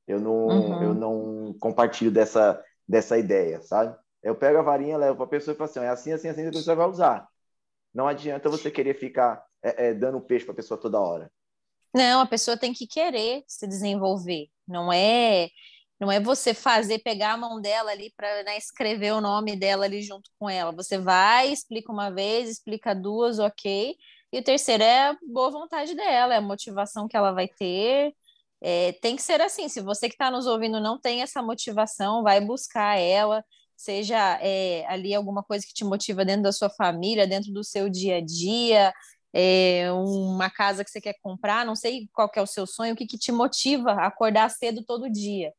Eu 0.06 0.20
não, 0.20 0.46
uhum. 0.46 0.82
eu 0.82 0.94
não 0.94 1.54
compartilho 1.58 2.10
dessa, 2.10 2.62
dessa 2.86 3.18
ideia, 3.18 3.60
sabe? 3.62 3.96
Eu 4.22 4.34
pego 4.34 4.58
a 4.58 4.62
varinha, 4.62 4.96
levo 4.96 5.16
para 5.16 5.24
a 5.24 5.28
pessoa 5.28 5.54
e 5.54 5.56
falo 5.56 5.70
assim: 5.70 5.80
é 5.80 5.88
assim, 5.88 6.12
assim, 6.12 6.28
assim, 6.28 6.46
a 6.46 6.50
pessoa 6.50 6.76
vai 6.76 6.88
usar. 6.88 7.28
Não 7.92 8.08
adianta 8.08 8.48
você 8.48 8.70
querer 8.70 8.94
ficar 8.94 9.44
é, 9.62 9.88
é, 9.88 9.94
dando 9.94 10.20
peixe 10.20 10.44
para 10.44 10.52
a 10.52 10.56
pessoa 10.56 10.80
toda 10.80 11.00
hora. 11.00 11.30
Não, 11.94 12.20
a 12.20 12.26
pessoa 12.26 12.56
tem 12.56 12.72
que 12.72 12.86
querer 12.86 13.44
se 13.46 13.66
desenvolver. 13.66 14.48
Não 14.66 14.92
é 14.92 15.48
não 16.00 16.10
é 16.10 16.20
você 16.20 16.52
fazer, 16.52 16.98
pegar 16.98 17.32
a 17.32 17.36
mão 17.36 17.60
dela 17.60 17.90
ali 17.90 18.12
para 18.16 18.42
né, 18.42 18.58
escrever 18.58 19.12
o 19.12 19.20
nome 19.20 19.56
dela 19.56 19.84
ali 19.84 20.02
junto 20.02 20.28
com 20.38 20.50
ela. 20.50 20.72
Você 20.72 20.98
vai, 20.98 21.52
explica 21.52 21.92
uma 21.92 22.10
vez, 22.10 22.50
explica 22.50 22.94
duas, 22.94 23.38
ok. 23.38 23.96
E 24.32 24.38
o 24.38 24.42
terceiro 24.42 24.82
é 24.82 25.10
a 25.10 25.16
boa 25.22 25.50
vontade 25.50 25.94
dela, 25.94 26.34
é 26.34 26.38
a 26.38 26.42
motivação 26.42 27.06
que 27.06 27.16
ela 27.16 27.32
vai 27.32 27.46
ter. 27.48 28.12
É, 28.66 28.92
tem 29.02 29.14
que 29.14 29.22
ser 29.22 29.42
assim. 29.42 29.68
Se 29.68 29.82
você 29.82 30.08
que 30.08 30.14
está 30.14 30.30
nos 30.30 30.46
ouvindo 30.46 30.80
não 30.80 30.98
tem 30.98 31.20
essa 31.20 31.42
motivação, 31.42 32.22
vai 32.22 32.40
buscar 32.40 32.98
ela, 32.98 33.44
seja 33.76 34.38
é, 34.40 34.86
ali 34.88 35.14
alguma 35.14 35.42
coisa 35.42 35.66
que 35.66 35.74
te 35.74 35.84
motiva 35.84 36.24
dentro 36.24 36.44
da 36.44 36.52
sua 36.52 36.70
família, 36.70 37.26
dentro 37.26 37.52
do 37.52 37.62
seu 37.62 37.90
dia 37.90 38.16
a 38.16 38.20
dia, 38.24 38.92
é, 39.34 39.92
uma 39.92 40.48
casa 40.48 40.82
que 40.82 40.90
você 40.90 41.00
quer 41.00 41.14
comprar, 41.22 41.66
não 41.66 41.76
sei 41.76 42.08
qual 42.14 42.30
é 42.34 42.40
o 42.40 42.46
seu 42.46 42.66
sonho, 42.66 42.94
o 42.94 42.96
que, 42.96 43.06
que 43.06 43.18
te 43.18 43.30
motiva 43.30 43.92
a 43.92 44.06
acordar 44.06 44.48
cedo 44.48 44.82
todo 44.82 45.12
dia 45.12 45.52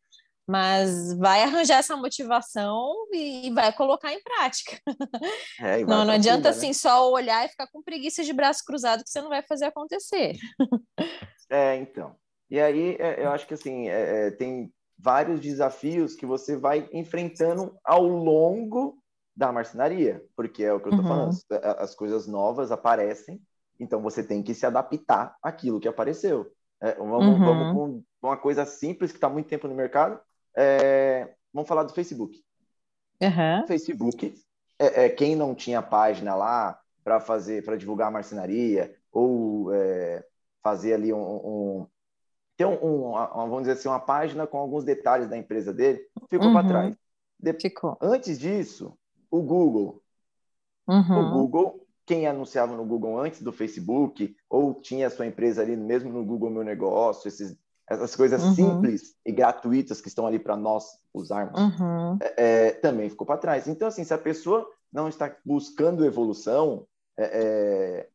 mas 0.48 1.18
vai 1.18 1.42
arranjar 1.42 1.80
essa 1.80 1.96
motivação 1.96 2.94
e, 3.12 3.52
vai 3.52 3.74
colocar 3.74 4.14
em 4.14 4.22
prática. 4.22 4.80
É, 5.60 5.84
não, 5.84 6.06
não 6.06 6.14
adianta 6.14 6.38
cima, 6.38 6.44
né? 6.44 6.50
assim 6.50 6.74
só 6.74 7.12
olhar 7.12 7.46
e 7.46 7.50
ficar 7.50 7.68
com 7.68 7.82
preguiça 7.82 8.24
de 8.24 8.32
braço 8.32 8.64
cruzado 8.64 9.04
que 9.04 9.10
você 9.10 9.22
não 9.22 9.30
vai 9.30 9.42
fazer 9.42 9.66
acontecer. 9.66 10.36
É, 11.50 11.76
então. 11.76 12.16
E 12.50 12.60
aí 12.60 12.96
é, 13.00 13.24
eu 13.24 13.32
acho 13.32 13.48
que 13.48 13.54
assim 13.54 13.88
é, 13.88 14.28
é, 14.28 14.32
tem 14.32 14.72
vários 14.98 15.40
desafios 15.40 16.16
que 16.16 16.26
você 16.26 16.56
vai 16.56 16.88
enfrentando 16.94 17.78
ao 17.84 18.04
longo 18.04 18.98
da 19.36 19.52
marcenaria, 19.52 20.24
porque 20.36 20.64
é 20.64 20.74
o 20.74 20.80
que 20.80 20.88
eu 20.88 20.92
estou 20.92 21.06
uhum. 21.06 21.32
falando, 21.32 21.78
as 21.80 21.94
coisas 21.94 22.26
novas 22.26 22.72
aparecem, 22.72 23.42
então 23.78 24.02
você 24.02 24.24
tem 24.24 24.42
que 24.42 24.54
se 24.54 24.66
adaptar 24.66 25.36
àquilo 25.44 25.80
que 25.80 25.88
apareceu. 25.88 26.50
É, 26.82 26.96
vamos, 26.96 27.26
uhum. 27.26 27.46
vamos 27.46 27.74
com 28.22 28.28
uma 28.28 28.38
coisa 28.38 28.66
simples 28.66 29.12
que 29.12 29.18
está 29.18 29.28
muito 29.28 29.50
tempo 29.50 29.68
no 29.68 29.76
mercado, 29.76 30.20
é, 30.56 31.34
vamos 31.54 31.68
falar 31.68 31.84
do 31.84 31.94
Facebook. 31.94 32.42
Uhum. 33.22 33.68
Facebook, 33.68 34.34
é, 34.80 35.06
é, 35.06 35.10
quem 35.10 35.36
não 35.36 35.54
tinha 35.54 35.82
página 35.82 36.36
lá 36.36 36.80
para 37.04 37.20
fazer, 37.20 37.64
para 37.64 37.78
divulgar 37.78 38.08
a 38.08 38.12
marcenaria 38.12 38.96
ou 39.12 39.74
é, 39.74 40.26
fazer 40.64 40.94
ali 40.94 41.14
um, 41.14 41.20
um 41.20 41.88
ter 42.58 42.66
um, 42.66 42.84
um, 42.84 43.10
uma, 43.10 43.28
vamos 43.28 43.62
dizer 43.62 43.74
assim, 43.74 43.88
uma 43.88 44.00
página 44.00 44.48
com 44.48 44.58
alguns 44.58 44.84
detalhes 44.84 45.30
da 45.30 45.38
empresa 45.38 45.74
dele, 45.74 46.02
ficou 46.30 46.48
uhum. 46.48 46.54
para 46.54 46.68
trás. 46.68 46.96
De... 47.40 47.54
Ficou. 47.54 47.98
Antes 48.02 48.40
disso, 48.40 48.98
o 49.30 49.42
Google. 49.42 50.02
Uhum. 50.88 51.20
O 51.20 51.32
Google, 51.32 51.88
quem 52.06 52.28
anunciava 52.28 52.76
no 52.76 52.86
Google 52.86 53.20
antes 53.20 53.42
do 53.42 53.52
Facebook, 53.52 54.36
ou 54.50 54.74
tinha 54.76 55.08
a 55.08 55.10
sua 55.10 55.26
empresa 55.26 55.62
ali 55.62 55.76
mesmo 55.76 56.12
no 56.12 56.24
Google 56.24 56.50
Meu 56.50 56.64
Negócio, 56.64 57.28
esses 57.28 57.58
essas 57.88 58.16
coisas 58.16 58.44
uhum. 58.44 58.56
simples 58.56 59.16
e 59.26 59.32
gratuitas 59.32 60.02
que 60.02 60.08
estão 60.08 60.26
ali 60.26 60.40
para 60.40 60.56
nós 60.56 60.86
usarmos, 61.14 61.60
uhum. 61.60 62.18
é, 62.20 62.34
é, 62.38 62.72
também 62.72 63.10
ficou 63.10 63.28
para 63.28 63.38
trás. 63.38 63.68
Então, 63.68 63.88
assim, 63.88 64.04
se 64.04 64.14
a 64.14 64.18
pessoa 64.18 64.68
não 64.92 65.08
está 65.08 65.36
buscando 65.46 66.06
evolução, 66.06 66.88
é, 67.18 67.24
é, 67.24 68.10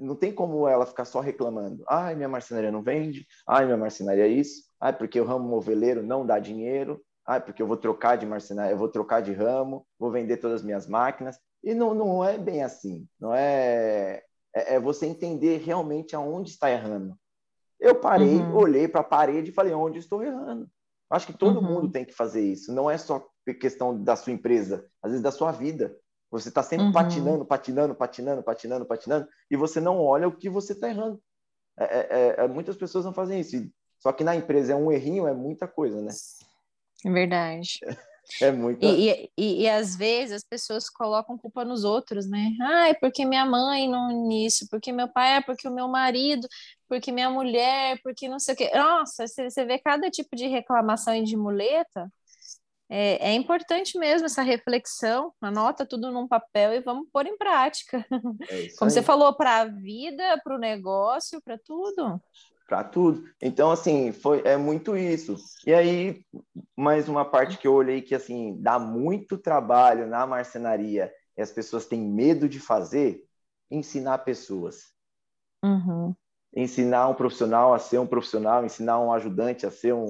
não 0.00 0.16
tem 0.16 0.32
como 0.32 0.66
ela 0.66 0.86
ficar 0.86 1.04
só 1.04 1.20
reclamando. 1.20 1.84
Ai, 1.88 2.14
minha 2.14 2.28
marcenaria 2.28 2.72
não 2.72 2.82
vende. 2.82 3.26
Ai, 3.46 3.66
minha 3.66 3.76
marcenaria 3.76 4.24
é 4.24 4.28
isso. 4.28 4.62
Ai, 4.80 4.96
porque 4.96 5.20
o 5.20 5.24
ramo 5.24 5.48
moveleiro 5.48 6.02
não 6.02 6.24
dá 6.24 6.38
dinheiro. 6.38 7.00
Ai, 7.26 7.40
porque 7.40 7.62
eu 7.62 7.66
vou 7.66 7.76
trocar 7.76 8.16
de 8.16 8.26
marcenaria, 8.26 8.72
eu 8.72 8.78
vou 8.78 8.88
trocar 8.88 9.20
de 9.20 9.32
ramo, 9.32 9.86
vou 9.98 10.10
vender 10.10 10.38
todas 10.38 10.60
as 10.60 10.66
minhas 10.66 10.86
máquinas. 10.88 11.38
E 11.62 11.74
não, 11.74 11.94
não 11.94 12.24
é 12.24 12.38
bem 12.38 12.62
assim. 12.62 13.06
Não 13.20 13.34
é, 13.34 14.22
é, 14.54 14.74
é 14.74 14.80
você 14.80 15.06
entender 15.06 15.58
realmente 15.58 16.16
aonde 16.16 16.50
está 16.50 16.70
errando. 16.70 17.14
Eu 17.78 17.94
parei, 17.94 18.36
uhum. 18.36 18.56
olhei 18.56 18.88
para 18.88 19.00
a 19.00 19.04
parede 19.04 19.50
e 19.50 19.54
falei: 19.54 19.72
onde 19.72 19.98
estou 19.98 20.22
errando? 20.22 20.68
Acho 21.08 21.26
que 21.26 21.32
todo 21.36 21.60
uhum. 21.60 21.74
mundo 21.74 21.92
tem 21.92 22.04
que 22.04 22.12
fazer 22.12 22.42
isso. 22.42 22.72
Não 22.72 22.90
é 22.90 22.96
só 22.96 23.26
questão 23.60 24.00
da 24.02 24.14
sua 24.14 24.32
empresa, 24.32 24.86
às 25.02 25.10
vezes 25.10 25.22
da 25.22 25.32
sua 25.32 25.50
vida. 25.50 25.96
Você 26.30 26.48
está 26.48 26.62
sempre 26.62 26.86
uhum. 26.86 26.92
patinando, 26.92 27.44
patinando, 27.44 27.94
patinando, 27.94 28.42
patinando, 28.42 28.86
patinando, 28.86 29.28
e 29.50 29.56
você 29.56 29.80
não 29.80 30.00
olha 30.00 30.28
o 30.28 30.36
que 30.36 30.48
você 30.48 30.72
está 30.72 30.88
errando. 30.88 31.20
É, 31.78 31.84
é, 31.84 31.98
é, 32.10 32.44
é, 32.44 32.48
muitas 32.48 32.76
pessoas 32.76 33.04
não 33.04 33.12
fazem 33.12 33.40
isso. 33.40 33.56
Só 33.98 34.12
que 34.12 34.22
na 34.22 34.36
empresa 34.36 34.72
é 34.72 34.76
um 34.76 34.92
errinho, 34.92 35.26
é 35.26 35.34
muita 35.34 35.66
coisa, 35.66 36.00
né? 36.00 36.12
É 37.04 37.10
verdade. 37.10 37.80
É 38.40 38.52
muito. 38.52 38.84
E, 38.84 39.28
e, 39.36 39.62
e, 39.62 39.68
às 39.68 39.96
vezes 39.96 40.36
as 40.36 40.44
pessoas 40.44 40.88
colocam 40.88 41.36
culpa 41.36 41.64
nos 41.64 41.82
outros, 41.82 42.28
né? 42.28 42.50
Ai, 42.60 42.94
porque 42.94 43.24
minha 43.24 43.44
mãe 43.44 43.88
não 43.88 44.28
nisso, 44.28 44.68
porque 44.70 44.92
meu 44.92 45.08
pai, 45.08 45.38
é 45.38 45.40
porque 45.40 45.66
o 45.66 45.72
meu 45.72 45.88
marido, 45.88 46.46
porque 46.86 47.10
minha 47.10 47.30
mulher, 47.30 47.98
porque 48.04 48.28
não 48.28 48.38
sei 48.38 48.54
o 48.54 48.56
quê. 48.56 48.70
Nossa, 48.72 49.26
você, 49.26 49.50
você 49.50 49.64
vê 49.64 49.78
cada 49.78 50.08
tipo 50.10 50.36
de 50.36 50.46
reclamação 50.46 51.14
e 51.14 51.24
de 51.24 51.36
muleta. 51.36 52.08
É, 52.90 53.30
é 53.30 53.32
importante 53.34 53.96
mesmo 53.96 54.26
essa 54.26 54.42
reflexão, 54.42 55.32
anota 55.40 55.86
tudo 55.86 56.10
num 56.10 56.26
papel 56.26 56.74
e 56.74 56.80
vamos 56.80 57.06
pôr 57.12 57.24
em 57.26 57.38
prática. 57.38 58.04
É 58.48 58.68
Como 58.76 58.88
aí. 58.88 58.90
você 58.90 59.02
falou, 59.02 59.32
para 59.34 59.60
a 59.60 59.64
vida, 59.66 60.40
para 60.42 60.56
o 60.56 60.58
negócio, 60.58 61.40
para 61.40 61.56
tudo 61.56 62.20
para 62.70 62.84
tudo. 62.84 63.28
Então, 63.42 63.72
assim, 63.72 64.12
foi 64.12 64.42
é 64.44 64.56
muito 64.56 64.96
isso. 64.96 65.36
E 65.66 65.74
aí, 65.74 66.24
mais 66.76 67.08
uma 67.08 67.24
parte 67.24 67.58
que 67.58 67.66
eu 67.66 67.74
olhei 67.74 68.00
que, 68.00 68.14
assim, 68.14 68.56
dá 68.62 68.78
muito 68.78 69.36
trabalho 69.36 70.06
na 70.06 70.24
marcenaria 70.24 71.12
e 71.36 71.42
as 71.42 71.50
pessoas 71.50 71.84
têm 71.86 72.00
medo 72.00 72.48
de 72.48 72.60
fazer, 72.60 73.24
ensinar 73.68 74.18
pessoas. 74.18 74.92
Uhum. 75.64 76.14
Ensinar 76.54 77.08
um 77.08 77.14
profissional 77.14 77.72
a 77.72 77.78
ser 77.78 77.98
um 77.98 78.06
profissional, 78.06 78.64
ensinar 78.64 79.00
um 79.00 79.12
ajudante 79.12 79.66
a 79.66 79.70
ser 79.70 79.92
um, 79.94 80.06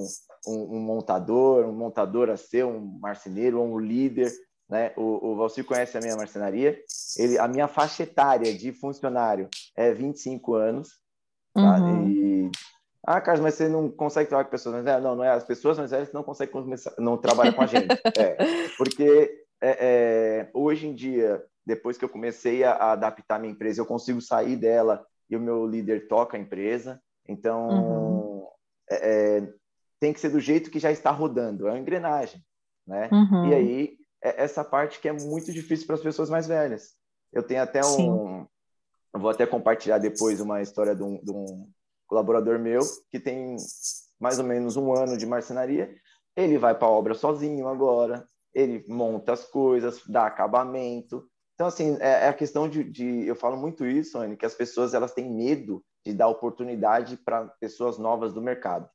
um, 0.47 0.77
um 0.77 0.79
montador, 0.79 1.65
um 1.65 1.73
montador 1.73 2.29
a 2.29 2.37
ser 2.37 2.65
um 2.65 2.97
marceneiro 2.99 3.59
ou 3.59 3.67
um 3.67 3.79
líder, 3.79 4.31
né? 4.71 4.93
O, 4.95 5.31
o 5.31 5.35
Valcir 5.35 5.65
conhece 5.65 5.97
a 5.97 6.01
minha 6.01 6.15
marcenaria. 6.15 6.79
Ele, 7.17 7.37
a 7.37 7.47
minha 7.47 7.67
faixa 7.67 8.03
etária 8.03 8.53
de 8.53 8.71
funcionário 8.71 9.49
é 9.75 9.93
25 9.93 10.55
anos. 10.55 11.01
Tá? 11.53 11.75
Uhum. 11.81 12.09
E, 12.09 12.51
ah, 13.05 13.19
Carlos, 13.19 13.43
mas 13.43 13.55
você 13.55 13.67
não 13.67 13.89
consegue 13.89 14.29
trabalhar 14.29 14.45
com 14.45 14.51
pessoas 14.51 14.73
mais 14.73 14.85
velhas? 14.85 15.03
Não, 15.03 15.15
não 15.15 15.23
é 15.23 15.29
as 15.29 15.43
pessoas 15.43 15.77
mais 15.77 15.91
velhas 15.91 16.13
não 16.13 16.23
conseguem 16.23 16.53
começar, 16.53 16.93
não 16.97 17.17
trabalham 17.17 17.53
com 17.53 17.61
a 17.61 17.67
gente. 17.67 17.87
é, 18.17 18.37
porque 18.77 19.43
é, 19.61 19.77
é, 19.79 20.49
hoje 20.53 20.87
em 20.87 20.95
dia, 20.95 21.43
depois 21.65 21.97
que 21.97 22.05
eu 22.05 22.09
comecei 22.09 22.63
a, 22.63 22.71
a, 22.71 22.91
adaptar 22.93 23.39
minha 23.39 23.51
empresa, 23.51 23.81
eu 23.81 23.85
consigo 23.85 24.21
sair 24.21 24.55
dela 24.55 25.05
e 25.31 25.35
o 25.35 25.39
meu 25.39 25.65
líder 25.65 26.07
toca 26.07 26.35
a 26.35 26.39
empresa. 26.39 27.01
Então, 27.27 27.69
uhum. 27.69 28.47
É, 28.89 29.37
é, 29.37 29.53
tem 29.99 30.11
que 30.11 30.19
ser 30.19 30.29
do 30.29 30.39
jeito 30.39 30.69
que 30.69 30.79
já 30.79 30.91
está 30.91 31.09
rodando, 31.11 31.67
é 31.67 31.71
uma 31.71 31.79
engrenagem, 31.79 32.43
né? 32.85 33.09
Uhum. 33.11 33.47
E 33.47 33.55
aí, 33.55 33.97
é 34.21 34.43
essa 34.43 34.63
parte 34.63 34.99
que 34.99 35.07
é 35.07 35.13
muito 35.13 35.51
difícil 35.53 35.87
para 35.87 35.95
as 35.95 36.01
pessoas 36.01 36.29
mais 36.29 36.45
velhas. 36.45 36.95
Eu 37.31 37.41
tenho 37.41 37.61
até 37.61 37.81
um, 37.85 38.45
vou 39.13 39.29
até 39.29 39.45
compartilhar 39.45 39.97
depois 39.97 40.41
uma 40.41 40.61
história 40.61 40.93
de 40.93 41.03
um, 41.03 41.23
de 41.23 41.31
um 41.31 41.69
colaborador 42.05 42.59
meu 42.59 42.81
que 43.09 43.19
tem 43.19 43.55
mais 44.19 44.37
ou 44.37 44.45
menos 44.45 44.75
um 44.75 44.93
ano 44.93 45.17
de 45.17 45.25
marcenaria. 45.25 45.95
Ele 46.35 46.57
vai 46.57 46.77
para 46.77 46.87
a 46.87 46.91
obra 46.91 47.13
sozinho 47.13 47.67
agora, 47.67 48.27
ele 48.53 48.85
monta 48.87 49.33
as 49.33 49.45
coisas, 49.45 50.01
dá 50.05 50.25
acabamento. 50.25 51.25
Então, 51.61 51.67
assim, 51.67 51.95
é, 51.99 52.25
é 52.25 52.27
a 52.27 52.33
questão 52.33 52.67
de, 52.67 52.83
de, 52.83 53.27
Eu 53.27 53.35
falo 53.35 53.55
muito 53.55 53.85
isso, 53.85 54.17
Anne, 54.17 54.35
que 54.35 54.47
as 54.47 54.55
pessoas 54.55 54.95
elas 54.95 55.13
têm 55.13 55.29
medo 55.29 55.83
de 56.03 56.11
dar 56.11 56.27
oportunidade 56.27 57.17
para 57.17 57.45
pessoas 57.59 57.99
novas 57.99 58.33
do 58.33 58.41
mercado. 58.41 58.89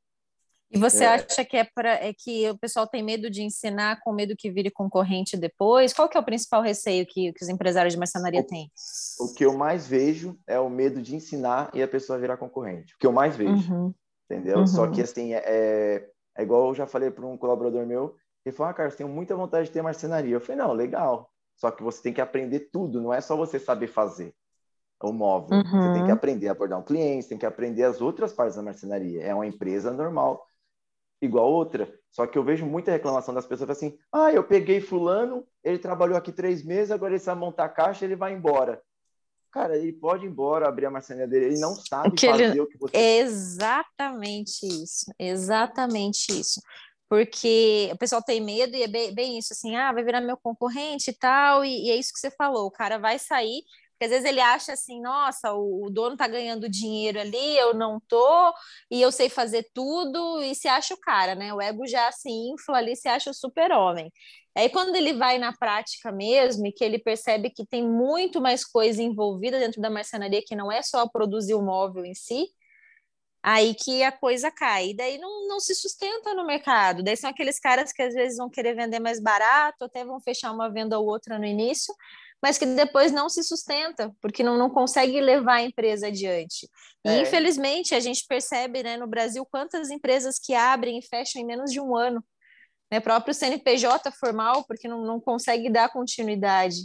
E 0.69 0.77
você 0.77 1.05
é. 1.05 1.07
acha 1.07 1.45
que 1.45 1.57
é 1.57 1.63
para 1.63 1.91
é 1.91 2.13
que 2.13 2.51
o 2.51 2.59
pessoal 2.59 2.89
tem 2.89 3.05
medo 3.05 3.31
de 3.31 3.41
ensinar 3.45 4.01
com 4.03 4.13
medo 4.13 4.35
que 4.37 4.51
vire 4.51 4.69
concorrente 4.69 5.37
depois? 5.37 5.93
Qual 5.93 6.09
que 6.09 6.17
é 6.17 6.21
o 6.21 6.25
principal 6.25 6.61
receio 6.61 7.07
que, 7.07 7.33
que 7.33 7.45
os 7.45 7.49
empresários 7.49 7.95
de 7.95 8.01
marcenaria 8.01 8.45
têm? 8.45 8.69
O 9.21 9.33
que 9.33 9.45
eu 9.45 9.57
mais 9.57 9.87
vejo 9.87 10.37
é 10.45 10.59
o 10.59 10.69
medo 10.69 11.01
de 11.01 11.15
ensinar 11.15 11.71
e 11.73 11.81
a 11.81 11.87
pessoa 11.87 12.19
virar 12.19 12.37
concorrente. 12.37 12.95
O 12.95 12.99
que 12.99 13.07
eu 13.07 13.13
mais 13.13 13.37
vejo, 13.37 13.73
uhum. 13.73 13.95
entendeu? 14.29 14.59
Uhum. 14.59 14.67
Só 14.67 14.91
que 14.91 15.01
assim 15.01 15.35
é, 15.35 15.45
é, 15.47 16.09
é 16.37 16.43
igual 16.43 16.67
eu 16.67 16.75
já 16.75 16.85
falei 16.85 17.13
para 17.13 17.25
um 17.25 17.39
colaborador 17.39 17.87
meu, 17.87 18.17
ele 18.45 18.57
falou: 18.57 18.71
"Ah, 18.73 18.75
Carlos, 18.75 18.97
tenho 18.97 19.09
muita 19.09 19.37
vontade 19.37 19.69
de 19.69 19.73
ter 19.73 19.83
marcenaria". 19.83 20.35
Eu 20.35 20.41
falei: 20.41 20.57
"Não, 20.57 20.73
legal. 20.73 21.31
Só 21.57 21.71
que 21.71 21.83
você 21.83 22.03
tem 22.03 22.13
que 22.13 22.21
aprender 22.21 22.69
tudo. 22.73 23.01
Não 23.01 23.13
é 23.13 23.21
só 23.21 23.37
você 23.37 23.59
saber 23.59 23.89
fazer 23.89 24.35
o 25.03 25.13
móvel. 25.13 25.59
Uhum. 25.59 25.63
Você 25.65 25.93
tem 25.93 26.05
que 26.05 26.09
uhum. 26.09 26.15
aprender 26.15 26.49
a 26.49 26.53
abordar 26.53 26.79
um 26.79 26.85
cliente, 26.85 27.29
tem 27.29 27.39
que 27.39 27.47
aprender 27.47 27.83
as 27.85 28.01
outras 28.01 28.33
partes 28.33 28.57
da 28.57 28.63
marcenaria. 28.63 29.23
É 29.23 29.35
uma 29.35 29.47
empresa 29.47 29.93
normal 29.93 30.47
igual 31.21 31.51
outra. 31.51 31.93
Só 32.11 32.27
que 32.27 32.39
eu 32.39 32.45
vejo 32.45 32.65
muita 32.65 32.91
reclamação 32.91 33.35
das 33.35 33.47
pessoas 33.47 33.71
assim: 33.71 33.99
ah, 34.13 34.33
eu 34.33 34.45
peguei 34.45 34.81
fulano, 34.81 35.47
ele 35.63 35.79
trabalhou 35.79 36.17
aqui 36.17 36.33
três 36.33 36.65
meses, 36.65 36.91
agora 36.91 37.13
ele 37.13 37.21
sabe 37.21 37.41
montar 37.41 37.69
caixa, 37.71 38.05
ele 38.05 38.17
vai 38.17 38.33
embora. 38.33 38.81
Cara, 39.53 39.77
ele 39.77 39.93
pode 39.93 40.27
ir 40.27 40.29
embora, 40.29 40.69
abrir 40.69 40.87
a 40.87 40.91
marcenaria 40.91 41.27
dele, 41.27 41.47
ele 41.47 41.61
não 41.61 41.75
sabe 41.75 42.11
que 42.15 42.27
fazer 42.27 42.51
ele... 42.51 42.61
o 42.61 42.67
que 42.67 42.77
você 42.77 42.95
Exatamente 42.95 44.67
isso, 44.67 45.11
exatamente 45.19 46.27
isso. 46.31 46.61
Porque 47.09 47.89
o 47.93 47.99
pessoal 47.99 48.23
tem 48.23 48.41
medo 48.41 48.77
e 48.77 48.83
é 48.83 48.89
bem, 48.89 49.15
bem 49.15 49.39
isso, 49.39 49.53
assim, 49.53 49.77
ah, 49.77 49.93
vai 49.93 50.03
virar 50.05 50.21
meu 50.21 50.37
concorrente 50.37 51.11
e 51.11 51.15
tal, 51.15 51.65
e, 51.65 51.87
e 51.87 51.91
é 51.91 51.97
isso 51.97 52.13
que 52.13 52.19
você 52.19 52.31
falou, 52.33 52.67
o 52.67 52.71
cara 52.71 52.99
vai 52.99 53.19
sair, 53.19 53.63
Porque 53.93 54.07
às 54.07 54.11
vezes 54.11 54.27
ele 54.27 54.41
acha 54.41 54.73
assim, 54.73 55.01
nossa, 55.01 55.55
o, 55.55 55.87
o 55.87 55.91
dono 55.91 56.17
tá 56.17 56.27
ganhando 56.29 56.69
dinheiro 56.69 57.21
ali, 57.21 57.57
eu 57.59 57.73
não 57.75 58.01
tô, 58.09 58.53
e 58.91 59.01
eu 59.01 59.11
sei 59.13 59.29
fazer 59.29 59.69
tudo, 59.73 60.43
e 60.43 60.55
se 60.55 60.69
acha 60.69 60.95
o 60.95 61.01
cara, 61.01 61.35
né? 61.35 61.55
O 61.55 61.61
ego 61.63 61.87
já 61.87 62.11
se 62.13 62.29
infla 62.29 62.79
ali, 62.79 62.97
se 62.97 63.09
acha 63.09 63.31
o 63.31 63.35
super-homem. 63.35 64.13
Aí 64.57 64.69
quando 64.71 64.95
ele 64.97 65.13
vai 65.15 65.39
na 65.39 65.53
prática 65.53 66.11
mesmo 66.13 66.67
e 66.67 66.73
que 66.73 66.85
ele 66.85 66.99
percebe 66.99 67.51
que 67.51 67.67
tem 67.67 67.87
muito 67.87 68.41
mais 68.41 68.65
coisa 68.65 69.03
envolvida 69.03 69.59
dentro 69.59 69.81
da 69.81 69.91
marcenaria, 69.91 70.43
que 70.47 70.57
não 70.57 70.73
é 70.73 70.83
só 70.83 71.07
produzir 71.09 71.55
o 71.55 71.63
móvel 71.63 72.05
em 72.05 72.15
si, 72.15 72.49
aí 73.47 73.77
que 73.77 74.03
a 74.03 74.11
coisa 74.11 74.51
cai. 74.51 74.89
E 74.89 74.97
daí 74.97 75.19
não, 75.19 75.47
não 75.47 75.61
se 75.61 75.73
sustenta 75.73 76.35
no 76.35 76.45
mercado. 76.45 77.01
Daí 77.01 77.17
são 77.17 77.31
aqueles 77.31 77.61
caras 77.61 77.93
que 77.93 78.03
às 78.03 78.13
vezes 78.13 78.39
vão 78.39 78.51
querer 78.51 78.75
vender 78.75 78.99
mais 78.99 79.21
barato, 79.21 79.85
até 79.85 80.05
vão 80.05 80.19
fechar 80.21 80.51
uma 80.51 80.69
venda 80.69 80.99
ou 80.99 81.07
outra 81.07 81.39
no 81.39 81.45
início, 81.45 81.95
mas 82.43 82.59
que 82.59 82.67
depois 82.67 83.13
não 83.13 83.29
se 83.29 83.45
sustenta, 83.45 84.13
porque 84.21 84.43
não, 84.43 84.59
não 84.59 84.69
consegue 84.69 85.21
levar 85.21 85.59
a 85.59 85.63
empresa 85.63 86.09
adiante. 86.09 86.69
E 87.05 87.09
é. 87.09 87.21
infelizmente 87.21 87.95
a 87.95 88.01
gente 88.01 88.27
percebe 88.27 88.83
né, 88.83 88.97
no 88.97 89.07
Brasil 89.07 89.47
quantas 89.47 89.91
empresas 89.91 90.41
que 90.41 90.53
abrem 90.53 90.99
e 90.99 91.07
fecham 91.07 91.41
em 91.41 91.47
menos 91.47 91.71
de 91.71 91.81
um 91.81 91.97
ano. 91.97 92.25
Né, 92.91 92.99
próprio 92.99 93.35
CNPJ 93.35 94.11
formal, 94.13 94.65
porque 94.65 94.89
não, 94.89 95.03
não 95.03 95.21
consegue 95.21 95.71
dar 95.71 95.89
continuidade 95.89 96.79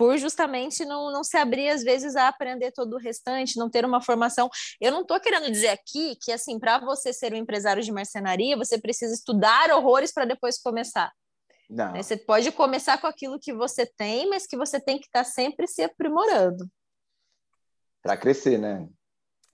por 0.00 0.16
justamente 0.16 0.82
não, 0.86 1.12
não 1.12 1.22
se 1.22 1.36
abrir, 1.36 1.68
às 1.68 1.82
vezes, 1.82 2.16
a 2.16 2.26
aprender 2.26 2.72
todo 2.72 2.94
o 2.94 2.98
restante, 2.98 3.58
não 3.58 3.68
ter 3.68 3.84
uma 3.84 4.00
formação. 4.00 4.48
Eu 4.80 4.90
não 4.92 5.02
estou 5.02 5.20
querendo 5.20 5.50
dizer 5.52 5.68
aqui 5.68 6.16
que, 6.22 6.32
assim, 6.32 6.58
para 6.58 6.78
você 6.78 7.12
ser 7.12 7.34
um 7.34 7.36
empresário 7.36 7.82
de 7.82 7.92
marcenaria, 7.92 8.56
você 8.56 8.80
precisa 8.80 9.12
estudar 9.12 9.70
horrores 9.70 10.10
para 10.10 10.24
depois 10.24 10.58
começar. 10.58 11.12
Não. 11.68 11.92
Né? 11.92 12.02
Você 12.02 12.16
pode 12.16 12.50
começar 12.50 12.98
com 12.98 13.06
aquilo 13.06 13.38
que 13.38 13.52
você 13.52 13.84
tem, 13.84 14.26
mas 14.30 14.46
que 14.46 14.56
você 14.56 14.80
tem 14.80 14.98
que 14.98 15.04
estar 15.04 15.22
tá 15.22 15.30
sempre 15.30 15.66
se 15.66 15.82
aprimorando. 15.82 16.66
Para 18.02 18.16
crescer, 18.16 18.56
né? 18.58 18.88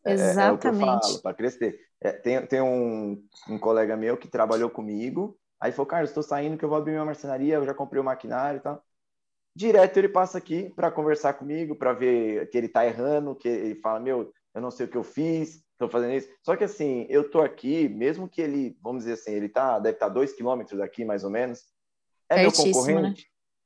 Exatamente. 0.05 0.64
É, 0.64 0.68
é 0.68 0.70
eu 0.70 1.01
falo, 1.01 1.22
para 1.22 1.34
crescer. 1.34 1.80
É, 2.01 2.12
tem 2.12 2.47
tem 2.47 2.61
um, 2.61 3.20
um 3.49 3.59
colega 3.59 3.97
meu 3.97 4.16
que 4.16 4.28
trabalhou 4.28 4.70
comigo, 4.70 5.36
aí 5.61 5.72
falou, 5.72 5.86
Carlos, 5.86 6.11
estou 6.11 6.22
saindo 6.22 6.57
que 6.57 6.64
eu 6.64 6.68
vou 6.68 6.78
abrir 6.78 6.92
minha 6.92 7.05
marcenaria, 7.05 7.57
eu 7.57 7.66
já 7.66 7.74
comprei 7.74 8.01
o 8.01 8.05
maquinário 8.05 8.59
e 8.59 8.62
tal 8.62 8.86
direto 9.57 9.96
ele 9.96 10.09
passa 10.11 10.36
aqui 10.36 10.68
para 10.76 10.90
conversar 10.90 11.32
comigo, 11.32 11.74
para 11.74 11.94
ver 11.94 12.50
que 12.50 12.59
ele 12.59 12.66
está 12.66 12.84
errando, 12.84 13.34
que 13.34 13.48
ele 13.48 13.74
fala, 13.76 13.98
meu, 13.98 14.30
eu 14.54 14.61
não 14.61 14.70
sei 14.70 14.84
o 14.84 14.88
que 14.88 14.98
eu 14.98 15.02
fiz, 15.02 15.62
estou 15.72 15.88
fazendo 15.88 16.12
isso. 16.12 16.28
Só 16.42 16.54
que 16.54 16.64
assim, 16.64 17.07
eu 17.09 17.30
tô 17.30 17.40
aqui, 17.40 17.88
mesmo 17.88 18.28
que 18.28 18.42
ele, 18.42 18.78
vamos 18.82 19.04
dizer 19.04 19.14
assim, 19.14 19.32
ele 19.32 19.48
tá, 19.48 19.78
deve 19.78 19.96
estar 19.96 20.09
tá 20.09 20.12
dois 20.12 20.34
quilômetros 20.34 20.78
daqui, 20.78 21.07
mais 21.07 21.24
ou 21.24 21.30
menos, 21.30 21.64
é 22.28 22.42
meu 22.42 22.52
concorrente? 22.52 23.22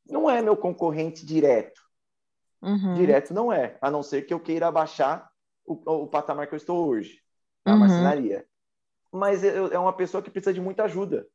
Né? 0.07 0.12
Não 0.12 0.30
é 0.30 0.41
meu 0.41 0.57
concorrente 0.57 1.26
direto. 1.26 1.80
Uhum. 2.62 2.95
Direto 2.95 3.34
não 3.34 3.53
é, 3.53 3.76
a 3.80 3.91
não 3.91 4.03
ser 4.03 4.22
que 4.22 4.32
eu 4.32 4.38
queira 4.38 4.68
abaixar 4.68 5.28
o, 5.66 6.05
o 6.05 6.07
patamar 6.07 6.47
que 6.47 6.55
eu 6.55 6.59
estou 6.59 6.86
hoje, 6.86 7.20
na 7.66 7.72
uhum. 7.72 7.80
marcenaria. 7.80 8.47
Mas 9.11 9.43
é, 9.43 9.57
é 9.57 9.78
uma 9.78 9.93
pessoa 9.93 10.22
que 10.22 10.30
precisa 10.30 10.55
de 10.55 10.61
muita 10.61 10.84
ajuda. 10.84 11.26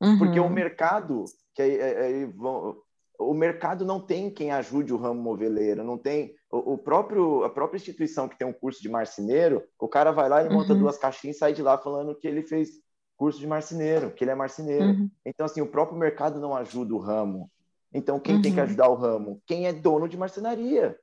Uhum. 0.00 0.18
Porque 0.18 0.38
o 0.38 0.48
mercado, 0.48 1.24
que 1.54 1.62
aí, 1.62 1.80
aí 1.80 2.26
vão, 2.26 2.80
o 3.28 3.34
mercado 3.34 3.84
não 3.84 4.00
tem 4.00 4.30
quem 4.30 4.50
ajude 4.50 4.92
o 4.92 4.96
ramo 4.96 5.20
moveleiro, 5.20 5.84
não 5.84 5.98
tem 5.98 6.34
o, 6.50 6.74
o, 6.74 6.78
próprio 6.78 7.44
a 7.44 7.50
própria 7.50 7.76
instituição 7.76 8.28
que 8.28 8.36
tem 8.36 8.46
um 8.46 8.52
curso 8.52 8.82
de 8.82 8.88
marceneiro, 8.88 9.62
o 9.78 9.88
cara 9.88 10.10
vai 10.12 10.28
lá 10.28 10.44
e 10.44 10.50
monta 10.50 10.72
uhum. 10.72 10.80
duas 10.80 10.98
caixinhas 10.98 11.36
e 11.36 11.38
sai 11.38 11.52
de 11.52 11.62
lá 11.62 11.78
falando 11.78 12.14
que 12.14 12.26
ele 12.26 12.42
fez 12.42 12.70
curso 13.16 13.38
de 13.38 13.46
marceneiro, 13.46 14.10
que 14.12 14.24
ele 14.24 14.30
é 14.30 14.34
marceneiro. 14.34 14.84
Uhum. 14.84 15.10
Então 15.24 15.46
assim, 15.46 15.60
o 15.60 15.66
próprio 15.66 15.98
mercado 15.98 16.40
não 16.40 16.54
ajuda 16.54 16.94
o 16.94 16.98
ramo. 16.98 17.50
Então 17.92 18.18
quem 18.18 18.36
uhum. 18.36 18.42
tem 18.42 18.52
que 18.52 18.58
uhum. 18.58 18.64
ajudar 18.64 18.88
o 18.88 18.94
ramo? 18.94 19.40
Quem 19.46 19.66
é 19.66 19.72
dono 19.72 20.08
de 20.08 20.16
marcenaria. 20.16 20.96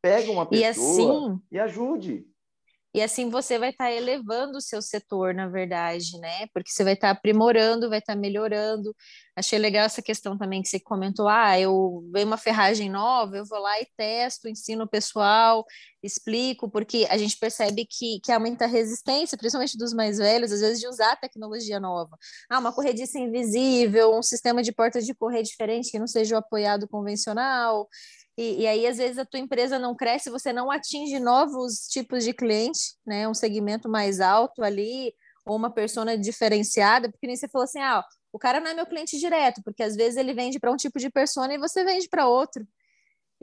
Pega 0.00 0.32
uma 0.32 0.44
pessoa 0.44 0.60
e, 0.60 0.66
assim, 0.66 1.40
e 1.52 1.58
ajude. 1.60 2.26
E 2.94 3.00
assim 3.00 3.30
você 3.30 3.58
vai 3.58 3.70
estar 3.70 3.84
tá 3.86 3.92
elevando 3.92 4.58
o 4.58 4.60
seu 4.60 4.82
setor, 4.82 5.34
na 5.34 5.48
verdade, 5.48 6.18
né? 6.18 6.46
Porque 6.52 6.70
você 6.70 6.84
vai 6.84 6.92
estar 6.92 7.08
tá 7.08 7.18
aprimorando, 7.18 7.88
vai 7.88 8.00
estar 8.00 8.14
tá 8.14 8.18
melhorando. 8.18 8.94
Achei 9.34 9.58
legal 9.58 9.86
essa 9.86 10.02
questão 10.02 10.36
também 10.36 10.60
que 10.60 10.68
você 10.68 10.78
comentou: 10.78 11.26
ah, 11.26 11.58
eu 11.58 12.04
vejo 12.12 12.26
uma 12.26 12.36
ferragem 12.36 12.90
nova, 12.90 13.36
eu 13.36 13.46
vou 13.46 13.58
lá 13.58 13.80
e 13.80 13.86
testo, 13.96 14.46
ensino 14.48 14.84
o 14.84 14.88
pessoal, 14.88 15.64
explico, 16.02 16.70
porque 16.70 17.06
a 17.08 17.16
gente 17.16 17.38
percebe 17.38 17.86
que, 17.86 18.20
que 18.22 18.30
aumenta 18.30 18.64
a 18.64 18.68
resistência, 18.68 19.38
principalmente 19.38 19.78
dos 19.78 19.94
mais 19.94 20.18
velhos, 20.18 20.52
às 20.52 20.60
vezes, 20.60 20.80
de 20.80 20.86
usar 20.86 21.16
tecnologia 21.16 21.80
nova. 21.80 22.18
Ah, 22.50 22.58
uma 22.58 22.72
corrediça 22.74 23.18
invisível, 23.18 24.14
um 24.14 24.22
sistema 24.22 24.62
de 24.62 24.72
porta 24.72 25.00
de 25.00 25.14
correr 25.14 25.42
diferente 25.42 25.90
que 25.90 25.98
não 25.98 26.06
seja 26.06 26.34
o 26.34 26.38
apoiado 26.38 26.86
convencional. 26.86 27.88
E, 28.36 28.62
e, 28.62 28.66
aí, 28.66 28.86
às 28.86 28.96
vezes, 28.96 29.18
a 29.18 29.26
tua 29.26 29.40
empresa 29.40 29.78
não 29.78 29.94
cresce, 29.94 30.30
você 30.30 30.52
não 30.52 30.70
atinge 30.70 31.18
novos 31.18 31.86
tipos 31.88 32.24
de 32.24 32.32
cliente, 32.32 32.94
né? 33.06 33.28
Um 33.28 33.34
segmento 33.34 33.88
mais 33.88 34.20
alto 34.20 34.62
ali, 34.62 35.14
ou 35.44 35.56
uma 35.56 35.70
persona 35.70 36.16
diferenciada, 36.16 37.10
porque 37.10 37.26
nem 37.26 37.36
você 37.36 37.48
falou 37.48 37.64
assim, 37.64 37.80
ah, 37.80 38.04
o 38.32 38.38
cara 38.38 38.60
não 38.60 38.70
é 38.70 38.74
meu 38.74 38.86
cliente 38.86 39.18
direto, 39.18 39.60
porque 39.62 39.82
às 39.82 39.94
vezes 39.94 40.16
ele 40.16 40.32
vende 40.32 40.58
para 40.58 40.72
um 40.72 40.76
tipo 40.76 40.98
de 40.98 41.10
persona 41.10 41.52
e 41.52 41.58
você 41.58 41.84
vende 41.84 42.08
para 42.08 42.26
outro. 42.26 42.66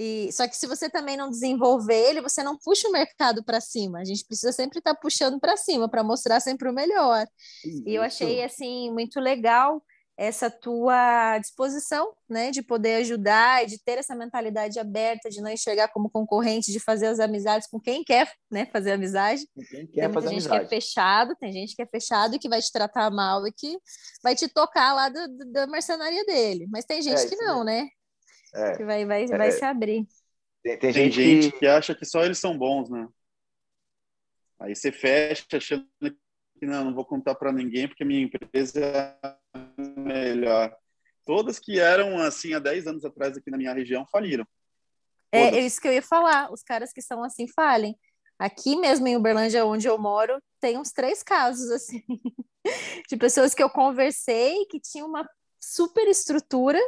E, 0.01 0.31
só 0.31 0.47
que 0.47 0.55
se 0.55 0.65
você 0.65 0.89
também 0.89 1.17
não 1.17 1.29
desenvolver 1.29 2.09
ele, 2.09 2.21
você 2.21 2.41
não 2.41 2.57
puxa 2.57 2.87
o 2.87 2.91
mercado 2.91 3.43
para 3.43 3.59
cima. 3.59 3.99
A 3.99 4.05
gente 4.05 4.25
precisa 4.25 4.53
sempre 4.53 4.79
estar 4.79 4.93
tá 4.93 4.99
puxando 4.99 5.37
para 5.39 5.57
cima 5.57 5.89
para 5.89 6.03
mostrar 6.03 6.39
sempre 6.39 6.69
o 6.69 6.73
melhor. 6.73 7.27
Isso. 7.65 7.83
E 7.85 7.95
eu 7.95 8.01
achei 8.01 8.41
assim 8.41 8.89
muito 8.91 9.19
legal 9.19 9.83
essa 10.21 10.51
tua 10.51 11.37
disposição, 11.37 12.13
né, 12.27 12.51
de 12.51 12.61
poder 12.61 12.95
ajudar, 12.95 13.65
de 13.65 13.81
ter 13.81 13.97
essa 13.97 14.13
mentalidade 14.13 14.77
aberta, 14.77 15.29
de 15.29 15.41
não 15.41 15.49
enxergar 15.49 15.87
como 15.87 16.09
concorrente, 16.09 16.73
de 16.73 16.79
fazer 16.79 17.07
as 17.07 17.21
amizades 17.21 17.69
com 17.69 17.79
quem 17.79 18.03
quer, 18.03 18.29
né, 18.51 18.65
fazer 18.65 18.91
amizade. 18.91 19.47
Quem 19.69 19.87
quer 19.87 20.01
tem 20.01 20.09
muita 20.09 20.21
gente 20.23 20.31
amizade. 20.31 20.59
que 20.59 20.65
é 20.75 20.81
fechado, 20.81 21.35
tem 21.39 21.53
gente 21.53 21.73
que 21.73 21.81
é 21.81 21.85
fechado 21.85 22.35
e 22.35 22.39
que 22.39 22.49
vai 22.49 22.61
te 22.61 22.69
tratar 22.69 23.09
mal 23.09 23.47
e 23.47 23.53
que 23.53 23.77
vai 24.21 24.35
te 24.35 24.49
tocar 24.49 24.93
lá 24.93 25.07
do, 25.07 25.25
do, 25.25 25.51
da 25.53 25.67
mercenaria 25.67 26.25
dele. 26.25 26.67
Mas 26.69 26.83
tem 26.83 27.01
gente 27.01 27.21
é, 27.21 27.25
que 27.25 27.37
não, 27.37 27.63
né? 27.63 27.87
É. 28.53 28.75
Que 28.75 28.83
vai, 28.83 29.05
vai, 29.05 29.25
vai 29.25 29.47
é. 29.47 29.51
se 29.51 29.63
abrir. 29.63 30.05
Tem, 30.61 30.77
tem, 30.77 30.91
tem 30.91 30.91
gente, 30.91 31.15
gente 31.15 31.51
que... 31.53 31.59
que 31.59 31.65
acha 31.65 31.95
que 31.95 32.03
só 32.03 32.25
eles 32.25 32.39
são 32.39 32.57
bons, 32.57 32.89
né? 32.89 33.07
Aí 34.59 34.75
você 34.75 34.91
fecha 34.91 35.45
achando 35.53 35.87
que 36.59 36.65
não, 36.65 36.85
não 36.85 36.93
vou 36.93 37.05
contar 37.05 37.35
para 37.35 37.51
ninguém 37.51 37.87
porque 37.87 38.05
minha 38.05 38.21
empresa 38.21 38.79
é 38.79 39.35
melhor. 39.77 40.75
Todas 41.25 41.59
que 41.59 41.79
eram 41.79 42.17
assim 42.19 42.53
há 42.53 42.59
10 42.59 42.87
anos 42.87 43.05
atrás 43.05 43.37
aqui 43.37 43.49
na 43.49 43.57
minha 43.57 43.73
região 43.73 44.05
faliram. 44.11 44.45
É, 45.31 45.57
é 45.57 45.59
isso 45.59 45.79
que 45.79 45.87
eu 45.87 45.93
ia 45.93 46.01
falar. 46.01 46.51
Os 46.51 46.63
caras 46.63 46.91
que 46.91 47.01
são 47.01 47.23
assim 47.23 47.47
falem. 47.47 47.95
Aqui 48.37 48.75
mesmo 48.75 49.07
em 49.07 49.15
Uberlândia, 49.15 49.65
onde 49.65 49.87
eu 49.87 49.97
moro, 49.97 50.41
tem 50.59 50.77
uns 50.77 50.91
três 50.91 51.21
casos 51.21 51.69
assim 51.71 52.03
de 53.09 53.17
pessoas 53.17 53.53
que 53.53 53.61
eu 53.61 53.69
conversei 53.69 54.65
que 54.65 54.79
tinham 54.79 55.07
uma 55.07 55.27
super 55.61 56.07
estrutura, 56.07 56.79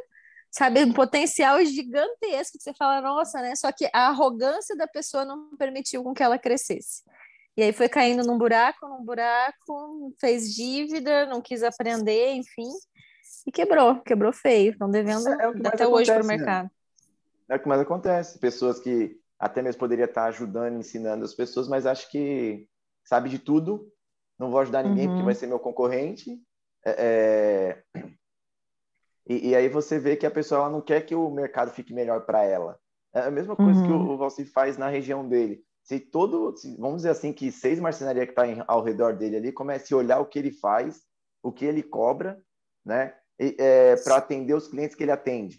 sabe, 0.50 0.84
um 0.84 0.94
potencial 0.94 1.64
gigantesco. 1.64 2.58
Que 2.58 2.64
você 2.64 2.74
fala, 2.74 3.02
nossa, 3.02 3.42
né? 3.42 3.56
Só 3.56 3.72
que 3.72 3.90
a 3.94 4.08
arrogância 4.08 4.76
da 4.76 4.88
pessoa 4.88 5.26
não 5.26 5.56
permitiu 5.58 6.04
com 6.04 6.14
que 6.14 6.24
ela 6.24 6.40
crescesse. 6.40 7.04
E 7.58 7.64
aí 7.64 7.74
foi 7.74 7.90
caindo 7.90 8.26
num 8.26 8.38
buraco, 8.38 8.88
num 8.88 9.04
buraco, 9.04 10.14
fez 10.20 10.54
dívida, 10.54 11.26
não 11.26 11.42
quis 11.42 11.64
aprender, 11.64 12.34
enfim, 12.34 12.70
e 13.46 13.52
quebrou, 13.52 14.02
quebrou 14.02 14.32
feio. 14.32 14.72
Estão 14.72 14.90
devendo 14.90 15.28
é, 15.28 15.44
é 15.44 15.68
até 15.68 15.88
hoje 15.88 16.12
para 16.12 16.24
o 16.24 16.28
mercado. 16.28 16.66
Né? 16.66 16.72
É 17.50 17.56
o 17.56 17.60
que 17.60 17.68
mais 17.68 17.82
acontece. 17.82 18.40
Pessoas 18.40 18.80
que 18.80 19.20
até 19.38 19.62
mesmo 19.62 19.80
poderia 19.80 20.06
estar 20.06 20.26
ajudando, 20.26 20.78
ensinando 20.78 21.26
as 21.26 21.34
pessoas, 21.34 21.68
mas 21.68 21.86
acho 21.86 22.10
que 22.10 22.68
sabe 23.04 23.30
de 23.30 23.40
tudo, 23.40 23.92
não 24.40 24.52
vou 24.52 24.60
ajudar 24.60 24.84
ninguém 24.84 25.08
uhum. 25.08 25.14
porque 25.14 25.26
vai 25.26 25.36
ser 25.36 25.48
meu 25.48 25.60
concorrente. 25.60 26.40
É, 26.86 27.84
é... 27.96 28.02
E, 29.28 29.50
e, 29.50 29.56
aí 29.56 29.70
você 29.70 30.00
vê 30.00 30.16
que 30.16 30.26
a 30.26 30.32
pessoa 30.32 30.62
ela 30.62 30.70
não 30.70 30.82
quer 30.82 31.02
que 31.02 31.14
o 31.14 31.30
mercado 31.30 31.72
fique 31.72 31.94
melhor 31.94 32.22
para 32.26 32.44
ela. 32.44 32.80
É 33.14 33.22
a 33.22 33.32
mesma 33.32 33.56
coisa 33.56 33.80
uhum. 33.80 33.88
que 33.88 33.94
o, 33.94 34.14
o 34.14 34.18
Valci 34.18 34.46
faz 34.46 34.78
na 34.78 34.88
região 34.88 35.28
dele 35.28 35.64
se 35.92 36.00
todo, 36.00 36.56
se, 36.56 36.74
vamos 36.78 36.98
dizer 36.98 37.10
assim, 37.10 37.34
que 37.34 37.52
seis 37.52 37.78
marcenarias 37.78 38.24
que 38.24 38.32
está 38.32 38.64
ao 38.66 38.82
redor 38.82 39.14
dele 39.14 39.36
ali 39.36 39.52
comece 39.52 39.94
a 39.94 39.98
olhar 39.98 40.22
o 40.22 40.26
que 40.26 40.40
ele 40.40 40.52
faz, 40.52 41.02
o 41.44 41.52
que 41.52 41.66
ele 41.66 41.84
cobra, 41.84 42.42
né, 42.86 43.14
é, 43.38 43.98
para 43.98 44.16
atender 44.16 44.54
os 44.54 44.70
clientes 44.70 44.96
que 44.96 45.04
ele 45.04 45.12
atende. 45.12 45.58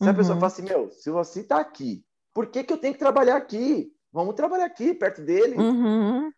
Se 0.00 0.04
uhum. 0.04 0.10
a 0.10 0.14
pessoa 0.14 0.36
fala 0.36 0.46
assim, 0.46 0.62
meu, 0.62 0.92
se 0.92 1.10
você 1.10 1.40
está 1.40 1.58
aqui, 1.58 2.06
por 2.32 2.46
que, 2.46 2.62
que 2.62 2.72
eu 2.72 2.78
tenho 2.78 2.92
que 2.92 3.00
trabalhar 3.00 3.34
aqui? 3.34 3.92
Vamos 4.12 4.36
trabalhar 4.36 4.66
aqui, 4.66 4.94
perto 4.94 5.22
dele. 5.22 5.56
Uhum. 5.56 6.30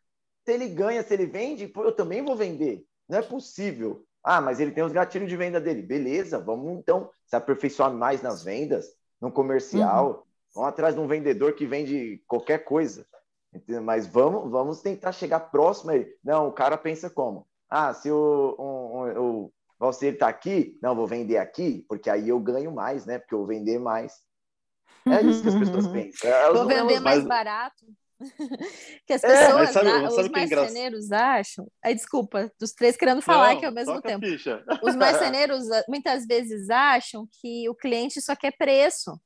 Se 0.47 0.53
ele 0.53 0.69
ganha, 0.69 1.03
se 1.03 1.13
ele 1.13 1.27
vende, 1.27 1.71
eu 1.77 1.93
também 1.93 2.25
vou 2.25 2.37
vender. 2.37 2.87
Não 3.07 3.19
é 3.19 3.23
possível. 3.23 4.03
Ah, 4.25 4.41
mas 4.41 4.61
ele 4.61 4.73
tem 4.73 4.83
os 4.83 4.93
gatilhos 4.93 5.29
de 5.29 5.37
venda 5.37 5.61
dele. 5.61 5.83
Beleza, 5.83 6.39
vamos 6.39 6.79
então 6.79 7.11
se 7.27 7.37
aperfeiçoar 7.37 7.93
mais 7.93 8.23
nas 8.23 8.43
vendas, 8.43 8.87
no 9.21 9.31
comercial, 9.31 10.09
uhum. 10.09 10.23
Vamos 10.55 10.71
atrás 10.71 10.95
de 10.95 11.01
um 11.01 11.07
vendedor 11.07 11.53
que 11.55 11.67
vende 11.67 12.23
qualquer 12.27 12.65
coisa. 12.65 13.07
Mas 13.83 14.07
vamos, 14.07 14.51
vamos 14.51 14.81
tentar 14.81 15.13
chegar 15.13 15.41
próximo 15.41 15.91
aí. 15.91 16.07
Não, 16.23 16.49
o 16.49 16.53
cara 16.53 16.77
pensa 16.77 17.09
como? 17.09 17.47
Ah, 17.69 17.93
se 17.95 18.11
o, 18.11 18.57
um, 18.59 19.21
um, 19.21 19.51
o 19.81 19.91
está 19.91 20.29
aqui, 20.29 20.79
não, 20.83 20.95
vou 20.95 21.07
vender 21.07 21.39
aqui, 21.39 21.85
porque 21.89 22.11
aí 22.11 22.29
eu 22.29 22.41
ganho 22.41 22.73
mais, 22.73 23.07
né? 23.07 23.19
Porque 23.19 23.35
eu 23.35 23.39
vou 23.39 23.47
vender 23.47 23.79
mais. 23.79 24.21
É 25.07 25.23
isso 25.23 25.43
que 25.43 25.49
as 25.49 25.55
pessoas 25.55 25.87
pensam. 25.89 26.31
Elas 26.31 26.59
Vou 26.59 26.67
vender 26.67 27.01
mais 27.01 27.25
barato. 27.25 27.87
que 29.07 29.13
as 29.13 29.21
pessoas, 29.21 29.71
é, 29.71 29.73
sabe, 29.73 29.89
os 29.89 30.19
é 30.19 30.29
marceneiros 30.29 31.13
acham. 31.13 31.71
Aí, 31.85 31.95
desculpa, 31.95 32.51
dos 32.59 32.73
três 32.73 32.97
querendo 32.97 33.23
falar 33.23 33.55
Não, 33.55 33.61
que 33.61 33.67
ao 33.67 33.73
mesmo 33.73 34.03
tempo. 34.03 34.27
Os 34.83 34.97
marceneiros 34.97 35.65
muitas 35.89 36.27
vezes 36.27 36.69
acham 36.69 37.29
que 37.41 37.69
o 37.69 37.75
cliente 37.75 38.21
só 38.21 38.35
quer 38.35 38.57
preço. 38.57 39.19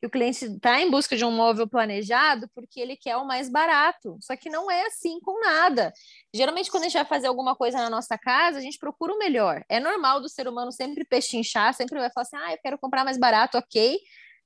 Que 0.00 0.06
o 0.06 0.10
cliente 0.10 0.44
está 0.44 0.80
em 0.80 0.90
busca 0.90 1.16
de 1.16 1.24
um 1.24 1.30
móvel 1.30 1.66
planejado 1.66 2.48
porque 2.54 2.80
ele 2.80 2.96
quer 2.96 3.16
o 3.16 3.26
mais 3.26 3.48
barato. 3.50 4.16
Só 4.20 4.36
que 4.36 4.48
não 4.48 4.70
é 4.70 4.86
assim 4.86 5.18
com 5.20 5.40
nada. 5.40 5.92
Geralmente, 6.32 6.70
quando 6.70 6.84
a 6.84 6.86
gente 6.86 6.96
vai 6.96 7.04
fazer 7.04 7.26
alguma 7.26 7.56
coisa 7.56 7.78
na 7.78 7.90
nossa 7.90 8.16
casa, 8.16 8.58
a 8.58 8.62
gente 8.62 8.78
procura 8.78 9.12
o 9.12 9.18
melhor. 9.18 9.64
É 9.68 9.80
normal 9.80 10.20
do 10.20 10.28
ser 10.28 10.46
humano 10.46 10.70
sempre 10.70 11.04
pechinchar, 11.04 11.74
sempre 11.74 11.98
vai 11.98 12.10
falar 12.10 12.22
assim: 12.22 12.36
ah, 12.36 12.52
eu 12.52 12.58
quero 12.62 12.78
comprar 12.78 13.04
mais 13.04 13.18
barato, 13.18 13.58
ok 13.58 13.98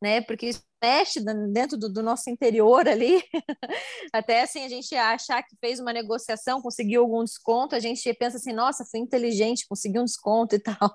né? 0.02 0.20
Porque 0.20 0.46
isso 0.48 0.60
mexe 0.82 1.20
dentro 1.52 1.78
do, 1.78 1.88
do, 1.88 2.02
nosso 2.02 2.28
interior 2.28 2.88
ali. 2.88 3.22
Até 4.12 4.42
assim, 4.42 4.64
a 4.64 4.68
gente 4.68 4.92
achar 4.96 5.40
que 5.44 5.54
fez 5.60 5.78
uma 5.78 5.92
negociação, 5.92 6.60
conseguiu 6.60 7.02
algum 7.02 7.22
desconto, 7.22 7.76
a 7.76 7.78
gente 7.78 8.12
pensa 8.14 8.36
assim, 8.36 8.52
nossa, 8.52 8.84
fui 8.84 8.98
inteligente, 8.98 9.64
consegui 9.68 10.00
um 10.00 10.04
desconto 10.04 10.56
e 10.56 10.58
tal. 10.60 10.90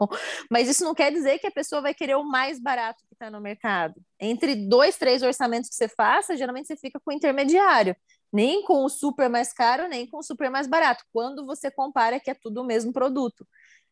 Mas 0.52 0.68
isso 0.68 0.84
não 0.84 0.94
quer 0.94 1.10
dizer 1.10 1.40
que 1.40 1.48
a 1.48 1.52
pessoa 1.52 1.82
vai 1.82 1.94
querer 1.94 2.16
o 2.16 2.24
mais 2.30 2.60
barato 2.60 3.02
que 3.08 3.16
está 3.16 3.32
no 3.32 3.40
mercado. 3.40 3.96
Entre 4.20 4.56
dois, 4.68 4.98
três 4.98 5.24
orçamentos 5.24 5.70
que 5.70 5.76
você 5.78 5.88
faça, 5.88 6.36
geralmente 6.36 6.68
você 6.68 6.76
fica 6.76 7.00
com 7.00 7.10
o 7.10 7.16
intermediário. 7.16 7.96
Nem 8.32 8.62
com 8.64 8.84
o 8.84 8.90
super 8.90 9.30
mais 9.30 9.54
caro, 9.54 9.88
nem 9.88 10.06
com 10.06 10.18
o 10.18 10.24
super 10.24 10.50
mais 10.50 10.68
barato. 10.68 11.06
Quando 11.14 11.46
você 11.46 11.72
compara 11.72 12.20
que 12.20 12.30
é 12.30 12.34
tudo 12.34 12.62
o 12.62 12.66
mesmo 12.66 12.92
produto. 12.92 13.48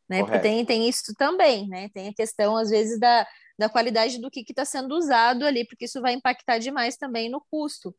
Né? 0.10 0.24
Porque 0.24 0.40
tem, 0.40 0.66
tem 0.66 0.90
isso 0.90 1.16
também, 1.18 1.70
né? 1.70 1.90
Tem 1.94 2.10
a 2.10 2.14
questão, 2.14 2.58
às 2.58 2.70
vezes, 2.70 3.00
da, 3.00 3.26
da 3.58 3.70
qualidade 3.70 4.20
do 4.20 4.30
que 4.30 4.44
está 4.48 4.66
sendo 4.66 4.96
usado 4.96 5.46
ali, 5.46 5.66
porque 5.66 5.86
isso 5.86 6.02
vai 6.02 6.14
impactar 6.14 6.58
demais 6.60 6.98
também 6.98 7.30
no 7.30 7.44
custo. 7.50 7.96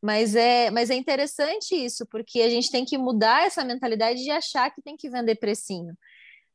Mas 0.00 0.36
é, 0.36 0.70
mas 0.70 0.90
é 0.90 0.94
interessante 0.94 1.74
isso, 1.74 2.06
porque 2.06 2.40
a 2.42 2.48
gente 2.48 2.70
tem 2.70 2.84
que 2.84 2.96
mudar 2.96 3.46
essa 3.46 3.64
mentalidade 3.64 4.22
de 4.22 4.30
achar 4.30 4.70
que 4.70 4.82
tem 4.82 4.96
que 4.96 5.10
vender 5.10 5.36
precinho. 5.36 5.94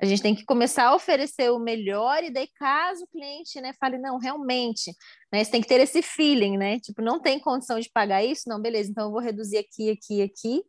A 0.02 0.06
gente 0.06 0.22
tem 0.22 0.36
que 0.36 0.44
começar 0.46 0.86
a 0.86 0.96
oferecer 0.96 1.52
o 1.52 1.60
melhor, 1.60 2.24
e 2.24 2.30
daí, 2.30 2.48
caso 2.56 3.04
o 3.06 3.08
cliente 3.08 3.62
né, 3.62 3.74
fale, 3.80 3.98
não, 3.98 4.18
realmente, 4.18 4.92
né, 5.32 5.44
você 5.44 5.52
tem 5.52 5.62
que 5.62 5.68
ter 5.68 5.80
esse 5.80 6.02
feeling, 6.02 6.58
né? 6.58 6.80
Tipo, 6.80 7.02
não 7.02 7.22
tem 7.22 7.40
condição 7.40 7.80
de 7.80 7.90
pagar 7.90 8.24
isso? 8.24 8.50
Não, 8.50 8.62
beleza, 8.62 8.92
então 8.92 9.06
eu 9.06 9.12
vou 9.12 9.22
reduzir 9.22 9.58
aqui, 9.58 9.92
aqui, 9.92 10.22
aqui, 10.22 10.64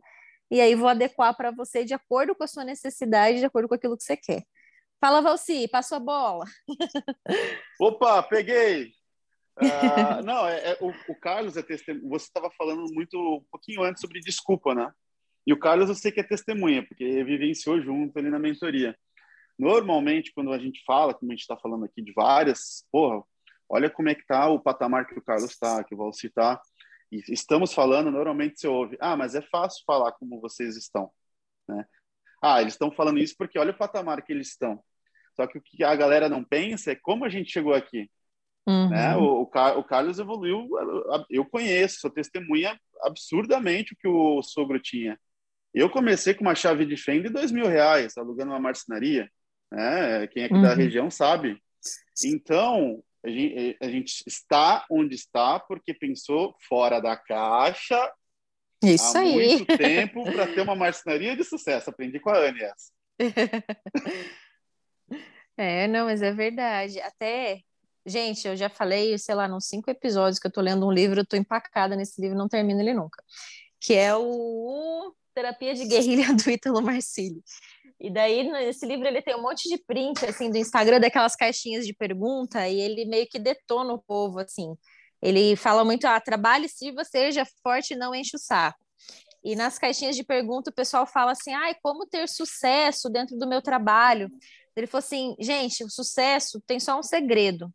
e 0.51 0.61
aí 0.61 0.75
vou 0.75 0.89
adequar 0.89 1.37
para 1.37 1.51
você 1.51 1.85
de 1.85 1.95
acordo 1.95 2.35
com 2.35 2.45
a 2.45 2.47
sua 2.47 2.65
necessidade, 2.65 3.39
de 3.39 3.45
acordo 3.45 3.69
com 3.69 3.75
aquilo 3.75 3.97
que 3.97 4.05
você 4.05 4.17
quer. 4.17 4.45
Fala, 5.05 5.21
Valci, 5.21 5.69
passou 5.69 5.97
a 5.97 6.01
bola. 6.01 6.47
Opa, 7.79 8.23
peguei! 8.23 8.95
Uh, 9.59 10.25
não, 10.25 10.49
é, 10.49 10.71
é 10.71 10.79
o, 10.81 10.89
o, 11.13 11.15
Carlos 11.15 11.59
é 11.59 11.63
testemunha. 11.63 12.09
Você 12.09 12.25
estava 12.25 12.51
falando 12.57 12.91
muito 12.91 13.19
um 13.19 13.45
pouquinho 13.51 13.83
antes 13.83 14.01
sobre 14.01 14.19
desculpa, 14.19 14.75
né? 14.75 14.91
E 15.47 15.53
o 15.53 15.59
Carlos 15.59 15.91
eu 15.91 15.95
sei 15.95 16.11
que 16.11 16.21
é 16.21 16.23
testemunha, 16.23 16.83
porque 16.89 17.23
vivenciou 17.23 17.83
junto 17.83 18.19
ali 18.19 18.31
na 18.31 18.39
mentoria. 18.39 18.97
Normalmente, 19.59 20.33
quando 20.33 20.51
a 20.55 20.59
gente 20.59 20.83
fala, 20.87 21.13
como 21.13 21.31
a 21.31 21.35
gente 21.35 21.43
está 21.43 21.59
falando 21.59 21.85
aqui 21.85 22.01
de 22.01 22.15
várias, 22.15 22.87
porra, 22.91 23.23
olha 23.69 23.91
como 23.91 24.09
é 24.09 24.15
que 24.15 24.25
tá 24.25 24.49
o 24.49 24.59
patamar 24.59 25.07
que 25.07 25.19
o 25.19 25.23
Carlos 25.23 25.51
está, 25.51 25.85
que 25.85 25.95
o 25.95 25.99
Valci 25.99 26.29
está. 26.29 26.59
E 27.13 27.23
estamos 27.29 27.75
falando, 27.75 28.11
normalmente 28.11 28.59
você 28.59 28.69
ouve, 28.69 28.97
ah, 28.99 29.19
mas 29.19 29.35
é 29.35 29.43
fácil 29.43 29.85
falar 29.87 30.13
como 30.13 30.41
vocês 30.41 30.79
estão, 30.79 31.11
né? 31.69 31.85
Ah, 32.43 32.63
eles 32.63 32.73
estão 32.73 32.91
falando 32.91 33.19
isso 33.19 33.35
porque 33.37 33.59
olha 33.59 33.73
o 33.73 33.77
patamar 33.77 34.23
que 34.23 34.33
eles 34.33 34.49
estão. 34.49 34.83
Só 35.35 35.47
que 35.47 35.59
o 35.59 35.63
que 35.63 35.83
a 35.83 35.95
galera 35.95 36.29
não 36.29 36.45
pensa 36.45 36.93
é 36.93 36.97
como 36.97 37.25
a 37.25 37.29
gente 37.29 37.51
chegou 37.51 37.75
aqui. 37.75 38.11
Uhum. 38.67 38.89
Né? 38.89 39.17
O, 39.17 39.43
o, 39.43 39.43
o, 39.43 39.85
Carlos 39.85 40.19
evoluiu, 40.19 40.69
eu 41.29 41.45
conheço, 41.45 42.01
sou 42.01 42.11
testemunha 42.11 42.79
absurdamente 43.03 43.93
o 43.93 43.97
que 43.97 44.09
o 44.09 44.43
sogro 44.43 44.81
tinha. 44.81 45.19
Eu 45.73 45.91
comecei 45.91 46.35
com 46.35 46.43
uma 46.43 46.55
chave 46.55 46.87
de 46.87 46.97
fenda 46.97 47.29
de 47.29 47.35
dois 47.35 47.51
mil 47.51 47.67
reais, 47.67 48.17
alugando 48.17 48.53
uma 48.53 48.61
marcenaria. 48.61 49.29
Né? 49.71 50.27
Quem 50.29 50.45
é 50.45 50.47
aqui 50.47 50.55
uhum. 50.55 50.63
da 50.63 50.75
região 50.75 51.11
sabe. 51.11 51.61
Então, 52.25 53.03
a 53.25 53.29
gente, 53.29 53.77
a 53.83 53.89
gente, 53.89 54.25
está 54.27 54.87
onde 54.91 55.15
está 55.15 55.59
porque 55.59 55.93
pensou 55.93 56.55
fora 56.67 57.01
da 57.01 57.17
caixa 57.17 58.11
isso 58.85 59.17
há 59.17 59.21
aí. 59.21 59.33
muito 59.33 59.67
tempo 59.79 60.25
para 60.25 60.47
ter 60.47 60.61
uma 60.61 60.77
marcenaria 60.77 61.37
de 61.37 61.45
sucesso. 61.45 61.91
Aprendi 61.91 62.21
com 62.21 62.31
a 62.31 62.39
Anne 62.39 62.63
essa. 62.63 62.93
é, 65.57 65.87
não, 65.89 66.07
mas 66.07 66.23
é 66.23 66.33
verdade. 66.33 67.01
Até, 67.01 67.61
gente, 68.05 68.47
eu 68.47 68.57
já 68.57 68.69
falei, 68.69 69.17
sei 69.19 69.35
lá, 69.35 69.49
nos 69.49 69.67
cinco 69.67 69.91
episódios 69.91 70.39
que 70.39 70.47
eu 70.47 70.53
tô 70.53 70.61
lendo 70.61 70.87
um 70.87 70.93
livro, 70.93 71.21
eu 71.21 71.27
tô 71.27 71.37
empacada 71.37 71.97
nesse 71.97 72.21
livro, 72.21 72.37
não 72.37 72.49
termino 72.49 72.81
ele 72.81 72.95
nunca. 72.95 73.23
Que 73.81 73.95
é 73.95 74.15
o 74.17 75.15
Terapia 75.35 75.75
de 75.75 75.85
Guerrilha 75.87 76.33
do 76.35 76.51
Ítalo 76.51 76.83
Marcilli. 76.83 77.43
E 78.01 78.13
daí, 78.13 78.51
nesse 78.51 78.85
livro, 78.85 79.07
ele 79.07 79.23
tem 79.23 79.35
um 79.37 79.43
monte 79.43 79.69
de 79.69 79.79
print, 79.79 80.25
assim, 80.27 80.51
do 80.51 80.59
Instagram, 80.59 81.01
daquelas 81.01 81.37
caixinhas 81.37 81.87
de 81.87 81.95
pergunta, 81.95 82.69
e 82.69 82.81
ele 82.81 83.05
meio 83.05 83.27
que 83.27 83.39
detona 83.39 83.93
o 83.93 84.03
povo, 84.03 84.41
assim. 84.41 84.77
Ele 85.23 85.57
fala 85.57 85.85
muito, 85.85 86.07
ah, 86.07 86.21
trabalhe 86.21 86.69
se 86.69 86.93
você 86.93 87.33
seja 87.33 87.47
forte 87.63 87.97
não 87.97 88.15
enche 88.15 88.37
o 88.37 88.39
saco. 88.39 88.85
E 89.43 89.55
nas 89.55 89.79
caixinhas 89.79 90.17
de 90.17 90.25
pergunta, 90.25 90.71
o 90.71 90.75
pessoal 90.75 91.07
fala 91.07 91.33
assim, 91.33 91.53
ai, 91.53 91.75
como 91.83 92.07
ter 92.07 92.29
sucesso 92.29 93.11
dentro 93.11 93.37
do 93.37 93.47
meu 93.47 93.61
trabalho? 93.61 94.31
Ele 94.77 94.87
falou 94.87 95.05
assim, 95.05 95.35
gente, 95.39 95.85
o 95.85 95.91
sucesso 95.91 96.61
tem 96.67 96.81
só 96.81 96.99
um 96.99 97.03
segredo. 97.03 97.73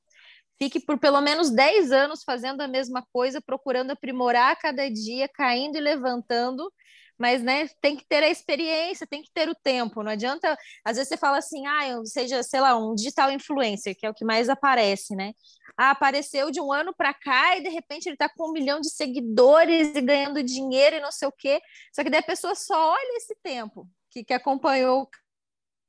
Fique 0.57 0.79
por 0.79 0.99
pelo 0.99 1.21
menos 1.21 1.49
10 1.49 1.91
anos 1.91 2.23
fazendo 2.23 2.61
a 2.61 2.67
mesma 2.67 3.05
coisa, 3.13 3.41
procurando 3.41 3.91
aprimorar 3.91 4.57
cada 4.57 4.89
dia, 4.89 5.29
caindo 5.29 5.77
e 5.77 5.81
levantando, 5.81 6.69
mas 7.17 7.41
né, 7.41 7.67
tem 7.81 7.95
que 7.95 8.05
ter 8.05 8.23
a 8.23 8.29
experiência, 8.29 9.07
tem 9.07 9.21
que 9.21 9.31
ter 9.33 9.49
o 9.49 9.55
tempo. 9.55 10.03
Não 10.03 10.11
adianta, 10.11 10.57
às 10.85 10.97
vezes 10.97 11.09
você 11.09 11.17
fala 11.17 11.37
assim, 11.37 11.65
ah, 11.65 11.87
eu 11.87 12.05
seja, 12.05 12.43
sei 12.43 12.61
lá, 12.61 12.77
um 12.77 12.95
digital 12.95 13.31
influencer, 13.31 13.95
que 13.97 14.05
é 14.05 14.09
o 14.09 14.13
que 14.13 14.25
mais 14.25 14.49
aparece, 14.49 15.15
né? 15.15 15.33
Ah, 15.77 15.91
apareceu 15.91 16.51
de 16.51 16.59
um 16.59 16.71
ano 16.73 16.93
para 16.93 17.13
cá 17.13 17.57
e 17.57 17.63
de 17.63 17.69
repente 17.69 18.07
ele 18.07 18.15
está 18.15 18.29
com 18.29 18.49
um 18.49 18.53
milhão 18.53 18.81
de 18.81 18.89
seguidores 18.89 19.95
e 19.95 20.01
ganhando 20.01 20.43
dinheiro 20.43 20.97
e 20.97 21.01
não 21.01 21.11
sei 21.11 21.27
o 21.27 21.31
quê. 21.31 21.61
Só 21.93 22.03
que 22.03 22.09
daí 22.09 22.19
a 22.19 22.23
pessoa 22.23 22.53
só 22.55 22.91
olha 22.91 23.17
esse 23.17 23.35
tempo 23.41 23.89
que, 24.09 24.23
que 24.25 24.33
acompanhou, 24.33 25.09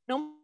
não 0.06 0.39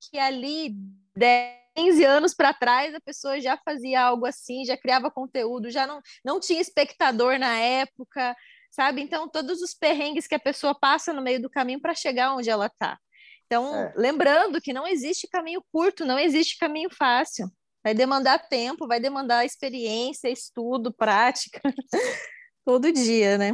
que 0.00 0.18
ali 0.18 0.74
10, 1.16 1.58
15 1.78 2.04
anos 2.04 2.34
para 2.34 2.52
trás 2.52 2.92
a 2.92 3.00
pessoa 3.00 3.40
já 3.40 3.56
fazia 3.56 4.02
algo 4.02 4.26
assim, 4.26 4.64
já 4.64 4.76
criava 4.76 5.10
conteúdo, 5.10 5.70
já 5.70 5.86
não, 5.86 6.00
não 6.24 6.40
tinha 6.40 6.60
espectador 6.60 7.38
na 7.38 7.56
época, 7.56 8.36
sabe? 8.72 9.00
Então, 9.00 9.28
todos 9.28 9.62
os 9.62 9.74
perrengues 9.74 10.26
que 10.26 10.34
a 10.34 10.40
pessoa 10.40 10.74
passa 10.74 11.12
no 11.12 11.22
meio 11.22 11.40
do 11.40 11.48
caminho 11.48 11.80
para 11.80 11.94
chegar 11.94 12.34
onde 12.34 12.50
ela 12.50 12.66
está. 12.66 12.98
Então, 13.46 13.74
é. 13.74 13.92
lembrando 13.96 14.60
que 14.60 14.72
não 14.72 14.86
existe 14.88 15.28
caminho 15.28 15.62
curto, 15.72 16.04
não 16.04 16.18
existe 16.18 16.58
caminho 16.58 16.90
fácil. 16.90 17.48
Vai 17.82 17.94
demandar 17.94 18.48
tempo, 18.48 18.88
vai 18.88 18.98
demandar 18.98 19.44
experiência, 19.44 20.28
estudo, 20.28 20.92
prática, 20.92 21.60
todo 22.66 22.92
dia, 22.92 23.38
né? 23.38 23.52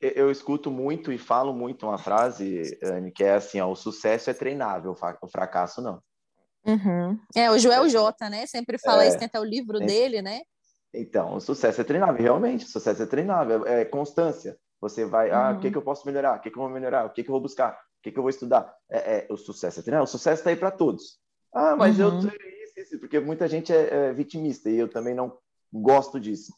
Eu 0.00 0.30
escuto 0.30 0.70
muito 0.70 1.12
e 1.12 1.18
falo 1.18 1.52
muito 1.52 1.86
uma 1.86 1.98
frase, 1.98 2.78
Anne, 2.82 3.10
que 3.10 3.24
é 3.24 3.34
assim: 3.34 3.60
ó, 3.60 3.70
o 3.70 3.76
sucesso 3.76 4.30
é 4.30 4.34
treinável, 4.34 4.94
o 5.22 5.28
fracasso 5.28 5.82
não. 5.82 6.00
Uhum. 6.64 7.18
É, 7.34 7.50
o 7.50 7.58
Joel 7.58 7.88
J, 7.88 8.28
né? 8.30 8.46
Sempre 8.46 8.78
fala 8.78 9.04
é, 9.04 9.08
isso, 9.08 9.18
tem 9.18 9.26
até 9.26 9.40
o 9.40 9.44
livro 9.44 9.82
é, 9.82 9.86
dele, 9.86 10.22
né? 10.22 10.40
Então, 10.94 11.34
o 11.34 11.40
sucesso 11.40 11.80
é 11.80 11.84
treinável, 11.84 12.22
realmente, 12.22 12.64
o 12.64 12.68
sucesso 12.68 13.02
é 13.02 13.06
treinável, 13.06 13.66
é 13.66 13.84
constância. 13.84 14.56
Você 14.80 15.04
vai, 15.04 15.30
uhum. 15.30 15.36
ah, 15.36 15.50
o 15.50 15.60
que, 15.60 15.66
uhum. 15.66 15.72
que 15.72 15.78
eu 15.78 15.82
posso 15.82 16.06
melhorar? 16.06 16.36
O 16.36 16.40
que, 16.40 16.50
que 16.50 16.58
eu 16.58 16.62
vou 16.62 16.70
melhorar? 16.70 17.06
O 17.06 17.10
que, 17.10 17.22
que 17.22 17.28
eu 17.28 17.32
vou 17.32 17.40
buscar? 17.40 17.72
O 17.72 18.02
que, 18.02 18.12
que 18.12 18.18
eu 18.18 18.22
vou 18.22 18.30
estudar? 18.30 18.72
É, 18.88 19.18
é 19.18 19.26
o 19.30 19.36
sucesso 19.36 19.80
é 19.80 19.82
treinável, 19.82 20.04
o 20.04 20.08
sucesso 20.08 20.40
está 20.40 20.50
aí 20.50 20.56
para 20.56 20.70
todos. 20.70 21.18
Ah, 21.52 21.74
mas 21.76 21.98
uhum. 21.98 22.06
eu 22.06 22.18
isso, 22.18 22.80
isso, 22.80 23.00
porque 23.00 23.18
muita 23.18 23.48
gente 23.48 23.72
é, 23.72 24.08
é, 24.08 24.12
vitimista 24.12 24.70
e 24.70 24.78
eu 24.78 24.88
também 24.88 25.14
não 25.14 25.36
gosto 25.72 26.20
disso. 26.20 26.52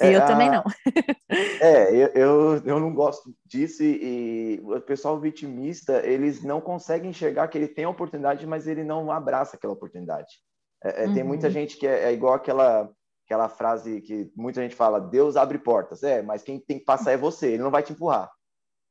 É, 0.00 0.16
eu 0.16 0.26
também 0.26 0.50
não. 0.50 0.64
é, 1.60 1.94
eu, 1.94 2.08
eu, 2.08 2.62
eu, 2.64 2.80
não 2.80 2.92
gosto 2.92 3.34
disso 3.46 3.82
e, 3.82 4.58
e, 4.58 4.60
o 4.62 4.80
pessoal 4.80 5.20
vitimista, 5.20 6.04
eles 6.04 6.42
não 6.42 6.60
conseguem 6.60 7.10
enxergar 7.10 7.48
que 7.48 7.56
ele 7.56 7.68
tem 7.68 7.84
a 7.84 7.90
oportunidade, 7.90 8.46
mas 8.46 8.66
ele 8.66 8.82
não 8.82 9.10
abraça 9.10 9.56
aquela 9.56 9.72
oportunidade. 9.72 10.40
É, 10.82 11.06
uhum. 11.06 11.14
Tem 11.14 11.22
muita 11.22 11.46
uhum. 11.46 11.52
gente 11.52 11.76
que 11.76 11.86
é, 11.86 12.04
é 12.04 12.12
igual 12.12 12.34
aquela 12.34 12.90
aquela 13.24 13.48
frase 13.48 14.00
que 14.02 14.30
muita 14.36 14.60
gente 14.60 14.74
fala, 14.74 15.00
Deus 15.00 15.36
abre 15.36 15.58
portas. 15.58 16.02
É, 16.02 16.22
mas 16.22 16.42
quem 16.42 16.60
tem 16.60 16.78
que 16.78 16.84
passar 16.84 17.12
é 17.12 17.16
você, 17.16 17.48
ele 17.48 17.62
não 17.62 17.70
vai 17.70 17.82
te 17.82 17.92
empurrar. 17.92 18.30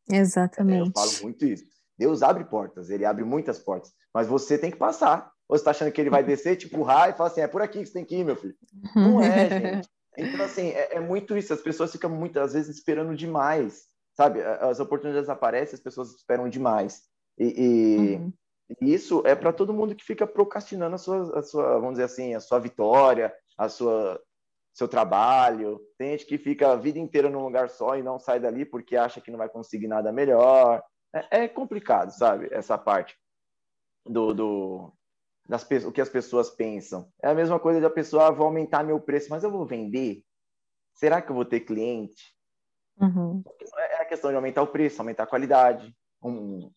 Exatamente. 0.10 0.88
É, 0.88 0.90
eu 0.90 0.92
falo 0.92 1.24
muito 1.24 1.46
isso. 1.46 1.64
Deus 1.98 2.24
abre 2.24 2.44
portas, 2.46 2.90
ele 2.90 3.06
abre 3.06 3.24
muitas 3.24 3.60
portas, 3.60 3.94
mas 4.14 4.28
você 4.28 4.58
tem 4.58 4.72
que 4.72 4.78
passar. 4.78 5.32
Ou 5.48 5.58
você 5.58 5.62
está 5.62 5.72
achando 5.72 5.92
que 5.92 6.02
ele 6.02 6.10
vai 6.10 6.24
descer, 6.26 6.56
te 6.56 6.66
empurrar 6.66 7.10
e 7.10 7.14
falar 7.14 7.30
assim, 7.30 7.42
é 7.42 7.48
por 7.48 7.62
aqui 7.62 7.80
que 7.80 7.86
você 7.86 7.94
tem 7.94 8.06
que 8.06 8.16
ir, 8.16 8.26
meu 8.26 8.36
filho. 8.36 8.56
Não 8.96 9.22
é, 9.22 9.50
gente. 9.62 9.90
Então, 10.18 10.46
assim, 10.46 10.70
é, 10.70 10.96
é 10.96 11.00
muito 11.00 11.38
isso. 11.38 11.54
As 11.54 11.62
pessoas 11.62 11.92
ficam 11.92 12.10
muitas 12.10 12.54
vezes 12.54 12.76
esperando 12.76 13.16
demais, 13.16 13.88
sabe? 14.16 14.42
As 14.42 14.80
oportunidades 14.80 15.30
aparecem, 15.30 15.76
as 15.76 15.82
pessoas 15.82 16.14
esperam 16.14 16.48
demais. 16.50 17.04
E, 17.38 17.46
e, 17.46 18.16
uhum. 18.16 18.34
isso 18.82 19.24
é 19.26 19.36
para 19.36 19.54
todo 19.54 19.74
mundo 19.74 19.96
que 19.96 20.04
fica 20.04 20.28
procrastinando 20.28 20.96
a 20.96 21.00
sua, 21.00 21.40
a 21.40 21.42
sua, 21.42 21.74
vamos 21.80 21.94
dizer 21.94 22.04
assim, 22.04 22.36
a 22.36 22.40
sua 22.40 22.60
vitória, 22.60 23.34
a 23.58 23.68
sua 23.68 24.22
seu 24.74 24.88
trabalho, 24.88 25.80
tem 25.98 26.12
gente 26.12 26.26
que 26.26 26.38
fica 26.38 26.72
a 26.72 26.76
vida 26.76 26.98
inteira 26.98 27.30
num 27.30 27.44
lugar 27.44 27.70
só 27.70 27.96
e 27.96 28.02
não 28.02 28.18
sai 28.18 28.40
dali 28.40 28.66
porque 28.66 28.98
acha 28.98 29.22
que 29.22 29.30
não 29.30 29.38
vai 29.38 29.48
conseguir 29.48 29.88
nada 29.88 30.12
melhor. 30.12 30.84
É, 31.14 31.44
é 31.44 31.48
complicado, 31.48 32.10
sabe? 32.10 32.48
Essa 32.52 32.76
parte 32.76 33.16
do, 34.04 34.34
do 34.34 34.94
das, 35.48 35.68
o 35.86 35.92
que 35.92 36.02
as 36.02 36.10
pessoas 36.10 36.50
pensam. 36.50 37.08
É 37.22 37.30
a 37.30 37.36
mesma 37.36 37.60
coisa 37.60 37.82
da 37.82 37.90
pessoa, 37.90 38.28
ah, 38.28 38.32
vou 38.32 38.46
aumentar 38.46 38.84
meu 38.84 39.00
preço, 39.00 39.30
mas 39.30 39.44
eu 39.44 39.52
vou 39.52 39.66
vender? 39.66 40.24
Será 40.94 41.22
que 41.22 41.32
eu 41.32 41.36
vou 41.36 41.46
ter 41.46 41.62
cliente? 41.62 42.34
Uhum. 43.00 43.44
É 43.78 44.02
a 44.02 44.06
questão 44.06 44.30
de 44.30 44.36
aumentar 44.36 44.62
o 44.62 44.68
preço, 44.68 45.02
aumentar 45.02 45.24
a 45.24 45.28
qualidade, 45.28 45.96
um, 46.24 46.72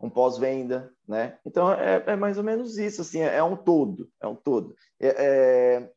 um 0.00 0.10
pós-venda, 0.10 0.92
né? 1.08 1.38
Então 1.44 1.72
é, 1.72 2.04
é, 2.06 2.16
mais 2.16 2.36
ou 2.36 2.44
menos 2.44 2.78
isso, 2.78 3.00
assim, 3.00 3.20
é, 3.20 3.36
é 3.36 3.42
um 3.42 3.56
todo, 3.56 4.10
é 4.20 4.26
um 4.26 4.36
todo. 4.36 4.74
É, 5.00 5.08
é 5.08 5.90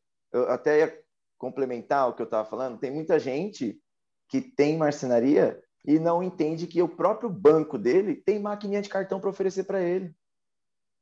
até 0.49 0.79
ia 0.79 0.99
complementar 1.37 2.09
o 2.09 2.13
que 2.13 2.21
eu 2.21 2.25
estava 2.25 2.47
falando, 2.49 2.79
tem 2.79 2.91
muita 2.91 3.19
gente 3.19 3.79
que 4.27 4.41
tem 4.41 4.77
marcenaria 4.77 5.61
e 5.85 5.99
não 5.99 6.21
entende 6.21 6.67
que 6.67 6.81
o 6.81 6.89
próprio 6.89 7.29
banco 7.29 7.77
dele 7.77 8.15
tem 8.15 8.39
maquininha 8.39 8.81
de 8.81 8.89
cartão 8.89 9.19
para 9.19 9.29
oferecer 9.29 9.63
para 9.63 9.81
ele. 9.81 10.13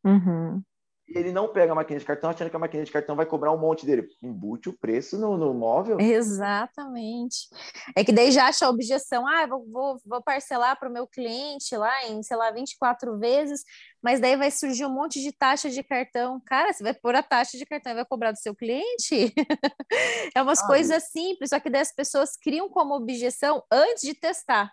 Uhum. 0.04 0.62
E 1.08 1.18
ele 1.18 1.32
não 1.32 1.48
pega 1.48 1.72
a 1.72 1.76
maquininha 1.76 2.00
de 2.00 2.06
cartão 2.06 2.32
achando 2.32 2.50
que 2.50 2.56
a 2.56 2.60
maquininha 2.60 2.86
de 2.86 2.92
cartão 2.92 3.16
vai 3.16 3.26
cobrar 3.28 3.52
um 3.52 3.58
monte 3.58 3.86
dele. 3.86 4.08
Embute 4.24 4.70
o 4.70 4.78
preço 4.78 5.20
no, 5.20 5.38
no 5.38 5.54
móvel. 5.54 6.00
Exatamente. 6.00 7.48
É 7.96 8.04
que 8.04 8.12
daí 8.12 8.32
já 8.32 8.48
acha 8.48 8.66
a 8.66 8.70
objeção, 8.70 9.28
ah, 9.28 9.46
vou, 9.46 9.66
vou, 9.72 9.98
vou 10.04 10.24
parcelar 10.24 10.80
para 10.80 10.90
o 10.90 10.92
meu 10.92 11.06
cliente 11.06 11.78
lá 11.78 12.06
em, 12.08 12.24
sei 12.24 12.36
lá, 12.36 12.50
24 12.50 13.20
vezes, 13.20 13.62
mas 14.02 14.20
daí 14.20 14.36
vai 14.36 14.50
surgir 14.50 14.86
um 14.86 14.94
monte 14.94 15.22
de 15.22 15.32
taxa 15.32 15.70
de 15.70 15.84
cartão. 15.84 16.42
Cara, 16.44 16.74
você 16.74 16.84
vai 16.84 16.94
pôr 16.94 17.16
a 17.16 17.22
taxa 17.22 17.56
de 17.56 17.66
cartão 17.66 17.92
e 17.92 17.96
vai 17.96 18.06
cobrar 18.06 18.32
do 18.32 18.40
seu 18.40 18.56
cliente? 18.56 19.32
é 20.36 20.42
umas 20.42 20.60
ah, 20.62 20.68
coisas 20.68 21.04
simples, 21.12 21.52
só 21.52 21.60
que 21.60 21.70
daí 21.70 21.82
as 21.82 21.94
pessoas 21.94 22.36
criam 22.36 22.68
como 22.68 22.96
objeção 22.96 23.64
antes 23.72 24.02
de 24.02 24.16
testar. 24.16 24.72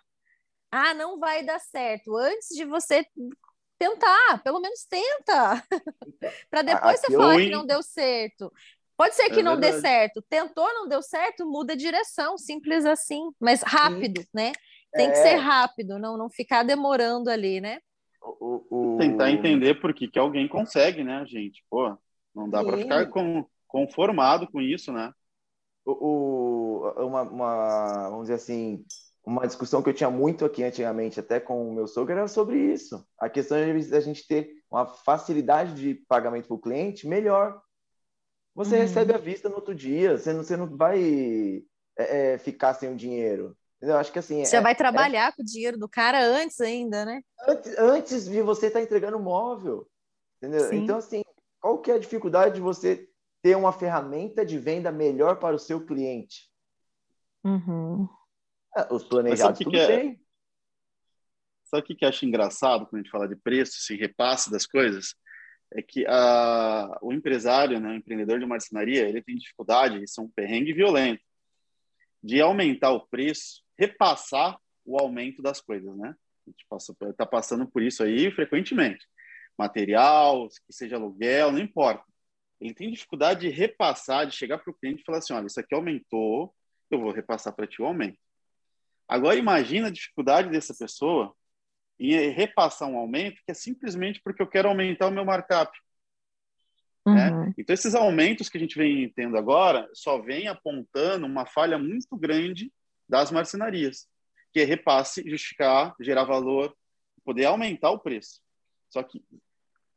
Ah, 0.71 0.95
não 0.95 1.19
vai 1.19 1.45
dar 1.45 1.59
certo. 1.59 2.17
Antes 2.17 2.47
de 2.55 2.65
você 2.65 3.05
tentar, 3.83 4.41
pelo 4.43 4.59
menos 4.59 4.85
tenta. 4.85 5.63
para 6.49 6.61
depois 6.61 6.99
Aqui 6.99 7.11
você 7.11 7.17
falar 7.17 7.37
que 7.37 7.49
não 7.49 7.65
deu 7.65 7.83
certo. 7.83 8.51
Pode 8.95 9.15
ser 9.15 9.29
que 9.29 9.39
é 9.39 9.43
não 9.43 9.57
verdade. 9.57 9.75
dê 9.75 9.81
certo. 9.81 10.21
Tentou, 10.21 10.71
não 10.73 10.87
deu 10.87 11.01
certo, 11.01 11.45
muda 11.45 11.73
a 11.73 11.77
direção, 11.77 12.37
simples 12.37 12.85
assim. 12.85 13.31
Mas 13.39 13.61
rápido, 13.61 14.21
Sim. 14.21 14.27
né? 14.33 14.51
Tem 14.93 15.07
é. 15.07 15.11
que 15.11 15.17
ser 15.17 15.35
rápido, 15.35 15.97
não, 15.97 16.17
não 16.17 16.29
ficar 16.29 16.63
demorando 16.63 17.29
ali, 17.29 17.59
né? 17.59 17.79
O, 18.21 18.93
o... 18.93 18.97
Tentar 18.97 19.31
entender 19.31 19.75
por 19.75 19.93
que, 19.93 20.07
que 20.07 20.19
alguém 20.19 20.47
consegue, 20.47 21.03
né, 21.03 21.25
gente? 21.25 21.63
Pô, 21.69 21.97
não 22.33 22.49
dá 22.49 22.63
para 22.63 22.77
ficar 22.77 23.07
com, 23.07 23.45
conformado 23.67 24.47
com 24.49 24.61
isso, 24.61 24.93
né? 24.93 25.11
O, 25.83 25.91
o, 25.91 27.07
uma, 27.07 27.23
uma, 27.23 28.09
vamos 28.09 28.23
dizer 28.23 28.35
assim, 28.35 28.85
uma 29.25 29.47
discussão 29.47 29.81
que 29.81 29.89
eu 29.89 29.93
tinha 29.93 30.09
muito 30.09 30.43
aqui 30.43 30.63
antigamente, 30.63 31.19
até 31.19 31.39
com 31.39 31.69
o 31.69 31.73
meu 31.73 31.87
sogro, 31.87 32.13
era 32.13 32.27
sobre 32.27 32.57
isso. 32.57 33.05
A 33.17 33.29
questão 33.29 33.57
de 33.57 33.95
a 33.95 33.99
gente 34.01 34.27
ter 34.27 34.51
uma 34.69 34.85
facilidade 34.85 35.73
de 35.75 35.95
pagamento 36.07 36.47
para 36.47 36.55
o 36.55 36.61
cliente 36.61 37.07
melhor. 37.07 37.61
Você 38.53 38.75
uhum. 38.75 38.81
recebe 38.81 39.13
a 39.13 39.17
vista 39.17 39.47
no 39.47 39.55
outro 39.55 39.73
dia, 39.73 40.17
você 40.17 40.33
não, 40.33 40.43
você 40.43 40.57
não 40.57 40.67
vai 40.77 41.63
é, 41.97 42.33
é, 42.33 42.37
ficar 42.37 42.73
sem 42.73 42.91
o 42.91 42.95
dinheiro. 42.95 43.55
Eu 43.81 43.97
acho 43.97 44.11
que 44.11 44.19
assim. 44.19 44.43
Você 44.43 44.57
é, 44.57 44.61
vai 44.61 44.75
trabalhar 44.75 45.29
é 45.29 45.31
com 45.31 45.41
o 45.41 45.45
dinheiro 45.45 45.77
do 45.77 45.89
cara 45.89 46.23
antes 46.23 46.59
ainda, 46.61 47.05
né? 47.05 47.21
Antes, 47.47 47.77
antes 47.77 48.25
de 48.25 48.41
você 48.41 48.67
estar 48.67 48.79
tá 48.79 48.83
entregando 48.83 49.17
o 49.17 49.21
móvel. 49.21 49.87
Entendeu? 50.37 50.69
Sim. 50.69 50.77
Então, 50.77 50.97
assim, 50.97 51.21
qual 51.59 51.79
que 51.79 51.91
é 51.91 51.95
a 51.95 51.99
dificuldade 51.99 52.55
de 52.55 52.61
você 52.61 53.07
ter 53.41 53.55
uma 53.55 53.71
ferramenta 53.71 54.45
de 54.45 54.57
venda 54.59 54.91
melhor 54.91 55.37
para 55.37 55.55
o 55.55 55.59
seu 55.59 55.85
cliente? 55.85 56.49
Uhum. 57.43 58.07
É, 58.75 58.93
os 58.93 59.03
planejados 59.03 59.59
tudo 59.59 59.71
que 59.71 59.87
bem. 59.87 60.11
É... 60.11 60.23
Sabe 61.65 61.83
o 61.83 61.85
que, 61.85 61.95
que 61.95 62.05
eu 62.05 62.09
acho 62.09 62.25
engraçado 62.25 62.85
quando 62.85 62.95
a 62.95 63.03
gente 63.03 63.11
fala 63.11 63.27
de 63.27 63.35
preço, 63.35 63.77
esse 63.77 63.95
repasse 63.95 64.51
das 64.51 64.65
coisas? 64.65 65.15
É 65.73 65.81
que 65.81 66.05
a, 66.07 66.99
o 67.01 67.11
empresário, 67.11 67.79
né, 67.79 67.89
o 67.89 67.95
empreendedor 67.95 68.39
de 68.39 68.45
marcenaria, 68.45 69.07
ele 69.07 69.23
tem 69.23 69.35
dificuldade, 69.35 70.03
isso 70.03 70.21
é 70.21 70.23
um 70.23 70.29
perrengue 70.29 70.71
violento, 70.71 71.23
de 72.21 72.39
aumentar 72.39 72.91
o 72.91 73.07
preço, 73.07 73.63
repassar 73.77 74.57
o 74.85 74.99
aumento 74.99 75.41
das 75.41 75.59
coisas, 75.59 75.95
né? 75.97 76.15
A 76.45 76.49
gente 76.49 76.65
está 77.09 77.25
passando 77.25 77.65
por 77.65 77.81
isso 77.81 78.03
aí 78.03 78.29
frequentemente. 78.31 79.07
Material, 79.57 80.47
que 80.47 80.73
seja 80.73 80.95
aluguel, 80.95 81.51
não 81.51 81.59
importa. 81.59 82.03
Ele 82.59 82.73
tem 82.73 82.91
dificuldade 82.91 83.41
de 83.41 83.49
repassar, 83.49 84.27
de 84.27 84.35
chegar 84.35 84.57
para 84.57 84.71
o 84.71 84.73
cliente 84.73 85.01
e 85.01 85.05
falar 85.05 85.19
assim, 85.19 85.33
olha, 85.33 85.47
isso 85.47 85.59
aqui 85.59 85.73
aumentou, 85.73 86.53
eu 86.91 86.99
vou 86.99 87.11
repassar 87.11 87.53
para 87.53 87.67
ti 87.67 87.81
o 87.81 87.85
aumento. 87.85 88.19
Agora 89.07 89.35
imagina 89.35 89.87
a 89.87 89.91
dificuldade 89.91 90.49
dessa 90.49 90.73
pessoa 90.73 91.35
em 91.99 92.29
repassar 92.29 92.89
um 92.89 92.97
aumento 92.97 93.41
que 93.45 93.51
é 93.51 93.53
simplesmente 93.53 94.21
porque 94.23 94.41
eu 94.41 94.47
quero 94.47 94.69
aumentar 94.69 95.07
o 95.07 95.11
meu 95.11 95.25
markup. 95.25 95.71
Né? 97.05 97.29
Uhum. 97.29 97.45
Né? 97.45 97.53
Então 97.57 97.73
esses 97.73 97.95
aumentos 97.95 98.49
que 98.49 98.57
a 98.57 98.59
gente 98.59 98.77
vem 98.77 99.09
tendo 99.09 99.37
agora 99.37 99.89
só 99.93 100.19
vem 100.19 100.47
apontando 100.47 101.25
uma 101.25 101.45
falha 101.45 101.77
muito 101.77 102.17
grande 102.17 102.71
das 103.07 103.31
marcenarias, 103.31 104.07
que 104.51 104.59
é 104.59 104.63
repasse, 104.63 105.27
justificar, 105.29 105.95
gerar 105.99 106.23
valor, 106.23 106.75
poder 107.23 107.45
aumentar 107.45 107.91
o 107.91 107.99
preço. 107.99 108.41
Só 108.89 109.03
que 109.03 109.23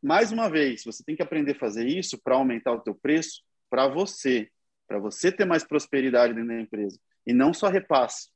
mais 0.03 0.31
uma 0.31 0.49
vez, 0.49 0.85
você 0.85 1.03
tem 1.03 1.17
que 1.17 1.23
aprender 1.23 1.53
a 1.53 1.59
fazer 1.59 1.87
isso 1.87 2.19
para 2.19 2.37
aumentar 2.37 2.73
o 2.73 2.81
teu 2.81 2.95
preço 2.95 3.43
para 3.69 3.89
você, 3.89 4.49
para 4.87 4.99
você 4.99 5.33
ter 5.33 5.45
mais 5.45 5.65
prosperidade 5.65 6.33
dentro 6.33 6.49
da 6.49 6.61
empresa 6.61 6.99
e 7.27 7.33
não 7.33 7.53
só 7.53 7.69
repasse. 7.69 8.31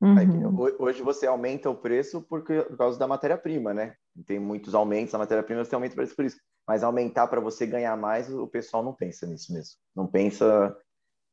Uhum. 0.00 0.56
Hoje 0.78 1.02
você 1.02 1.26
aumenta 1.26 1.68
o 1.68 1.74
preço 1.74 2.22
por, 2.22 2.44
por 2.44 2.76
causa 2.76 2.98
da 2.98 3.08
matéria-prima, 3.08 3.74
né? 3.74 3.96
Tem 4.26 4.38
muitos 4.38 4.74
aumentos 4.74 5.12
na 5.12 5.18
matéria-prima, 5.18 5.64
você 5.64 5.74
aumenta 5.74 5.94
o 5.94 5.96
preço 5.96 6.14
por 6.14 6.24
isso. 6.24 6.40
Mas 6.66 6.84
aumentar 6.84 7.26
para 7.26 7.40
você 7.40 7.66
ganhar 7.66 7.96
mais, 7.96 8.32
o 8.32 8.46
pessoal 8.46 8.84
não 8.84 8.94
pensa 8.94 9.26
nisso 9.26 9.52
mesmo. 9.52 9.76
Não 9.96 10.06
pensa. 10.06 10.76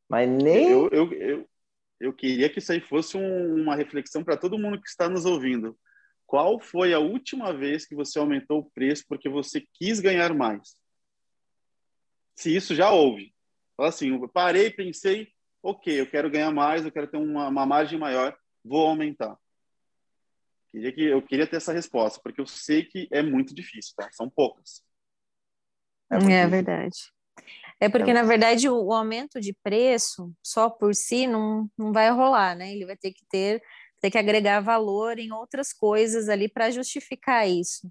Mas 0.09 0.27
nem. 0.27 0.71
Eu, 0.71 0.89
eu, 0.91 1.13
eu, 1.13 1.49
eu 1.99 2.13
queria 2.13 2.49
que 2.49 2.59
isso 2.59 2.71
aí 2.71 2.81
fosse 2.81 3.17
um, 3.17 3.61
uma 3.61 3.75
reflexão 3.75 4.23
para 4.23 4.37
todo 4.37 4.57
mundo 4.57 4.81
que 4.81 4.89
está 4.89 5.07
nos 5.07 5.25
ouvindo. 5.25 5.77
Qual 6.25 6.59
foi 6.59 6.91
a 6.91 6.99
última 6.99 7.53
vez 7.53 7.85
que 7.85 7.93
você 7.93 8.17
aumentou 8.17 8.59
o 8.59 8.71
preço 8.71 9.05
porque 9.07 9.29
você 9.29 9.63
quis 9.73 9.99
ganhar 9.99 10.33
mais? 10.33 10.75
Se 12.35 12.53
isso 12.53 12.73
já 12.73 12.89
houve. 12.91 13.31
Fala 13.77 13.89
assim, 13.89 14.09
eu 14.09 14.27
parei, 14.27 14.71
pensei, 14.71 15.27
ok, 15.61 16.01
eu 16.01 16.09
quero 16.09 16.31
ganhar 16.31 16.51
mais, 16.51 16.83
eu 16.83 16.91
quero 16.91 17.07
ter 17.07 17.17
uma, 17.17 17.47
uma 17.47 17.65
margem 17.65 17.99
maior 17.99 18.35
vou 18.65 18.87
aumentar? 18.87 19.37
Queria 20.71 20.91
que, 20.91 21.01
eu 21.03 21.21
queria 21.21 21.47
ter 21.47 21.57
essa 21.57 21.71
resposta, 21.71 22.19
porque 22.21 22.41
eu 22.41 22.47
sei 22.47 22.83
que 22.83 23.07
é 23.11 23.21
muito 23.21 23.53
difícil, 23.53 23.93
tá? 23.95 24.09
São 24.11 24.29
poucas. 24.29 24.83
É, 26.11 26.33
é 26.33 26.47
verdade. 26.47 26.97
É 27.79 27.87
porque, 27.87 28.11
é. 28.11 28.13
na 28.13 28.23
verdade, 28.23 28.67
o, 28.67 28.75
o, 28.85 28.93
aumento 28.93 29.39
de 29.39 29.53
preço 29.63 30.33
só 30.43 30.69
por 30.69 30.93
si 30.95 31.27
não, 31.27 31.69
não 31.77 31.93
vai 31.93 32.09
rolar, 32.09 32.55
né? 32.55 32.73
Ele 32.73 32.85
vai 32.85 32.97
ter 32.97 33.11
que 33.11 33.25
ter, 33.29 33.61
ter 34.01 34.11
que 34.11 34.17
agregar 34.17 34.59
valor 34.59 35.19
em 35.19 35.31
outras 35.31 35.71
coisas 35.71 36.27
ali 36.29 36.49
para 36.49 36.71
justificar 36.71 37.47
isso. 37.47 37.89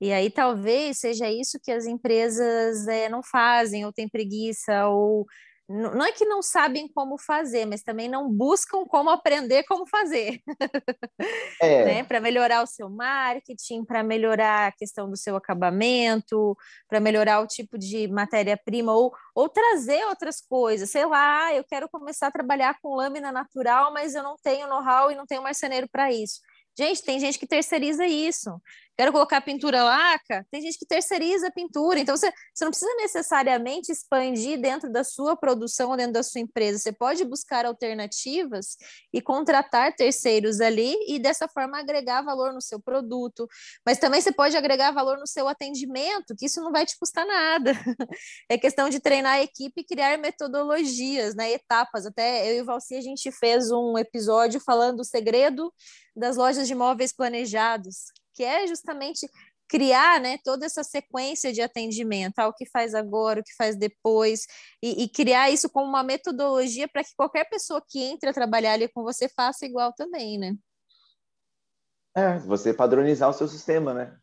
E 0.00 0.12
aí 0.12 0.30
talvez 0.30 0.98
seja 0.98 1.30
isso 1.30 1.58
que 1.62 1.70
as 1.72 1.86
empresas 1.86 2.86
é, 2.88 3.08
não 3.08 3.22
fazem, 3.22 3.84
ou 3.84 3.92
têm 3.92 4.08
preguiça, 4.08 4.88
ou 4.88 5.26
não 5.68 6.04
é 6.04 6.12
que 6.12 6.26
não 6.26 6.42
sabem 6.42 6.86
como 6.88 7.16
fazer, 7.16 7.64
mas 7.64 7.82
também 7.82 8.06
não 8.08 8.30
buscam 8.30 8.84
como 8.84 9.08
aprender 9.08 9.64
como 9.64 9.86
fazer. 9.86 10.40
É. 11.60 11.84
né? 11.84 12.04
Para 12.04 12.20
melhorar 12.20 12.62
o 12.62 12.66
seu 12.66 12.90
marketing, 12.90 13.84
para 13.84 14.02
melhorar 14.02 14.68
a 14.68 14.72
questão 14.72 15.08
do 15.08 15.16
seu 15.16 15.36
acabamento, 15.36 16.56
para 16.88 17.00
melhorar 17.00 17.40
o 17.40 17.46
tipo 17.46 17.78
de 17.78 18.06
matéria-prima, 18.08 18.92
ou, 18.92 19.12
ou 19.34 19.48
trazer 19.48 20.04
outras 20.06 20.40
coisas. 20.40 20.90
Sei 20.90 21.06
lá, 21.06 21.46
ah, 21.46 21.54
eu 21.54 21.64
quero 21.64 21.88
começar 21.88 22.26
a 22.26 22.32
trabalhar 22.32 22.78
com 22.82 22.94
lâmina 22.94 23.32
natural, 23.32 23.92
mas 23.92 24.14
eu 24.14 24.22
não 24.22 24.36
tenho 24.42 24.68
know-how 24.68 25.10
e 25.10 25.14
não 25.14 25.26
tenho 25.26 25.42
marceneiro 25.42 25.88
para 25.90 26.12
isso. 26.12 26.40
Gente, 26.76 27.02
tem 27.04 27.20
gente 27.20 27.38
que 27.38 27.46
terceiriza 27.46 28.04
isso 28.04 28.60
quero 28.96 29.12
colocar 29.12 29.40
pintura 29.40 29.82
laca, 29.82 30.46
tem 30.50 30.60
gente 30.60 30.78
que 30.78 30.86
terceiriza 30.86 31.48
a 31.48 31.50
pintura. 31.50 31.98
Então, 31.98 32.16
você, 32.16 32.30
você 32.54 32.64
não 32.64 32.70
precisa 32.70 32.94
necessariamente 32.96 33.90
expandir 33.90 34.60
dentro 34.60 34.90
da 34.90 35.02
sua 35.02 35.36
produção 35.36 35.90
ou 35.90 35.96
dentro 35.96 36.12
da 36.12 36.22
sua 36.22 36.40
empresa. 36.40 36.78
Você 36.78 36.92
pode 36.92 37.24
buscar 37.24 37.66
alternativas 37.66 38.76
e 39.12 39.20
contratar 39.20 39.94
terceiros 39.94 40.60
ali 40.60 40.94
e 41.08 41.18
dessa 41.18 41.48
forma 41.48 41.78
agregar 41.78 42.22
valor 42.22 42.52
no 42.52 42.60
seu 42.60 42.80
produto. 42.80 43.48
Mas 43.84 43.98
também 43.98 44.20
você 44.20 44.32
pode 44.32 44.56
agregar 44.56 44.92
valor 44.92 45.18
no 45.18 45.26
seu 45.26 45.48
atendimento, 45.48 46.34
que 46.36 46.46
isso 46.46 46.60
não 46.60 46.70
vai 46.70 46.86
te 46.86 46.98
custar 46.98 47.26
nada. 47.26 47.72
É 48.48 48.58
questão 48.58 48.88
de 48.88 49.00
treinar 49.00 49.34
a 49.34 49.42
equipe 49.42 49.80
e 49.80 49.84
criar 49.84 50.18
metodologias, 50.18 51.34
né, 51.34 51.52
etapas. 51.52 52.06
Até 52.06 52.50
eu 52.50 52.58
e 52.58 52.60
o 52.62 52.64
Valci, 52.64 52.94
a 52.94 53.00
gente 53.00 53.30
fez 53.32 53.70
um 53.70 53.96
episódio 53.98 54.60
falando 54.60 54.98
do 54.98 55.04
segredo 55.04 55.72
das 56.14 56.36
lojas 56.36 56.66
de 56.68 56.74
móveis 56.74 57.12
planejados, 57.12 58.06
que 58.34 58.42
é 58.42 58.66
justamente 58.66 59.28
criar 59.68 60.20
né, 60.20 60.38
toda 60.44 60.66
essa 60.66 60.82
sequência 60.82 61.52
de 61.52 61.62
atendimento, 61.62 62.38
ah, 62.38 62.48
o 62.48 62.52
que 62.52 62.66
faz 62.66 62.94
agora, 62.94 63.40
o 63.40 63.42
que 63.42 63.54
faz 63.56 63.76
depois, 63.76 64.46
e, 64.82 65.04
e 65.04 65.08
criar 65.08 65.50
isso 65.50 65.70
como 65.70 65.86
uma 65.86 66.02
metodologia 66.02 66.86
para 66.86 67.02
que 67.02 67.14
qualquer 67.16 67.48
pessoa 67.48 67.82
que 67.88 68.02
entre 68.02 68.28
a 68.28 68.34
trabalhar 68.34 68.74
ali 68.74 68.88
com 68.88 69.02
você 69.02 69.28
faça 69.28 69.64
igual 69.64 69.92
também, 69.92 70.38
né? 70.38 70.54
É, 72.16 72.38
você 72.40 72.72
padronizar 72.72 73.28
o 73.28 73.32
seu 73.32 73.48
sistema, 73.48 73.92
né? 73.92 74.16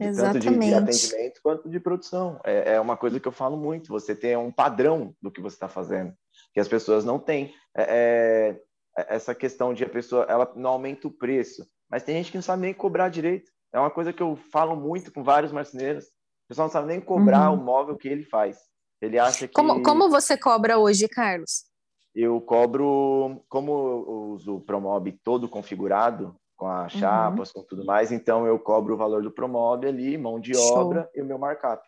Exatamente. 0.00 0.44
Tanto 0.44 0.60
de, 0.60 0.66
de, 0.66 0.74
atendimento 0.74 1.40
quanto 1.42 1.68
de 1.68 1.80
produção. 1.80 2.40
É, 2.44 2.74
é, 2.74 2.80
uma 2.80 2.96
coisa 2.96 3.18
que 3.18 3.26
eu 3.26 3.32
falo 3.32 3.56
muito. 3.56 3.88
Você 3.88 4.14
tem 4.14 4.36
um 4.36 4.52
padrão 4.52 5.14
do 5.20 5.30
que 5.30 5.40
você 5.40 5.56
está 5.56 5.68
fazendo, 5.68 6.14
que 6.54 6.60
as 6.60 6.68
pessoas 6.68 7.04
não 7.04 7.18
têm. 7.18 7.52
É, 7.76 8.56
é, 8.96 9.14
essa 9.14 9.34
questão 9.34 9.74
de 9.74 9.84
a 9.84 9.88
pessoa 9.88 10.24
ela 10.28 10.50
não 10.56 10.70
aumenta 10.70 11.08
o 11.08 11.10
preço, 11.10 11.68
mas 11.90 12.02
tem 12.02 12.16
gente 12.16 12.30
que 12.30 12.36
não 12.36 12.42
sabe 12.42 12.62
nem 12.62 12.74
cobrar 12.74 13.08
direito. 13.08 13.50
É 13.72 13.78
uma 13.78 13.90
coisa 13.90 14.12
que 14.12 14.22
eu 14.22 14.36
falo 14.50 14.76
muito 14.76 15.12
com 15.12 15.22
vários 15.22 15.52
marceneiros. 15.52 16.04
O 16.04 16.48
pessoal 16.48 16.68
não 16.68 16.72
sabe 16.72 16.88
nem 16.88 17.00
cobrar 17.00 17.50
uhum. 17.50 17.60
o 17.60 17.64
móvel 17.64 17.96
que 17.96 18.08
ele 18.08 18.24
faz. 18.24 18.58
Ele 19.00 19.18
acha 19.18 19.46
que. 19.46 19.54
Como, 19.54 19.82
como 19.82 20.08
você 20.08 20.36
cobra 20.36 20.78
hoje, 20.78 21.06
Carlos? 21.08 21.66
Eu 22.14 22.40
cobro, 22.40 23.44
como 23.48 23.70
eu 23.70 24.30
uso 24.32 24.56
o 24.56 24.60
Promob 24.60 25.12
todo 25.22 25.48
configurado, 25.48 26.34
com 26.56 26.66
as 26.66 26.92
chapas, 26.92 27.50
uhum. 27.50 27.62
com 27.62 27.68
tudo 27.68 27.84
mais, 27.84 28.10
então 28.10 28.44
eu 28.44 28.58
cobro 28.58 28.94
o 28.94 28.96
valor 28.96 29.22
do 29.22 29.30
Promob 29.30 29.86
ali, 29.86 30.18
mão 30.18 30.40
de 30.40 30.54
Show. 30.54 30.76
obra 30.76 31.08
e 31.14 31.22
o 31.22 31.24
meu 31.24 31.38
markup. 31.38 31.86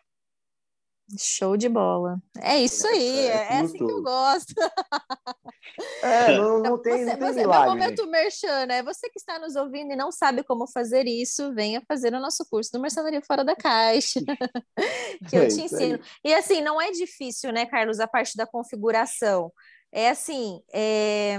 Show 1.19 1.57
de 1.57 1.67
bola. 1.67 2.21
É 2.39 2.57
isso 2.57 2.87
aí, 2.87 3.27
é, 3.27 3.55
é 3.55 3.59
assim 3.59 3.77
que 3.77 3.91
eu 3.91 4.01
gosto. 4.01 4.53
É, 6.03 6.35
não, 6.35 6.59
não 6.59 6.81
tem, 6.81 7.05
você, 7.05 7.05
não 7.05 7.17
tem 7.17 7.27
você, 7.27 7.39
milagre. 7.41 7.65
No 7.65 7.71
momento 7.71 8.07
merchan, 8.07 8.65
né? 8.65 8.81
Você 8.83 9.09
que 9.09 9.19
está 9.19 9.37
nos 9.39 9.55
ouvindo 9.55 9.93
e 9.93 9.95
não 9.95 10.11
sabe 10.11 10.43
como 10.43 10.67
fazer 10.67 11.07
isso, 11.07 11.53
venha 11.53 11.81
fazer 11.87 12.13
o 12.13 12.19
nosso 12.19 12.45
curso 12.49 12.71
do 12.71 12.79
Mercenaria 12.79 13.21
Fora 13.21 13.43
da 13.43 13.55
Caixa, 13.55 14.19
que 15.29 15.35
eu 15.35 15.43
é 15.43 15.47
te 15.47 15.61
ensino. 15.61 15.95
Aí. 15.95 16.31
E 16.31 16.33
assim, 16.33 16.61
não 16.61 16.81
é 16.81 16.91
difícil, 16.91 17.51
né, 17.51 17.65
Carlos, 17.65 17.99
a 17.99 18.07
parte 18.07 18.35
da 18.35 18.47
configuração. 18.47 19.51
É 19.91 20.09
assim, 20.09 20.61
é, 20.73 21.37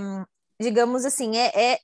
digamos 0.60 1.04
assim, 1.04 1.36
é, 1.36 1.72
é 1.72 1.78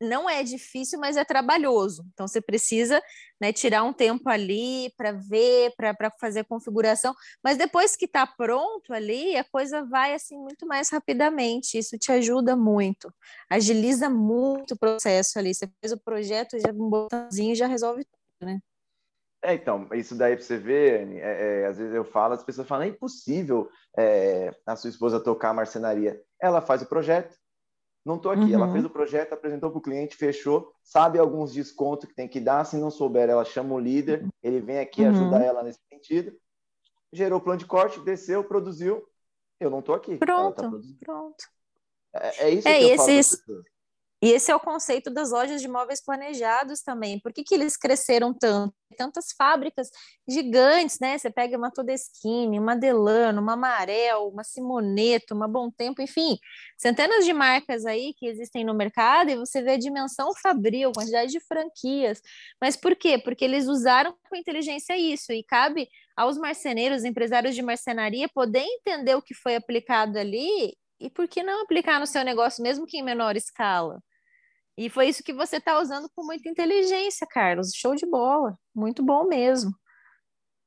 não 0.00 0.28
é 0.28 0.42
difícil, 0.42 0.98
mas 0.98 1.16
é 1.16 1.24
trabalhoso. 1.24 2.04
Então 2.12 2.26
você 2.26 2.40
precisa 2.40 3.00
né, 3.40 3.52
tirar 3.52 3.82
um 3.84 3.92
tempo 3.92 4.28
ali 4.28 4.92
para 4.96 5.12
ver, 5.12 5.72
para 5.76 6.10
fazer 6.20 6.40
a 6.40 6.44
configuração. 6.44 7.14
Mas 7.42 7.56
depois 7.56 7.96
que 7.96 8.04
está 8.04 8.26
pronto 8.26 8.92
ali, 8.92 9.36
a 9.36 9.44
coisa 9.44 9.84
vai 9.84 10.14
assim 10.14 10.36
muito 10.36 10.66
mais 10.66 10.90
rapidamente. 10.90 11.78
Isso 11.78 11.98
te 11.98 12.12
ajuda 12.12 12.56
muito, 12.56 13.12
agiliza 13.48 14.08
muito 14.10 14.74
o 14.74 14.78
processo 14.78 15.38
ali. 15.38 15.54
Você 15.54 15.68
fez 15.80 15.92
o 15.92 16.00
projeto, 16.00 16.58
já 16.58 16.70
um 16.72 16.88
botãozinho 16.88 17.54
já 17.54 17.66
resolve 17.66 18.04
tudo, 18.04 18.50
né? 18.50 18.60
É, 19.44 19.52
então, 19.52 19.86
isso 19.92 20.16
daí 20.16 20.34
para 20.34 20.42
você 20.42 20.56
ver, 20.56 21.06
é, 21.18 21.60
é, 21.60 21.66
às 21.66 21.76
vezes 21.76 21.92
eu 21.92 22.02
falo, 22.02 22.32
as 22.32 22.42
pessoas 22.42 22.66
falam, 22.66 22.86
é 22.86 22.88
impossível 22.88 23.68
é, 23.96 24.50
a 24.66 24.74
sua 24.74 24.88
esposa 24.88 25.20
tocar 25.20 25.50
a 25.50 25.54
marcenaria. 25.54 26.18
Ela 26.40 26.62
faz 26.62 26.80
o 26.80 26.86
projeto, 26.86 27.36
não 28.04 28.16
estou 28.16 28.30
aqui. 28.30 28.44
Uhum. 28.44 28.54
Ela 28.54 28.72
fez 28.72 28.84
o 28.84 28.90
projeto, 28.90 29.32
apresentou 29.32 29.70
para 29.70 29.78
o 29.78 29.82
cliente, 29.82 30.16
fechou, 30.16 30.72
sabe 30.82 31.18
alguns 31.18 31.52
descontos 31.52 32.08
que 32.08 32.14
tem 32.14 32.28
que 32.28 32.38
dar. 32.38 32.64
Se 32.64 32.76
não 32.76 32.90
souber, 32.90 33.28
ela 33.28 33.44
chama 33.44 33.74
o 33.74 33.78
líder, 33.78 34.26
ele 34.42 34.60
vem 34.60 34.78
aqui 34.78 35.02
uhum. 35.02 35.10
ajudar 35.10 35.42
ela 35.42 35.62
nesse 35.62 35.80
sentido. 35.88 36.36
Gerou 37.12 37.38
o 37.38 37.42
plano 37.42 37.58
de 37.58 37.66
corte, 37.66 38.00
desceu, 38.00 38.44
produziu. 38.44 39.02
Eu 39.58 39.70
não 39.70 39.78
estou 39.78 39.94
aqui. 39.94 40.18
Tá 40.18 40.26
pronto, 40.26 40.56
tá 40.56 40.70
pronto. 41.00 41.44
É, 42.12 42.44
é 42.44 42.50
isso 42.50 42.68
é, 42.68 42.78
que 42.78 42.84
eu 42.84 42.94
esse, 42.94 43.44
falo. 43.44 43.64
E 44.24 44.28
esse 44.30 44.50
é 44.50 44.56
o 44.56 44.60
conceito 44.60 45.10
das 45.10 45.32
lojas 45.32 45.60
de 45.60 45.68
móveis 45.68 46.02
planejados 46.02 46.80
também. 46.80 47.20
Por 47.20 47.30
que, 47.30 47.44
que 47.44 47.54
eles 47.54 47.76
cresceram 47.76 48.32
tanto? 48.32 48.74
Tantas 48.96 49.32
fábricas 49.36 49.90
gigantes, 50.26 50.98
né? 50.98 51.18
Você 51.18 51.30
pega 51.30 51.58
uma 51.58 51.70
Todeskine, 51.70 52.58
uma 52.58 52.74
Delano, 52.74 53.42
uma 53.42 53.52
Amarel, 53.52 54.28
uma 54.28 54.42
Simoneto, 54.42 55.34
uma 55.34 55.46
Bom 55.46 55.70
Tempo, 55.70 56.00
enfim, 56.00 56.38
centenas 56.78 57.26
de 57.26 57.34
marcas 57.34 57.84
aí 57.84 58.14
que 58.16 58.26
existem 58.26 58.64
no 58.64 58.72
mercado 58.72 59.28
e 59.28 59.36
você 59.36 59.60
vê 59.60 59.72
a 59.72 59.78
dimensão 59.78 60.32
fabril, 60.42 60.92
quantidade 60.92 61.30
de 61.30 61.40
franquias. 61.40 62.22
Mas 62.58 62.78
por 62.78 62.96
quê? 62.96 63.18
Porque 63.18 63.44
eles 63.44 63.66
usaram 63.66 64.16
com 64.30 64.36
inteligência 64.36 64.96
isso 64.96 65.34
e 65.34 65.44
cabe 65.44 65.86
aos 66.16 66.38
marceneiros, 66.38 67.04
empresários 67.04 67.54
de 67.54 67.60
marcenaria, 67.60 68.26
poder 68.32 68.64
entender 68.64 69.16
o 69.16 69.20
que 69.20 69.34
foi 69.34 69.54
aplicado 69.54 70.18
ali 70.18 70.74
e 70.98 71.10
por 71.10 71.28
que 71.28 71.42
não 71.42 71.62
aplicar 71.62 72.00
no 72.00 72.06
seu 72.06 72.24
negócio, 72.24 72.62
mesmo 72.62 72.86
que 72.86 72.96
em 72.96 73.02
menor 73.02 73.36
escala? 73.36 74.00
E 74.76 74.90
foi 74.90 75.08
isso 75.08 75.22
que 75.22 75.32
você 75.32 75.56
está 75.56 75.80
usando 75.80 76.08
com 76.14 76.24
muita 76.24 76.48
inteligência, 76.48 77.26
Carlos. 77.30 77.72
Show 77.74 77.94
de 77.94 78.06
bola. 78.06 78.58
Muito 78.74 79.04
bom 79.04 79.26
mesmo. 79.26 79.72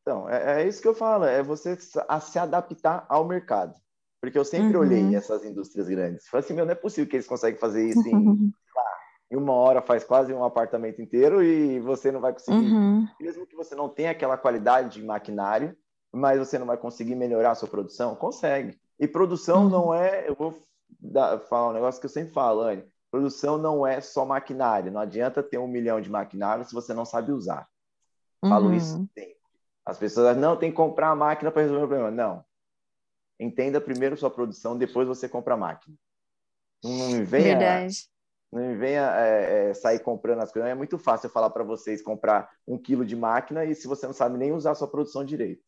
Então, 0.02 0.30
é, 0.30 0.62
é 0.62 0.68
isso 0.68 0.82
que 0.82 0.88
eu 0.88 0.96
falo, 0.96 1.26
é 1.26 1.44
você 1.44 1.78
a 2.08 2.20
se 2.22 2.40
adaptar 2.40 3.06
ao 3.10 3.28
mercado. 3.28 3.74
Porque 4.22 4.40
eu 4.40 4.46
sempre 4.46 4.78
uhum. 4.78 4.84
olhei 4.84 5.16
essas 5.16 5.44
indústrias 5.44 5.90
grandes. 5.90 6.28
Falei 6.28 6.46
assim, 6.46 6.54
meu, 6.54 6.66
não 6.66 6.72
é 6.72 6.76
possível 6.76 7.10
que 7.10 7.18
eles 7.18 7.28
conseguem 7.28 7.60
fazer 7.60 7.90
isso 7.90 8.08
em, 8.08 8.52
em 9.30 9.36
uma 9.36 9.54
hora, 9.54 9.82
faz 9.82 10.06
quase 10.06 10.34
um 10.34 10.46
apartamento 10.46 11.02
inteiro 11.02 11.44
e 11.44 11.80
você 11.82 12.10
não 12.10 12.22
vai 12.22 12.32
conseguir. 12.32 12.72
Uhum. 12.72 13.06
Mesmo 13.20 13.46
que 13.46 13.56
você 13.56 13.76
não 13.76 13.90
tenha 13.90 14.12
aquela 14.12 14.38
qualidade 14.38 15.00
de 15.00 15.06
maquinário, 15.06 15.76
mas 16.12 16.40
você 16.40 16.58
não 16.58 16.66
vai 16.66 16.78
conseguir 16.78 17.16
melhorar 17.16 17.52
a 17.52 17.56
sua 17.56 17.68
produção, 17.68 18.16
consegue. 18.16 18.80
E 18.98 19.08
produção 19.08 19.64
uhum. 19.64 19.70
não 19.70 19.94
é, 19.94 20.30
eu 20.30 20.36
vou 20.36 20.58
dar, 21.00 21.38
falar 21.42 21.72
um 21.72 21.74
negócio 21.74 22.00
que 22.00 22.06
eu 22.06 22.12
sempre 22.12 22.34
falo, 22.34 22.62
Anne, 22.62 22.86
Produção 23.18 23.58
não 23.58 23.86
é 23.86 24.00
só 24.00 24.24
maquinário. 24.24 24.92
Não 24.92 25.02
adianta 25.02 25.42
ter 25.42 25.58
um 25.58 25.68
milhão 25.68 26.00
de 26.00 26.08
maquinário 26.08 26.64
se 26.64 26.72
você 26.72 26.94
não 26.94 27.04
sabe 27.04 27.32
usar. 27.32 27.68
Uhum. 28.44 28.50
Falo 28.50 28.72
isso 28.76 29.10
sempre. 29.12 29.36
As 29.84 29.98
pessoas 29.98 30.38
não 30.38 30.56
tem 30.56 30.70
que 30.70 30.78
comprar 30.78 31.10
a 31.10 31.16
máquina 31.16 31.50
para 31.52 31.64
resolver 31.64 31.86
o 31.86 31.88
problema. 31.88 32.12
Não. 32.12 32.46
Entenda 33.40 33.82
primeiro 33.82 34.16
sua 34.16 34.30
produção, 34.30 34.78
depois 34.78 35.08
você 35.08 35.28
compra 35.28 35.56
a 35.56 35.58
máquina. 35.58 35.98
Não, 36.84 37.08
me 37.08 37.24
venha, 37.24 37.58
Verdade. 37.58 38.08
Não 38.52 38.62
me 38.62 38.76
venha 38.76 39.12
é, 39.16 39.70
é, 39.70 39.74
sair 39.74 40.00
comprando 40.00 40.42
as 40.42 40.52
coisas. 40.52 40.70
É 40.70 40.76
muito 40.76 41.00
fácil 41.00 41.26
eu 41.26 41.32
falar 41.32 41.50
para 41.50 41.64
vocês 41.64 42.00
comprar 42.00 42.48
um 42.68 42.78
quilo 42.78 43.04
de 43.04 43.16
máquina 43.16 43.66
e 43.66 43.74
se 43.74 43.88
você 43.88 44.06
não 44.06 44.14
sabe 44.14 44.38
nem 44.38 44.52
usar 44.52 44.74
a 44.74 44.76
sua 44.76 44.88
produção 44.88 45.26
direito. 45.26 45.64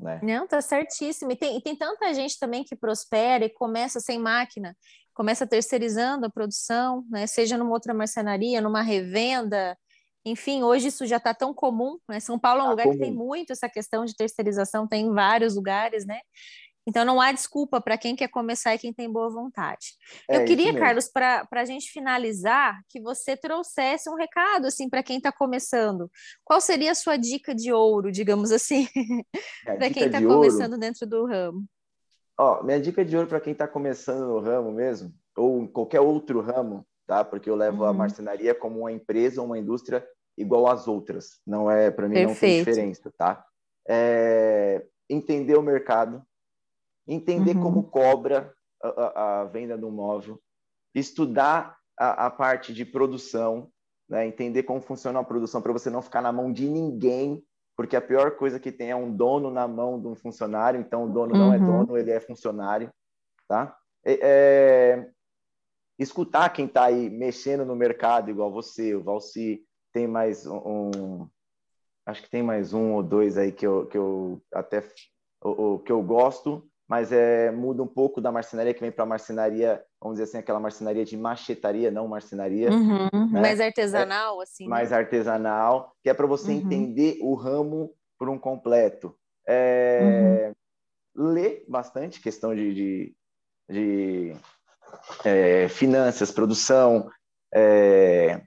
Né? 0.00 0.18
Não, 0.24 0.48
tá 0.48 0.60
certíssimo. 0.60 1.30
E 1.30 1.36
tem, 1.36 1.56
e 1.56 1.62
tem 1.62 1.76
tanta 1.76 2.12
gente 2.14 2.36
também 2.36 2.64
que 2.64 2.74
prospera 2.74 3.44
e 3.44 3.50
começa 3.50 4.00
sem 4.00 4.18
máquina 4.18 4.76
começa 5.14 5.46
terceirizando 5.46 6.26
a 6.26 6.30
produção, 6.30 7.04
né? 7.10 7.26
seja 7.26 7.58
numa 7.58 7.72
outra 7.72 7.92
marcenaria, 7.94 8.60
numa 8.60 8.82
revenda, 8.82 9.76
enfim, 10.24 10.62
hoje 10.62 10.88
isso 10.88 11.06
já 11.06 11.16
está 11.16 11.32
tão 11.32 11.54
comum, 11.54 11.98
né? 12.08 12.20
São 12.20 12.38
Paulo 12.38 12.60
é 12.60 12.62
um 12.62 12.66
tá 12.66 12.70
lugar 12.70 12.84
comum. 12.84 12.98
que 12.98 13.02
tem 13.02 13.12
muito 13.12 13.52
essa 13.52 13.68
questão 13.68 14.04
de 14.04 14.14
terceirização, 14.14 14.86
tem 14.86 15.06
em 15.06 15.12
vários 15.12 15.54
lugares, 15.54 16.04
né? 16.04 16.20
Então 16.86 17.04
não 17.04 17.20
há 17.20 17.30
desculpa 17.30 17.80
para 17.80 17.96
quem 17.96 18.16
quer 18.16 18.28
começar 18.28 18.74
e 18.74 18.78
quem 18.78 18.92
tem 18.92 19.10
boa 19.10 19.30
vontade. 19.30 19.94
É, 20.28 20.36
Eu 20.36 20.44
queria, 20.44 20.76
Carlos, 20.78 21.08
para 21.08 21.46
a 21.50 21.64
gente 21.64 21.90
finalizar, 21.90 22.80
que 22.88 23.00
você 23.00 23.36
trouxesse 23.36 24.10
um 24.10 24.14
recado 24.14 24.66
assim 24.66 24.88
para 24.88 25.02
quem 25.02 25.18
está 25.18 25.30
começando. 25.30 26.10
Qual 26.44 26.60
seria 26.60 26.92
a 26.92 26.94
sua 26.94 27.16
dica 27.16 27.54
de 27.54 27.72
ouro, 27.72 28.10
digamos 28.10 28.50
assim, 28.50 28.88
para 29.64 29.90
quem 29.90 30.06
está 30.06 30.20
começando 30.22 30.78
dentro 30.78 31.06
do 31.06 31.26
ramo? 31.26 31.64
Ó, 32.40 32.62
minha 32.62 32.80
dica 32.80 33.04
de 33.04 33.14
ouro 33.14 33.28
para 33.28 33.38
quem 33.38 33.52
está 33.52 33.68
começando 33.68 34.26
no 34.26 34.40
ramo 34.40 34.72
mesmo, 34.72 35.12
ou 35.36 35.60
em 35.60 35.66
qualquer 35.66 36.00
outro 36.00 36.40
ramo, 36.40 36.86
tá? 37.06 37.22
Porque 37.22 37.50
eu 37.50 37.54
levo 37.54 37.82
uhum. 37.82 37.90
a 37.90 37.92
marcenaria 37.92 38.54
como 38.54 38.80
uma 38.80 38.90
empresa, 38.90 39.42
uma 39.42 39.58
indústria 39.58 40.08
igual 40.38 40.66
às 40.66 40.88
outras. 40.88 41.38
Não 41.46 41.70
é, 41.70 41.90
para 41.90 42.08
mim, 42.08 42.14
Perfeito. 42.14 42.30
não 42.30 42.40
tem 42.40 42.58
diferença, 42.64 43.12
tá? 43.18 43.44
É, 43.86 44.86
entender 45.06 45.54
o 45.54 45.62
mercado, 45.62 46.24
entender 47.06 47.54
uhum. 47.56 47.62
como 47.62 47.82
cobra 47.82 48.54
a, 48.82 48.88
a, 48.88 49.40
a, 49.42 49.44
venda 49.44 49.76
do 49.76 49.90
móvel, 49.90 50.40
estudar 50.94 51.76
a, 51.94 52.24
a 52.24 52.30
parte 52.30 52.72
de 52.72 52.86
produção, 52.86 53.70
né? 54.08 54.26
entender 54.26 54.62
como 54.62 54.80
funciona 54.80 55.20
a 55.20 55.24
produção 55.24 55.60
para 55.60 55.74
você 55.74 55.90
não 55.90 56.00
ficar 56.00 56.22
na 56.22 56.32
mão 56.32 56.50
de 56.50 56.66
ninguém 56.66 57.44
porque 57.80 57.96
a 57.96 58.02
pior 58.02 58.32
coisa 58.32 58.60
que 58.60 58.70
tem 58.70 58.90
é 58.90 58.94
um 58.94 59.10
dono 59.10 59.50
na 59.50 59.66
mão 59.66 59.98
de 59.98 60.06
um 60.06 60.14
funcionário, 60.14 60.78
então 60.78 61.04
o 61.04 61.08
dono 61.08 61.32
uhum. 61.32 61.40
não 61.40 61.54
é 61.54 61.56
uhum. 61.56 61.86
dono, 61.86 61.96
ele 61.96 62.10
é 62.10 62.20
funcionário, 62.20 62.92
tá? 63.48 63.74
É, 64.04 64.18
é, 64.20 65.10
escutar 65.98 66.50
quem 66.50 66.66
está 66.66 66.84
aí 66.84 67.08
mexendo 67.08 67.64
no 67.64 67.74
mercado, 67.74 68.28
igual 68.28 68.52
você, 68.52 68.94
o 68.94 69.02
Valci, 69.02 69.64
tem 69.94 70.06
mais 70.06 70.46
um, 70.46 71.26
acho 72.04 72.22
que 72.22 72.28
tem 72.28 72.42
mais 72.42 72.74
um 72.74 72.92
ou 72.92 73.02
dois 73.02 73.38
aí 73.38 73.50
que 73.50 73.66
eu, 73.66 73.86
que 73.86 73.96
eu 73.96 74.42
até 74.52 74.86
o 75.42 75.78
que 75.78 75.90
eu 75.90 76.02
gosto, 76.02 76.69
mas 76.90 77.12
é, 77.12 77.52
muda 77.52 77.84
um 77.84 77.86
pouco 77.86 78.20
da 78.20 78.32
marcenaria 78.32 78.74
que 78.74 78.80
vem 78.80 78.90
para 78.90 79.04
a 79.04 79.06
marcenaria, 79.06 79.80
vamos 80.02 80.18
dizer 80.18 80.24
assim, 80.28 80.38
aquela 80.38 80.58
marcenaria 80.58 81.04
de 81.04 81.16
machetaria, 81.16 81.88
não 81.88 82.08
marcenaria. 82.08 82.68
Uhum, 82.68 83.30
né? 83.30 83.40
Mais 83.40 83.60
artesanal, 83.60 84.40
é, 84.40 84.42
assim. 84.42 84.64
Né? 84.64 84.70
Mais 84.70 84.92
artesanal, 84.92 85.94
que 86.02 86.10
é 86.10 86.14
para 86.14 86.26
você 86.26 86.50
uhum. 86.50 86.56
entender 86.56 87.18
o 87.20 87.34
ramo 87.34 87.94
por 88.18 88.28
um 88.28 88.36
completo. 88.36 89.16
É, 89.46 90.52
uhum. 91.14 91.32
Ler 91.32 91.64
bastante 91.68 92.20
questão 92.20 92.56
de, 92.56 92.74
de, 92.74 93.16
de 93.70 94.36
é, 95.24 95.68
finanças, 95.68 96.32
produção, 96.32 97.08
é, 97.54 98.42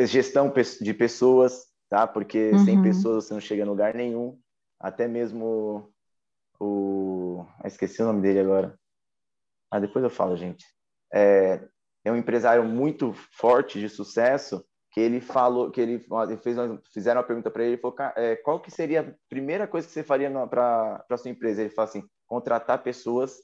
gestão 0.00 0.52
de 0.78 0.92
pessoas, 0.92 1.68
tá? 1.88 2.06
Porque 2.06 2.50
uhum. 2.50 2.64
sem 2.66 2.82
pessoas 2.82 3.24
você 3.24 3.32
não 3.32 3.40
chega 3.40 3.62
em 3.62 3.66
lugar 3.66 3.94
nenhum. 3.94 4.38
Até 4.78 5.08
mesmo 5.08 5.90
o. 6.60 7.44
Esqueci 7.64 8.02
o 8.02 8.06
nome 8.06 8.22
dele 8.22 8.40
agora. 8.40 8.78
Ah, 9.70 9.78
depois 9.78 10.02
eu 10.02 10.10
falo, 10.10 10.36
gente. 10.36 10.64
É, 11.12 11.60
é 12.04 12.12
um 12.12 12.16
empresário 12.16 12.64
muito 12.64 13.12
forte 13.32 13.78
de 13.78 13.88
sucesso 13.88 14.64
que 14.92 15.00
ele 15.00 15.20
falou 15.20 15.70
que 15.70 15.80
ele, 15.80 16.04
fez 16.42 16.56
fizeram 16.92 17.20
uma 17.20 17.26
pergunta 17.26 17.50
para 17.50 17.62
ele, 17.62 17.72
ele 17.74 17.80
falou 17.80 17.96
é, 18.16 18.36
qual 18.36 18.60
que 18.60 18.70
seria 18.70 19.00
a 19.00 19.14
primeira 19.28 19.66
coisa 19.66 19.86
que 19.86 19.92
você 19.92 20.02
faria 20.02 20.30
para 20.46 21.04
para 21.06 21.16
sua 21.16 21.30
empresa 21.30 21.60
ele 21.60 21.70
falou 21.70 21.88
assim 21.88 22.04
contratar 22.26 22.82
pessoas 22.82 23.36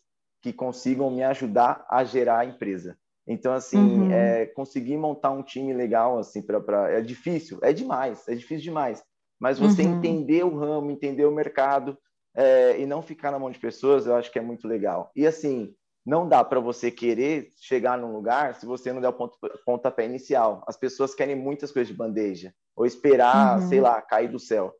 que 0.43 0.53
consigam 0.53 1.11
me 1.11 1.23
ajudar 1.23 1.87
a 1.89 2.03
gerar 2.03 2.41
a 2.41 2.45
empresa 2.47 2.97
então 3.27 3.53
assim 3.53 3.79
uhum. 3.79 4.11
é, 4.11 4.47
conseguir 4.47 4.97
montar 4.97 5.31
um 5.31 5.43
time 5.43 5.73
legal 5.73 6.19
assim 6.19 6.43
para 6.43 6.91
é 6.91 7.01
difícil 7.01 7.59
é 7.63 7.73
demais 7.73 8.27
é 8.27 8.35
difícil 8.35 8.65
demais 8.65 9.03
mas 9.39 9.59
você 9.59 9.83
uhum. 9.83 9.99
entender 9.99 10.45
o 10.45 10.57
ramo 10.57 10.91
entender 10.91 11.27
o 11.27 11.35
mercado 11.35 11.97
é, 12.37 12.81
e 12.81 12.87
não 12.87 13.03
ficar 13.03 13.31
na 13.31 13.39
mão 13.39 13.51
de 13.51 13.59
pessoas 13.59 14.07
eu 14.07 14.15
acho 14.15 14.31
que 14.31 14.39
é 14.39 14.43
muito 14.43 14.67
legal 14.67 15.11
e 15.15 15.27
assim 15.27 15.75
não 16.05 16.29
dá 16.29 16.45
para 16.45 16.61
você 16.61 16.91
querer 16.91 17.51
chegar 17.59 17.97
num 17.97 18.13
lugar 18.13 18.55
se 18.57 18.67
você 18.67 18.93
não 18.93 19.01
der 19.01 19.09
o 19.09 19.13
ponto, 19.13 19.39
pontapé 19.65 20.05
inicial. 20.05 20.63
As 20.67 20.77
pessoas 20.77 21.15
querem 21.15 21.35
muitas 21.35 21.73
coisas 21.73 21.89
de 21.89 21.97
bandeja, 21.97 22.55
ou 22.77 22.85
esperar, 22.85 23.59
uhum. 23.59 23.69
sei 23.69 23.81
lá, 23.81 24.03
cair 24.03 24.31
do 24.31 24.39
céu. 24.39 24.75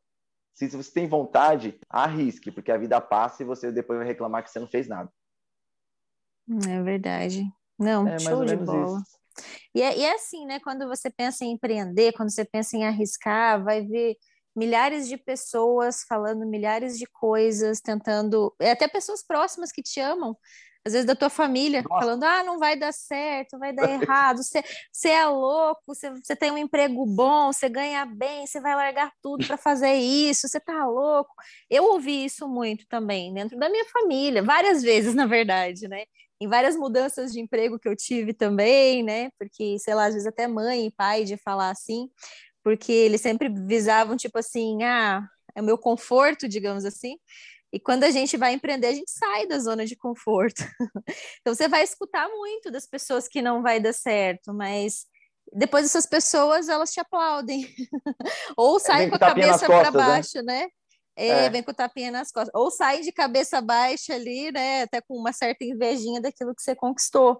Se 0.53 0.67
você 0.69 0.91
tem 0.91 1.07
vontade, 1.07 1.79
arrisque, 1.89 2.51
porque 2.51 2.71
a 2.71 2.77
vida 2.77 3.01
passa 3.01 3.41
e 3.41 3.45
você 3.45 3.71
depois 3.71 3.97
vai 3.97 4.07
reclamar 4.07 4.43
que 4.43 4.51
você 4.51 4.59
não 4.59 4.67
fez 4.67 4.87
nada. 4.87 5.11
É 6.69 6.81
verdade. 6.81 7.43
Não, 7.77 8.07
é, 8.07 8.19
show 8.19 8.45
de 8.45 8.55
bola. 8.55 9.01
E 9.73 9.81
é, 9.81 9.97
e 9.97 10.03
é 10.03 10.13
assim, 10.13 10.45
né? 10.45 10.59
Quando 10.61 10.87
você 10.87 11.09
pensa 11.09 11.43
em 11.43 11.51
empreender, 11.51 12.13
quando 12.13 12.31
você 12.31 12.45
pensa 12.45 12.77
em 12.77 12.85
arriscar, 12.85 13.61
vai 13.61 13.81
ver 13.81 14.15
milhares 14.55 15.07
de 15.07 15.17
pessoas 15.17 16.03
falando 16.07 16.45
milhares 16.45 16.97
de 16.97 17.05
coisas, 17.05 17.81
tentando, 17.81 18.55
é 18.59 18.71
até 18.71 18.87
pessoas 18.87 19.21
próximas 19.25 19.71
que 19.71 19.83
te 19.83 19.99
amam, 19.99 20.37
às 20.85 20.93
vezes 20.93 21.07
da 21.07 21.15
tua 21.15 21.31
família, 21.31 21.81
Nossa. 21.81 21.99
falando: 21.99 22.23
ah, 22.23 22.43
não 22.43 22.59
vai 22.59 22.77
dar 22.77 22.93
certo, 22.93 23.57
vai 23.57 23.73
dar 23.73 23.89
errado, 23.89 24.41
você, 24.43 25.09
é 25.09 25.25
louco, 25.25 25.81
você, 25.87 26.11
você 26.11 26.35
tem 26.35 26.51
um 26.51 26.57
emprego 26.57 27.05
bom, 27.07 27.51
você 27.51 27.67
ganha 27.67 28.05
bem, 28.05 28.45
você 28.45 28.61
vai 28.61 28.75
largar 28.75 29.11
tudo 29.21 29.47
para 29.47 29.57
fazer 29.57 29.95
isso, 29.95 30.47
você 30.47 30.59
tá 30.59 30.85
louco. 30.85 31.33
Eu 31.69 31.85
ouvi 31.85 32.25
isso 32.25 32.47
muito 32.47 32.85
também, 32.87 33.33
dentro 33.33 33.57
da 33.57 33.67
minha 33.67 33.85
família, 33.85 34.43
várias 34.43 34.83
vezes, 34.83 35.15
na 35.15 35.25
verdade, 35.25 35.87
né? 35.87 36.03
Em 36.39 36.47
várias 36.49 36.75
mudanças 36.75 37.31
de 37.31 37.39
emprego 37.39 37.79
que 37.79 37.87
eu 37.87 37.95
tive 37.95 38.33
também, 38.33 39.01
né? 39.01 39.31
Porque, 39.39 39.79
sei 39.79 39.95
lá, 39.95 40.05
às 40.05 40.13
vezes 40.13 40.27
até 40.27 40.47
mãe 40.47 40.85
e 40.85 40.91
pai 40.91 41.23
de 41.23 41.37
falar 41.37 41.69
assim, 41.69 42.09
porque 42.65 42.91
eles 42.91 43.21
sempre 43.21 43.47
visavam, 43.47 44.17
tipo 44.17 44.39
assim, 44.39 44.81
ah, 44.81 45.23
é 45.53 45.61
o 45.61 45.63
meu 45.63 45.77
conforto, 45.77 46.49
digamos 46.49 46.83
assim. 46.83 47.15
E 47.71 47.79
quando 47.79 48.05
a 48.05 48.09
gente 48.09 48.35
vai 48.37 48.53
empreender, 48.53 48.87
a 48.87 48.93
gente 48.93 49.11
sai 49.11 49.45
da 49.45 49.59
zona 49.59 49.85
de 49.85 49.95
conforto. 49.95 50.63
então 51.41 51.53
você 51.53 51.67
vai 51.67 51.83
escutar 51.83 52.27
muito 52.27 52.71
das 52.71 52.87
pessoas 52.87 53.27
que 53.27 53.39
não 53.39 53.61
vai 53.61 53.79
dar 53.79 53.93
certo, 53.93 54.51
mas 54.51 55.05
depois 55.53 55.85
essas 55.85 56.07
pessoas 56.07 56.67
elas 56.67 56.91
te 56.91 56.99
aplaudem. 56.99 57.67
Ou 58.57 58.77
é, 58.77 58.79
saem 58.79 59.09
com 59.11 59.15
a 59.15 59.19
cabeça 59.19 59.67
para 59.67 59.91
né? 59.91 59.97
baixo, 59.97 60.37
né? 60.37 60.63
né? 60.63 60.67
É, 61.15 61.27
é. 61.45 61.49
Vem 61.51 61.61
com 61.61 61.69
o 61.69 61.75
tapinha 61.75 62.09
nas 62.09 62.31
costas. 62.31 62.51
Ou 62.55 62.71
saem 62.71 63.01
de 63.01 63.11
cabeça 63.11 63.61
baixa 63.61 64.15
ali, 64.15 64.51
né? 64.51 64.81
Até 64.81 65.01
com 65.01 65.15
uma 65.15 65.31
certa 65.31 65.63
invejinha 65.63 66.19
daquilo 66.19 66.55
que 66.55 66.63
você 66.63 66.73
conquistou. 66.73 67.39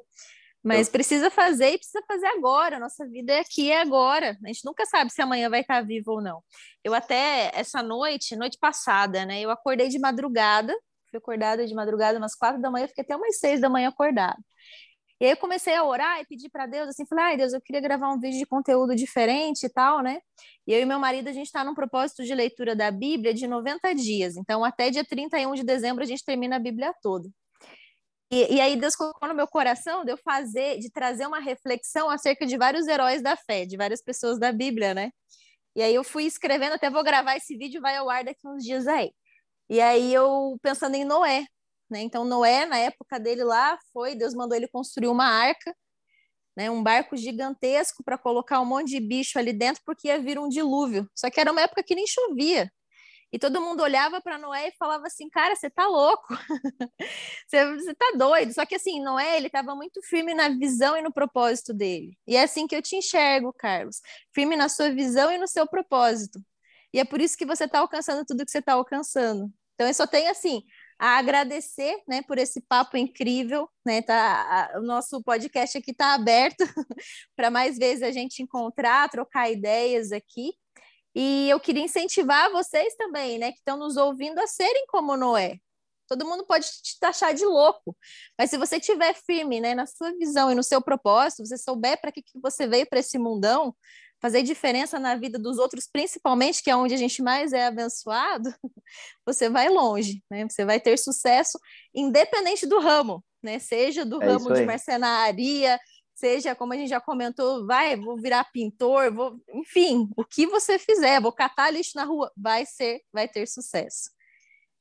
Mas 0.65 0.89
precisa 0.89 1.29
fazer 1.29 1.73
e 1.73 1.77
precisa 1.77 2.03
fazer 2.07 2.25
agora. 2.25 2.79
Nossa 2.79 3.07
vida 3.07 3.33
é 3.33 3.39
aqui 3.39 3.67
e 3.67 3.71
é 3.71 3.81
agora. 3.81 4.35
A 4.43 4.47
gente 4.47 4.65
nunca 4.65 4.83
sabe 4.85 5.11
se 5.11 5.21
amanhã 5.21 5.47
vai 5.47 5.61
estar 5.61 5.81
vivo 5.81 6.13
ou 6.13 6.21
não. 6.21 6.41
Eu 6.83 6.93
até, 6.95 7.51
essa 7.53 7.83
noite, 7.83 8.35
noite 8.35 8.57
passada, 8.59 9.25
né? 9.25 9.41
Eu 9.41 9.51
acordei 9.51 9.89
de 9.89 9.99
madrugada. 9.99 10.73
Fui 11.11 11.19
acordada 11.19 11.67
de 11.67 11.73
madrugada 11.75 12.17
umas 12.17 12.35
quatro 12.35 12.59
da 12.59 12.71
manhã, 12.71 12.87
fiquei 12.87 13.03
até 13.03 13.15
umas 13.15 13.37
seis 13.37 13.61
da 13.61 13.69
manhã 13.69 13.89
acordada. 13.89 14.37
E 15.19 15.25
aí 15.25 15.31
eu 15.31 15.37
comecei 15.37 15.73
a 15.73 15.83
orar 15.83 16.19
e 16.19 16.25
pedir 16.25 16.49
para 16.49 16.65
Deus, 16.65 16.89
assim, 16.89 17.05
falei, 17.05 17.25
ai 17.25 17.37
Deus, 17.37 17.53
eu 17.53 17.61
queria 17.61 17.79
gravar 17.79 18.11
um 18.11 18.19
vídeo 18.19 18.37
de 18.37 18.45
conteúdo 18.45 18.95
diferente 18.95 19.65
e 19.65 19.69
tal, 19.69 20.01
né? 20.01 20.19
E 20.67 20.73
eu 20.73 20.81
e 20.81 20.85
meu 20.85 20.99
marido, 20.99 21.29
a 21.29 21.31
gente 21.31 21.45
está 21.45 21.63
num 21.63 21.73
propósito 21.73 22.23
de 22.23 22.35
leitura 22.35 22.75
da 22.75 22.91
Bíblia 22.91 23.33
de 23.33 23.47
90 23.47 23.95
dias. 23.95 24.35
Então, 24.35 24.65
até 24.65 24.89
dia 24.89 25.05
31 25.05 25.53
de 25.53 25.63
dezembro, 25.63 26.03
a 26.03 26.07
gente 26.07 26.25
termina 26.25 26.57
a 26.57 26.59
Bíblia 26.59 26.93
toda. 27.01 27.29
E, 28.31 28.55
e, 28.55 28.61
aí 28.61 28.75
Deus 28.75 28.95
colocou 28.95 29.27
no 29.29 29.35
meu 29.35 29.47
coração 29.47 30.03
de 30.03 30.11
eu 30.11 30.17
fazer, 30.17 30.79
de 30.79 30.89
trazer 30.91 31.27
uma 31.27 31.39
reflexão 31.39 32.09
acerca 32.09 32.45
de 32.45 32.57
vários 32.57 32.87
heróis 32.87 33.21
da 33.21 33.35
fé, 33.37 33.65
de 33.65 33.77
várias 33.77 34.01
pessoas 34.01 34.39
da 34.39 34.51
Bíblia, 34.51 34.93
né? 34.93 35.11
E 35.75 35.81
aí 35.83 35.93
eu 35.95 36.03
fui 36.03 36.25
escrevendo, 36.25 36.73
até 36.73 36.89
vou 36.89 37.03
gravar 37.03 37.35
esse 37.37 37.57
vídeo, 37.57 37.81
vai 37.81 37.97
ao 37.97 38.09
ar 38.09 38.23
daqui 38.23 38.39
uns 38.47 38.63
dias 38.63 38.87
aí. 38.87 39.11
E 39.69 39.81
aí 39.81 40.13
eu 40.13 40.57
pensando 40.61 40.95
em 40.95 41.05
Noé, 41.05 41.45
né? 41.89 42.01
Então 42.01 42.25
Noé, 42.25 42.65
na 42.65 42.77
época 42.79 43.19
dele 43.19 43.43
lá, 43.43 43.77
foi, 43.93 44.15
Deus 44.15 44.33
mandou 44.33 44.57
ele 44.57 44.67
construir 44.69 45.07
uma 45.09 45.25
arca, 45.27 45.75
né? 46.57 46.69
Um 46.71 46.83
barco 46.83 47.17
gigantesco 47.17 48.03
para 48.03 48.17
colocar 48.17 48.61
um 48.61 48.65
monte 48.65 48.89
de 48.89 48.99
bicho 49.01 49.39
ali 49.39 49.53
dentro, 49.53 49.81
porque 49.85 50.07
ia 50.09 50.19
vir 50.19 50.39
um 50.39 50.49
dilúvio. 50.49 51.09
Só 51.15 51.29
que 51.29 51.39
era 51.39 51.51
uma 51.51 51.61
época 51.61 51.83
que 51.83 51.95
nem 51.95 52.07
chovia. 52.07 52.71
E 53.35 53.37
todo 53.37 53.59
mundo 53.59 53.83
olhava 53.83 54.21
para 54.21 54.37
Noé 54.37 54.69
e 54.69 54.77
falava 54.79 55.07
assim: 55.07 55.29
Cara, 55.29 55.53
você 55.57 55.69
tá 55.69 55.85
louco, 55.85 56.25
você, 57.45 57.75
você 57.75 57.93
tá 57.93 58.13
doido. 58.15 58.53
Só 58.53 58.65
que 58.65 58.75
assim, 58.75 59.03
Noé, 59.03 59.35
ele 59.35 59.47
estava 59.47 59.75
muito 59.75 60.01
firme 60.03 60.33
na 60.33 60.47
visão 60.47 60.95
e 60.95 61.01
no 61.01 61.11
propósito 61.11 61.73
dele. 61.73 62.17
E 62.25 62.37
é 62.37 62.43
assim 62.43 62.65
que 62.65 62.73
eu 62.73 62.81
te 62.81 62.95
enxergo, 62.95 63.51
Carlos: 63.51 63.99
firme 64.33 64.55
na 64.55 64.69
sua 64.69 64.89
visão 64.89 65.29
e 65.33 65.37
no 65.37 65.49
seu 65.49 65.67
propósito. 65.67 66.39
E 66.93 66.99
é 66.99 67.03
por 67.03 67.19
isso 67.19 67.37
que 67.37 67.45
você 67.45 67.65
está 67.65 67.79
alcançando 67.79 68.23
tudo 68.25 68.45
que 68.45 68.51
você 68.51 68.59
está 68.59 68.71
alcançando. 68.71 69.51
Então, 69.73 69.85
eu 69.85 69.93
só 69.93 70.07
tenho 70.07 70.31
assim 70.31 70.63
a 70.97 71.17
agradecer, 71.17 72.01
né, 72.07 72.21
por 72.21 72.37
esse 72.37 72.61
papo 72.61 72.95
incrível, 72.95 73.69
né? 73.85 74.01
Tá, 74.01 74.71
a, 74.73 74.79
o 74.79 74.81
nosso 74.81 75.21
podcast 75.21 75.77
aqui 75.77 75.91
está 75.91 76.13
aberto 76.13 76.63
para 77.35 77.51
mais 77.51 77.77
vezes 77.77 78.01
a 78.01 78.11
gente 78.11 78.41
encontrar, 78.41 79.09
trocar 79.09 79.51
ideias 79.51 80.13
aqui. 80.13 80.53
E 81.15 81.49
eu 81.49 81.59
queria 81.59 81.83
incentivar 81.83 82.51
vocês 82.51 82.93
também, 82.95 83.39
né, 83.39 83.51
que 83.51 83.59
estão 83.59 83.77
nos 83.77 83.95
ouvindo 83.95 84.37
a 84.39 84.47
serem 84.47 84.85
como 84.87 85.15
Noé. 85.15 85.57
Todo 86.07 86.27
mundo 86.27 86.45
pode 86.45 86.67
te 86.67 86.99
taxar 86.99 87.33
de 87.33 87.45
louco, 87.45 87.97
mas 88.37 88.49
se 88.49 88.57
você 88.57 88.77
estiver 88.77 89.15
firme, 89.15 89.59
né, 89.59 89.73
na 89.73 89.87
sua 89.87 90.11
visão 90.17 90.51
e 90.51 90.55
no 90.55 90.61
seu 90.61 90.81
propósito, 90.81 91.45
você 91.45 91.57
souber 91.57 91.99
para 91.99 92.11
que, 92.11 92.21
que 92.21 92.39
você 92.39 92.67
veio 92.67 92.85
para 92.87 92.99
esse 92.99 93.17
mundão, 93.17 93.75
fazer 94.21 94.43
diferença 94.43 94.99
na 94.99 95.15
vida 95.15 95.37
dos 95.37 95.57
outros, 95.57 95.87
principalmente, 95.91 96.63
que 96.63 96.69
é 96.69 96.75
onde 96.75 96.93
a 96.93 96.97
gente 96.97 97.21
mais 97.21 97.53
é 97.53 97.65
abençoado, 97.65 98.53
você 99.25 99.49
vai 99.49 99.69
longe, 99.69 100.23
né? 100.29 100.47
Você 100.49 100.65
vai 100.65 100.79
ter 100.79 100.97
sucesso 100.97 101.59
independente 101.93 102.65
do 102.65 102.79
ramo, 102.79 103.23
né? 103.41 103.59
Seja 103.59 104.05
do 104.05 104.21
é 104.21 104.25
ramo 104.25 104.53
de 104.53 104.65
marcenaria, 104.65 105.79
seja 106.15 106.55
como 106.55 106.73
a 106.73 106.77
gente 106.77 106.89
já 106.89 107.01
comentou, 107.01 107.67
vai, 107.67 107.95
vou 107.95 108.17
virar 108.17 108.49
pintor, 108.51 109.13
vou, 109.13 109.39
enfim, 109.53 110.09
o 110.15 110.23
que 110.23 110.47
você 110.47 110.79
fizer, 110.79 111.21
vou 111.21 111.31
catar 111.31 111.69
lixo 111.69 111.91
na 111.95 112.05
rua, 112.05 112.31
vai 112.35 112.65
ser, 112.65 113.01
vai 113.11 113.27
ter 113.27 113.45
sucesso. 113.45 114.09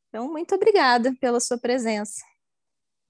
Então, 0.09 0.31
muito 0.31 0.55
obrigada 0.55 1.13
pela 1.21 1.41
sua 1.41 1.59
presença. 1.59 2.23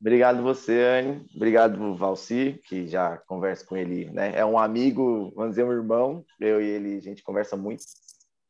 Obrigado 0.00 0.42
você, 0.42 0.80
Anne. 0.82 1.26
Obrigado, 1.34 1.94
Valci, 1.96 2.60
que 2.66 2.86
já 2.86 3.18
converso 3.26 3.66
com 3.66 3.76
ele, 3.76 4.10
né? 4.10 4.32
É 4.34 4.44
um 4.44 4.58
amigo, 4.58 5.32
vamos 5.34 5.50
dizer, 5.50 5.64
um 5.64 5.72
irmão. 5.72 6.24
Eu 6.40 6.60
e 6.60 6.66
ele, 6.66 6.96
a 6.96 7.00
gente 7.00 7.22
conversa 7.22 7.56
muito. 7.56 7.84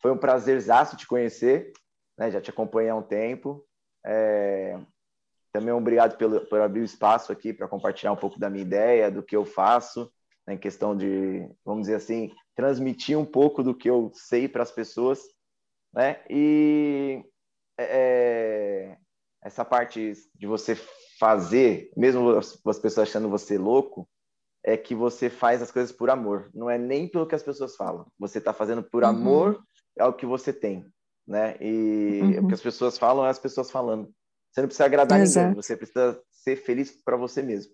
Foi 0.01 0.11
um 0.11 0.19
prazerzaço 0.19 0.97
te 0.97 1.07
conhecer, 1.07 1.73
né? 2.19 2.31
Já 2.31 2.41
te 2.41 2.51
acompanhei 2.51 2.91
há 2.91 2.97
um 2.97 3.03
tempo. 3.03 3.65
É... 4.05 4.79
Também 5.55 5.73
obrigado 5.73 6.17
pelo, 6.17 6.41
por 6.47 6.61
abrir 6.61 6.81
o 6.81 6.85
espaço 6.85 7.31
aqui 7.31 7.53
para 7.53 7.69
compartilhar 7.69 8.11
um 8.11 8.17
pouco 8.17 8.41
da 8.41 8.51
minha 8.51 8.63
ideia, 8.63 9.09
do 9.09 9.23
que 9.23 9.37
eu 9.37 9.45
faço, 9.45 10.11
né, 10.45 10.55
em 10.55 10.59
questão 10.59 10.97
de, 10.97 11.49
vamos 11.65 11.83
dizer 11.83 11.95
assim, 11.95 12.33
transmitir 12.57 13.17
um 13.17 13.25
pouco 13.25 13.63
do 13.63 13.73
que 13.73 13.89
eu 13.89 14.11
sei 14.15 14.49
para 14.49 14.65
as 14.65 14.73
pessoas, 14.73 15.21
né? 15.95 16.21
E 16.29 17.25
é, 17.79 17.85
é, 17.85 18.99
essa 19.45 19.65
parte 19.65 20.15
de 20.35 20.45
você 20.45 20.77
fazer, 21.21 21.89
mesmo 21.97 22.31
as, 22.31 22.61
as 22.67 22.79
pessoas 22.81 23.09
achando 23.09 23.29
você 23.29 23.57
louco, 23.57 24.09
é 24.65 24.77
que 24.77 24.93
você 24.93 25.31
faz 25.31 25.63
as 25.63 25.71
coisas 25.71 25.93
por 25.93 26.11
amor. 26.11 26.51
Não 26.53 26.69
é 26.69 26.77
nem 26.77 27.07
pelo 27.07 27.29
que 27.29 27.35
as 27.37 27.45
pessoas 27.45 27.77
falam. 27.77 28.09
Você 28.19 28.39
está 28.39 28.53
fazendo 28.53 28.83
por 28.83 29.05
uhum. 29.05 29.09
amor 29.11 29.63
ao 30.01 30.15
que 30.15 30.27
você 30.27 30.53
tem, 30.53 30.85
né? 31.25 31.57
E 31.61 32.21
uhum. 32.23 32.45
o 32.45 32.49
que 32.49 32.55
as 32.55 32.61
pessoas 32.61 32.99
falam 32.99 33.25
é 33.25 33.29
as 33.29 33.39
pessoas 33.39 33.71
falando. 33.71 34.13
Você 34.55 34.61
não 34.61 34.69
precisa 34.69 34.85
agradar 34.85 35.21
Exato. 35.21 35.49
ninguém, 35.49 35.63
você 35.63 35.77
precisa 35.77 36.23
ser 36.31 36.55
feliz 36.57 36.93
para 37.05 37.17
você 37.17 37.43
mesmo. 37.43 37.73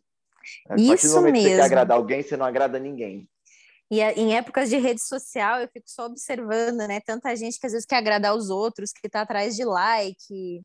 A 0.65 0.69
partir 0.71 0.95
Isso 0.95 1.09
do 1.09 1.17
momento 1.17 1.35
mesmo. 1.35 1.49
que 1.49 1.51
você 1.51 1.57
quer 1.57 1.67
agradar 1.67 1.97
alguém, 1.99 2.23
você 2.23 2.37
não 2.39 2.47
agrada 2.47 2.79
ninguém. 2.79 3.29
E 3.91 4.01
em 4.01 4.35
épocas 4.35 4.71
de 4.71 4.79
rede 4.79 5.03
social, 5.03 5.61
eu 5.61 5.69
fico 5.69 5.91
só 5.91 6.07
observando, 6.07 6.79
né? 6.89 7.01
Tanta 7.01 7.37
gente 7.37 7.61
que 7.61 7.67
às 7.67 7.73
vezes 7.73 7.87
quer 7.87 7.97
agradar 7.97 8.35
os 8.35 8.49
outros, 8.49 8.93
que 8.93 9.07
está 9.07 9.21
atrás 9.21 9.55
de 9.57 9.65
like, 9.65 10.63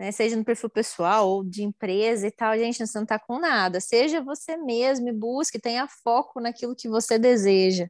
né? 0.00 0.10
seja 0.10 0.36
no 0.36 0.44
perfil 0.44 0.70
pessoal 0.70 1.28
ou 1.28 1.44
de 1.44 1.62
empresa 1.62 2.26
e 2.26 2.30
tal. 2.30 2.56
Gente, 2.56 2.86
você 2.86 2.96
não 2.96 3.02
está 3.02 3.18
com 3.18 3.38
nada. 3.38 3.78
Seja 3.78 4.22
você 4.22 4.56
mesmo 4.56 5.08
e 5.08 5.12
busque, 5.12 5.60
tenha 5.60 5.86
foco 5.86 6.40
naquilo 6.40 6.74
que 6.74 6.88
você 6.88 7.18
deseja. 7.18 7.88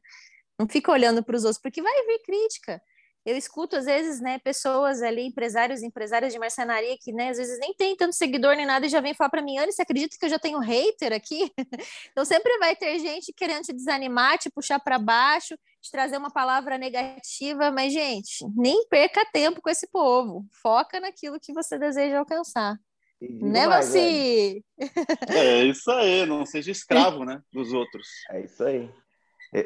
Não 0.59 0.67
fica 0.67 0.91
olhando 0.91 1.23
para 1.23 1.37
os 1.37 1.45
outros, 1.45 1.61
porque 1.61 1.81
vai 1.81 2.05
vir 2.05 2.19
crítica. 2.25 2.81
Eu 3.25 3.37
escuto, 3.37 3.75
às 3.75 3.85
vezes, 3.85 4.19
né, 4.19 4.37
pessoas 4.39 5.01
ali, 5.01 5.21
empresários 5.25 5.81
e 5.81 5.85
empresárias 5.85 6.33
de 6.33 6.39
marcenaria 6.39 6.97
que, 6.99 7.13
né, 7.13 7.29
às 7.29 7.37
vezes 7.37 7.57
nem 7.59 7.73
tem 7.73 7.95
tanto 7.95 8.15
seguidor 8.15 8.55
nem 8.55 8.65
nada 8.65 8.85
e 8.85 8.89
já 8.89 8.99
vem 8.99 9.13
falar 9.13 9.29
para 9.29 9.41
mim, 9.41 9.57
Anne, 9.57 9.71
você 9.71 9.81
acredita 9.81 10.17
que 10.19 10.25
eu 10.25 10.29
já 10.29 10.37
tenho 10.39 10.59
hater 10.59 11.13
aqui? 11.13 11.51
então 12.11 12.25
sempre 12.25 12.57
vai 12.57 12.75
ter 12.75 12.99
gente 12.99 13.31
querendo 13.33 13.63
te 13.63 13.73
desanimar, 13.73 14.37
te 14.37 14.49
puxar 14.49 14.79
para 14.79 14.99
baixo, 14.99 15.55
te 15.81 15.91
trazer 15.91 16.17
uma 16.17 16.31
palavra 16.31 16.77
negativa, 16.77 17.71
mas, 17.71 17.93
gente, 17.93 18.45
nem 18.55 18.87
perca 18.87 19.25
tempo 19.31 19.61
com 19.61 19.69
esse 19.69 19.87
povo. 19.89 20.45
Foca 20.61 20.99
naquilo 20.99 21.39
que 21.39 21.53
você 21.53 21.77
deseja 21.77 22.19
alcançar. 22.19 22.77
Né, 23.21 23.67
Valci? 23.67 24.63
É 25.29 25.63
isso 25.63 25.89
aí, 25.91 26.25
não 26.25 26.45
seja 26.45 26.71
escravo, 26.71 27.23
né, 27.23 27.41
dos 27.51 27.71
outros. 27.71 28.07
É 28.31 28.41
isso 28.41 28.63
aí. 28.63 28.89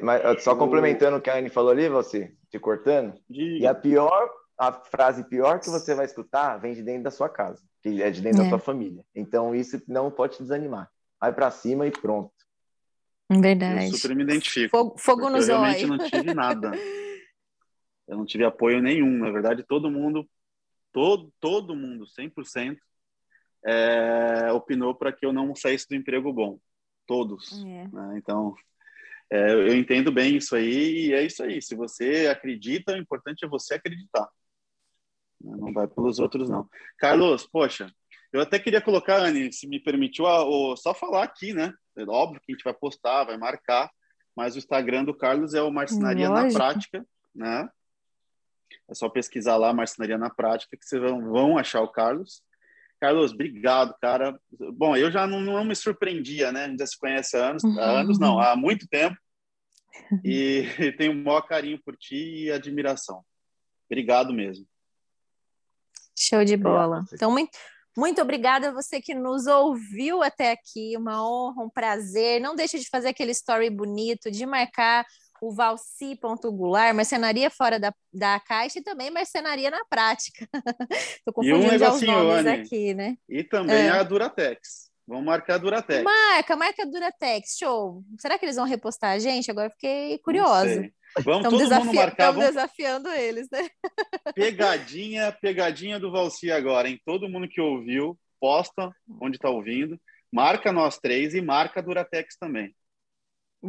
Mas 0.02 0.44
só 0.44 0.56
complementando 0.56 1.18
o 1.18 1.22
que 1.22 1.30
a 1.30 1.38
Anne 1.38 1.50
falou 1.50 1.72
ali, 1.72 1.88
você, 1.88 2.34
te 2.50 2.60
cortando, 2.60 3.14
Diga. 3.30 3.64
e 3.64 3.68
a 3.68 3.74
pior, 3.74 4.30
a 4.58 4.74
frase 4.74 5.24
pior 5.24 5.60
que 5.60 5.70
você 5.70 5.96
vai 5.96 6.06
escutar 6.06 6.58
vem 6.58 6.74
de 6.74 6.84
dentro 6.84 7.04
da 7.04 7.12
sua 7.12 7.30
casa, 7.30 7.64
que 7.82 8.02
é 8.02 8.12
de 8.12 8.22
dentro 8.22 8.42
é. 8.42 8.44
da 8.44 8.50
sua 8.50 8.60
família. 8.60 9.04
Então 9.16 9.56
isso 9.56 9.82
não 9.88 10.12
pode 10.12 10.36
te 10.38 10.44
desanimar. 10.44 10.90
Vai 11.20 11.34
para 11.34 11.50
cima 11.50 11.88
e 11.88 11.92
pronto. 11.92 12.32
Verdade. 13.30 13.88
Eu 13.88 13.94
super 13.94 14.16
me 14.16 14.24
identifico. 14.24 14.76
Fogo, 14.76 14.98
fogo 14.98 15.30
nos 15.30 15.50
olhos. 15.50 15.50
Eu 15.50 15.60
realmente 15.60 15.86
não 15.86 15.98
tive 16.10 16.34
nada. 16.34 16.72
eu 18.08 18.18
não 18.18 18.26
tive 18.26 18.46
apoio 18.46 18.82
nenhum. 18.82 19.18
Na 19.20 19.32
verdade, 19.32 19.64
todo 19.64 19.92
mundo, 19.92 20.28
todo, 20.94 21.32
todo 21.40 21.76
mundo, 21.76 22.06
100%, 22.06 22.78
é, 23.66 24.52
opinou 24.52 24.96
para 24.96 25.12
que 25.12 25.26
eu 25.26 25.34
não 25.34 25.54
saísse 25.56 25.88
do 25.90 25.96
emprego 25.96 26.32
bom. 26.32 26.60
Todos. 27.06 27.64
É. 27.66 27.88
Né? 27.88 28.16
Então, 28.18 28.56
é, 29.30 29.52
eu 29.52 29.76
entendo 29.76 30.12
bem 30.12 30.38
isso 30.38 30.56
aí 30.56 31.08
e 31.08 31.14
é 31.14 31.24
isso 31.24 31.44
aí. 31.44 31.62
Se 31.62 31.76
você 31.76 32.28
acredita, 32.28 32.94
o 32.94 32.98
importante 32.98 33.44
é 33.44 33.48
você 33.48 33.76
acreditar. 33.76 34.28
Não 35.40 35.72
vai 35.74 35.88
pelos 35.88 36.20
outros, 36.20 36.50
não. 36.50 36.68
Carlos, 36.98 37.46
poxa, 37.46 37.92
eu 38.32 38.42
até 38.42 38.58
queria 38.60 38.82
colocar, 38.82 39.18
Anne, 39.18 39.52
se 39.52 39.68
me 39.68 39.80
permitiu, 39.80 40.26
a, 40.26 40.42
a, 40.42 40.76
só 40.78 40.94
falar 40.94 41.24
aqui, 41.24 41.54
né? 41.54 41.74
É 41.96 42.04
óbvio 42.04 42.42
que 42.42 42.52
a 42.52 42.56
gente 42.56 42.64
vai 42.64 42.74
postar, 42.74 43.26
vai 43.26 43.38
marcar, 43.38 43.90
mas 44.36 44.56
o 44.56 44.58
Instagram 44.58 45.04
do 45.04 45.14
Carlos 45.14 45.54
é 45.54 45.62
o 45.62 45.72
Marcenaria 45.72 46.30
Lógico. 46.30 46.48
na 46.48 46.54
Prática, 46.54 47.08
né? 47.34 47.70
É 48.90 48.94
só 48.94 49.10
pesquisar 49.10 49.58
lá, 49.58 49.74
Marcenaria 49.74 50.18
na 50.18 50.30
Prática, 50.30 50.78
que 50.78 50.86
vocês 50.86 51.02
vão, 51.02 51.32
vão 51.32 51.58
achar 51.58 51.82
o 51.82 51.88
Carlos. 51.88 52.42
Carlos, 53.00 53.32
obrigado, 53.32 53.96
cara. 54.02 54.40
Bom, 54.74 54.96
eu 54.96 55.12
já 55.12 55.28
não, 55.28 55.40
não 55.40 55.64
me 55.64 55.76
surpreendia, 55.76 56.52
né? 56.52 56.66
A 56.66 56.68
gente 56.68 56.80
já 56.80 56.88
se 56.88 56.98
conhece 56.98 57.38
há 57.38 57.50
anos, 57.50 57.64
há 57.64 58.00
anos 58.00 58.20
não, 58.20 58.40
há 58.40 58.56
muito 58.56 58.88
tempo. 58.88 59.16
E, 60.24 60.66
e 60.80 60.92
tenho 60.98 61.14
o 61.14 61.24
maior 61.24 61.42
carinho 61.42 61.80
por 61.84 61.96
ti 61.96 62.46
e 62.46 62.52
admiração. 62.52 63.24
Obrigado 63.90 64.34
mesmo. 64.34 64.66
Show 66.18 66.44
de 66.44 66.58
bola. 66.58 67.06
Então, 67.14 67.32
muito, 67.32 67.52
muito 67.96 68.22
obrigada 68.22 68.70
a 68.70 68.74
você 68.74 69.00
que 69.00 69.14
nos 69.14 69.46
ouviu 69.46 70.24
até 70.24 70.52
aqui. 70.52 70.98
Uma 70.98 71.24
honra, 71.24 71.64
um 71.64 71.70
prazer. 71.70 72.42
Não 72.42 72.56
deixe 72.56 72.80
de 72.80 72.90
fazer 72.90 73.10
aquele 73.10 73.32
story 73.32 73.70
bonito, 73.70 74.32
de 74.32 74.46
marcar 74.46 75.06
o 75.42 75.52
Valci.gular, 75.52 76.94
marcenaria 76.94 77.50
fora 77.50 77.80
da, 77.80 77.94
da 78.14 78.40
caixa 78.40 78.80
e 78.80 78.84
também 78.84 79.12
marcenaria 79.12 79.70
na 79.70 79.84
prática. 79.90 80.48
Estou 80.92 81.34
confundindo 81.34 81.86
um 81.86 81.92
os 81.92 82.02
nomes 82.02 82.46
Anny, 82.46 82.50
aqui, 82.50 82.94
né? 82.94 83.18
E 83.30 83.44
também 83.44 83.88
é. 83.88 83.90
a 83.90 84.04
Duratex. 84.04 84.88
Vamos 85.08 85.24
marcar 85.24 85.56
a 85.56 85.58
Duratex. 85.58 86.04
Marca, 86.04 86.56
marca 86.58 86.84
a 86.84 86.86
Duratex, 86.86 87.56
show. 87.58 88.04
Será 88.20 88.38
que 88.38 88.46
eles 88.46 88.58
vão 88.58 88.66
repostar 88.66 89.12
a 89.12 89.20
gente? 89.20 89.50
Agora 89.50 89.70
fiquei 89.70 90.18
curiosa. 90.20 90.92
Vamos 91.24 91.44
todo 91.44 91.58
desafi... 91.58 91.86
mundo 91.86 91.96
marcar. 91.96 92.30
Estamos 92.30 92.46
desafiando 92.46 93.10
eles, 93.10 93.48
né? 93.50 93.70
Pegadinha, 94.36 95.32
pegadinha 95.32 96.00
do 96.00 96.12
Valci 96.12 96.52
agora, 96.52 96.90
hein? 96.90 97.00
Todo 97.06 97.30
mundo 97.30 97.48
que 97.48 97.62
ouviu, 97.62 98.20
posta 98.40 98.92
onde 99.22 99.38
está 99.38 99.50
ouvindo, 99.50 100.00
marca 100.32 100.74
nós 100.74 101.00
três 101.00 101.34
e 101.34 101.42
marca 101.42 101.80
a 101.80 101.84
Duratex 101.84 102.36
também. 102.38 102.76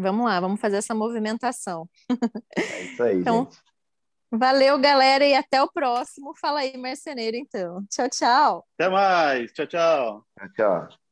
Vamos 0.01 0.27
lá, 0.27 0.41
vamos 0.41 0.61
fazer 0.61 0.77
essa 0.77 0.95
movimentação. 0.95 1.89
É 2.57 2.83
isso 2.83 3.03
aí, 3.03 3.19
então, 3.19 3.45
gente. 3.45 3.59
Valeu, 4.31 4.79
galera, 4.79 5.25
e 5.25 5.35
até 5.35 5.63
o 5.63 5.73
próximo. 5.73 6.35
Fala 6.37 6.61
aí, 6.61 6.77
marceneiro, 6.77 7.37
então. 7.37 7.85
Tchau, 7.91 8.09
tchau. 8.11 8.67
Até 8.79 8.89
mais. 8.91 9.53
Tchau, 9.53 9.67
tchau. 9.67 10.27
Tchau, 10.39 10.53
tchau. 10.55 11.08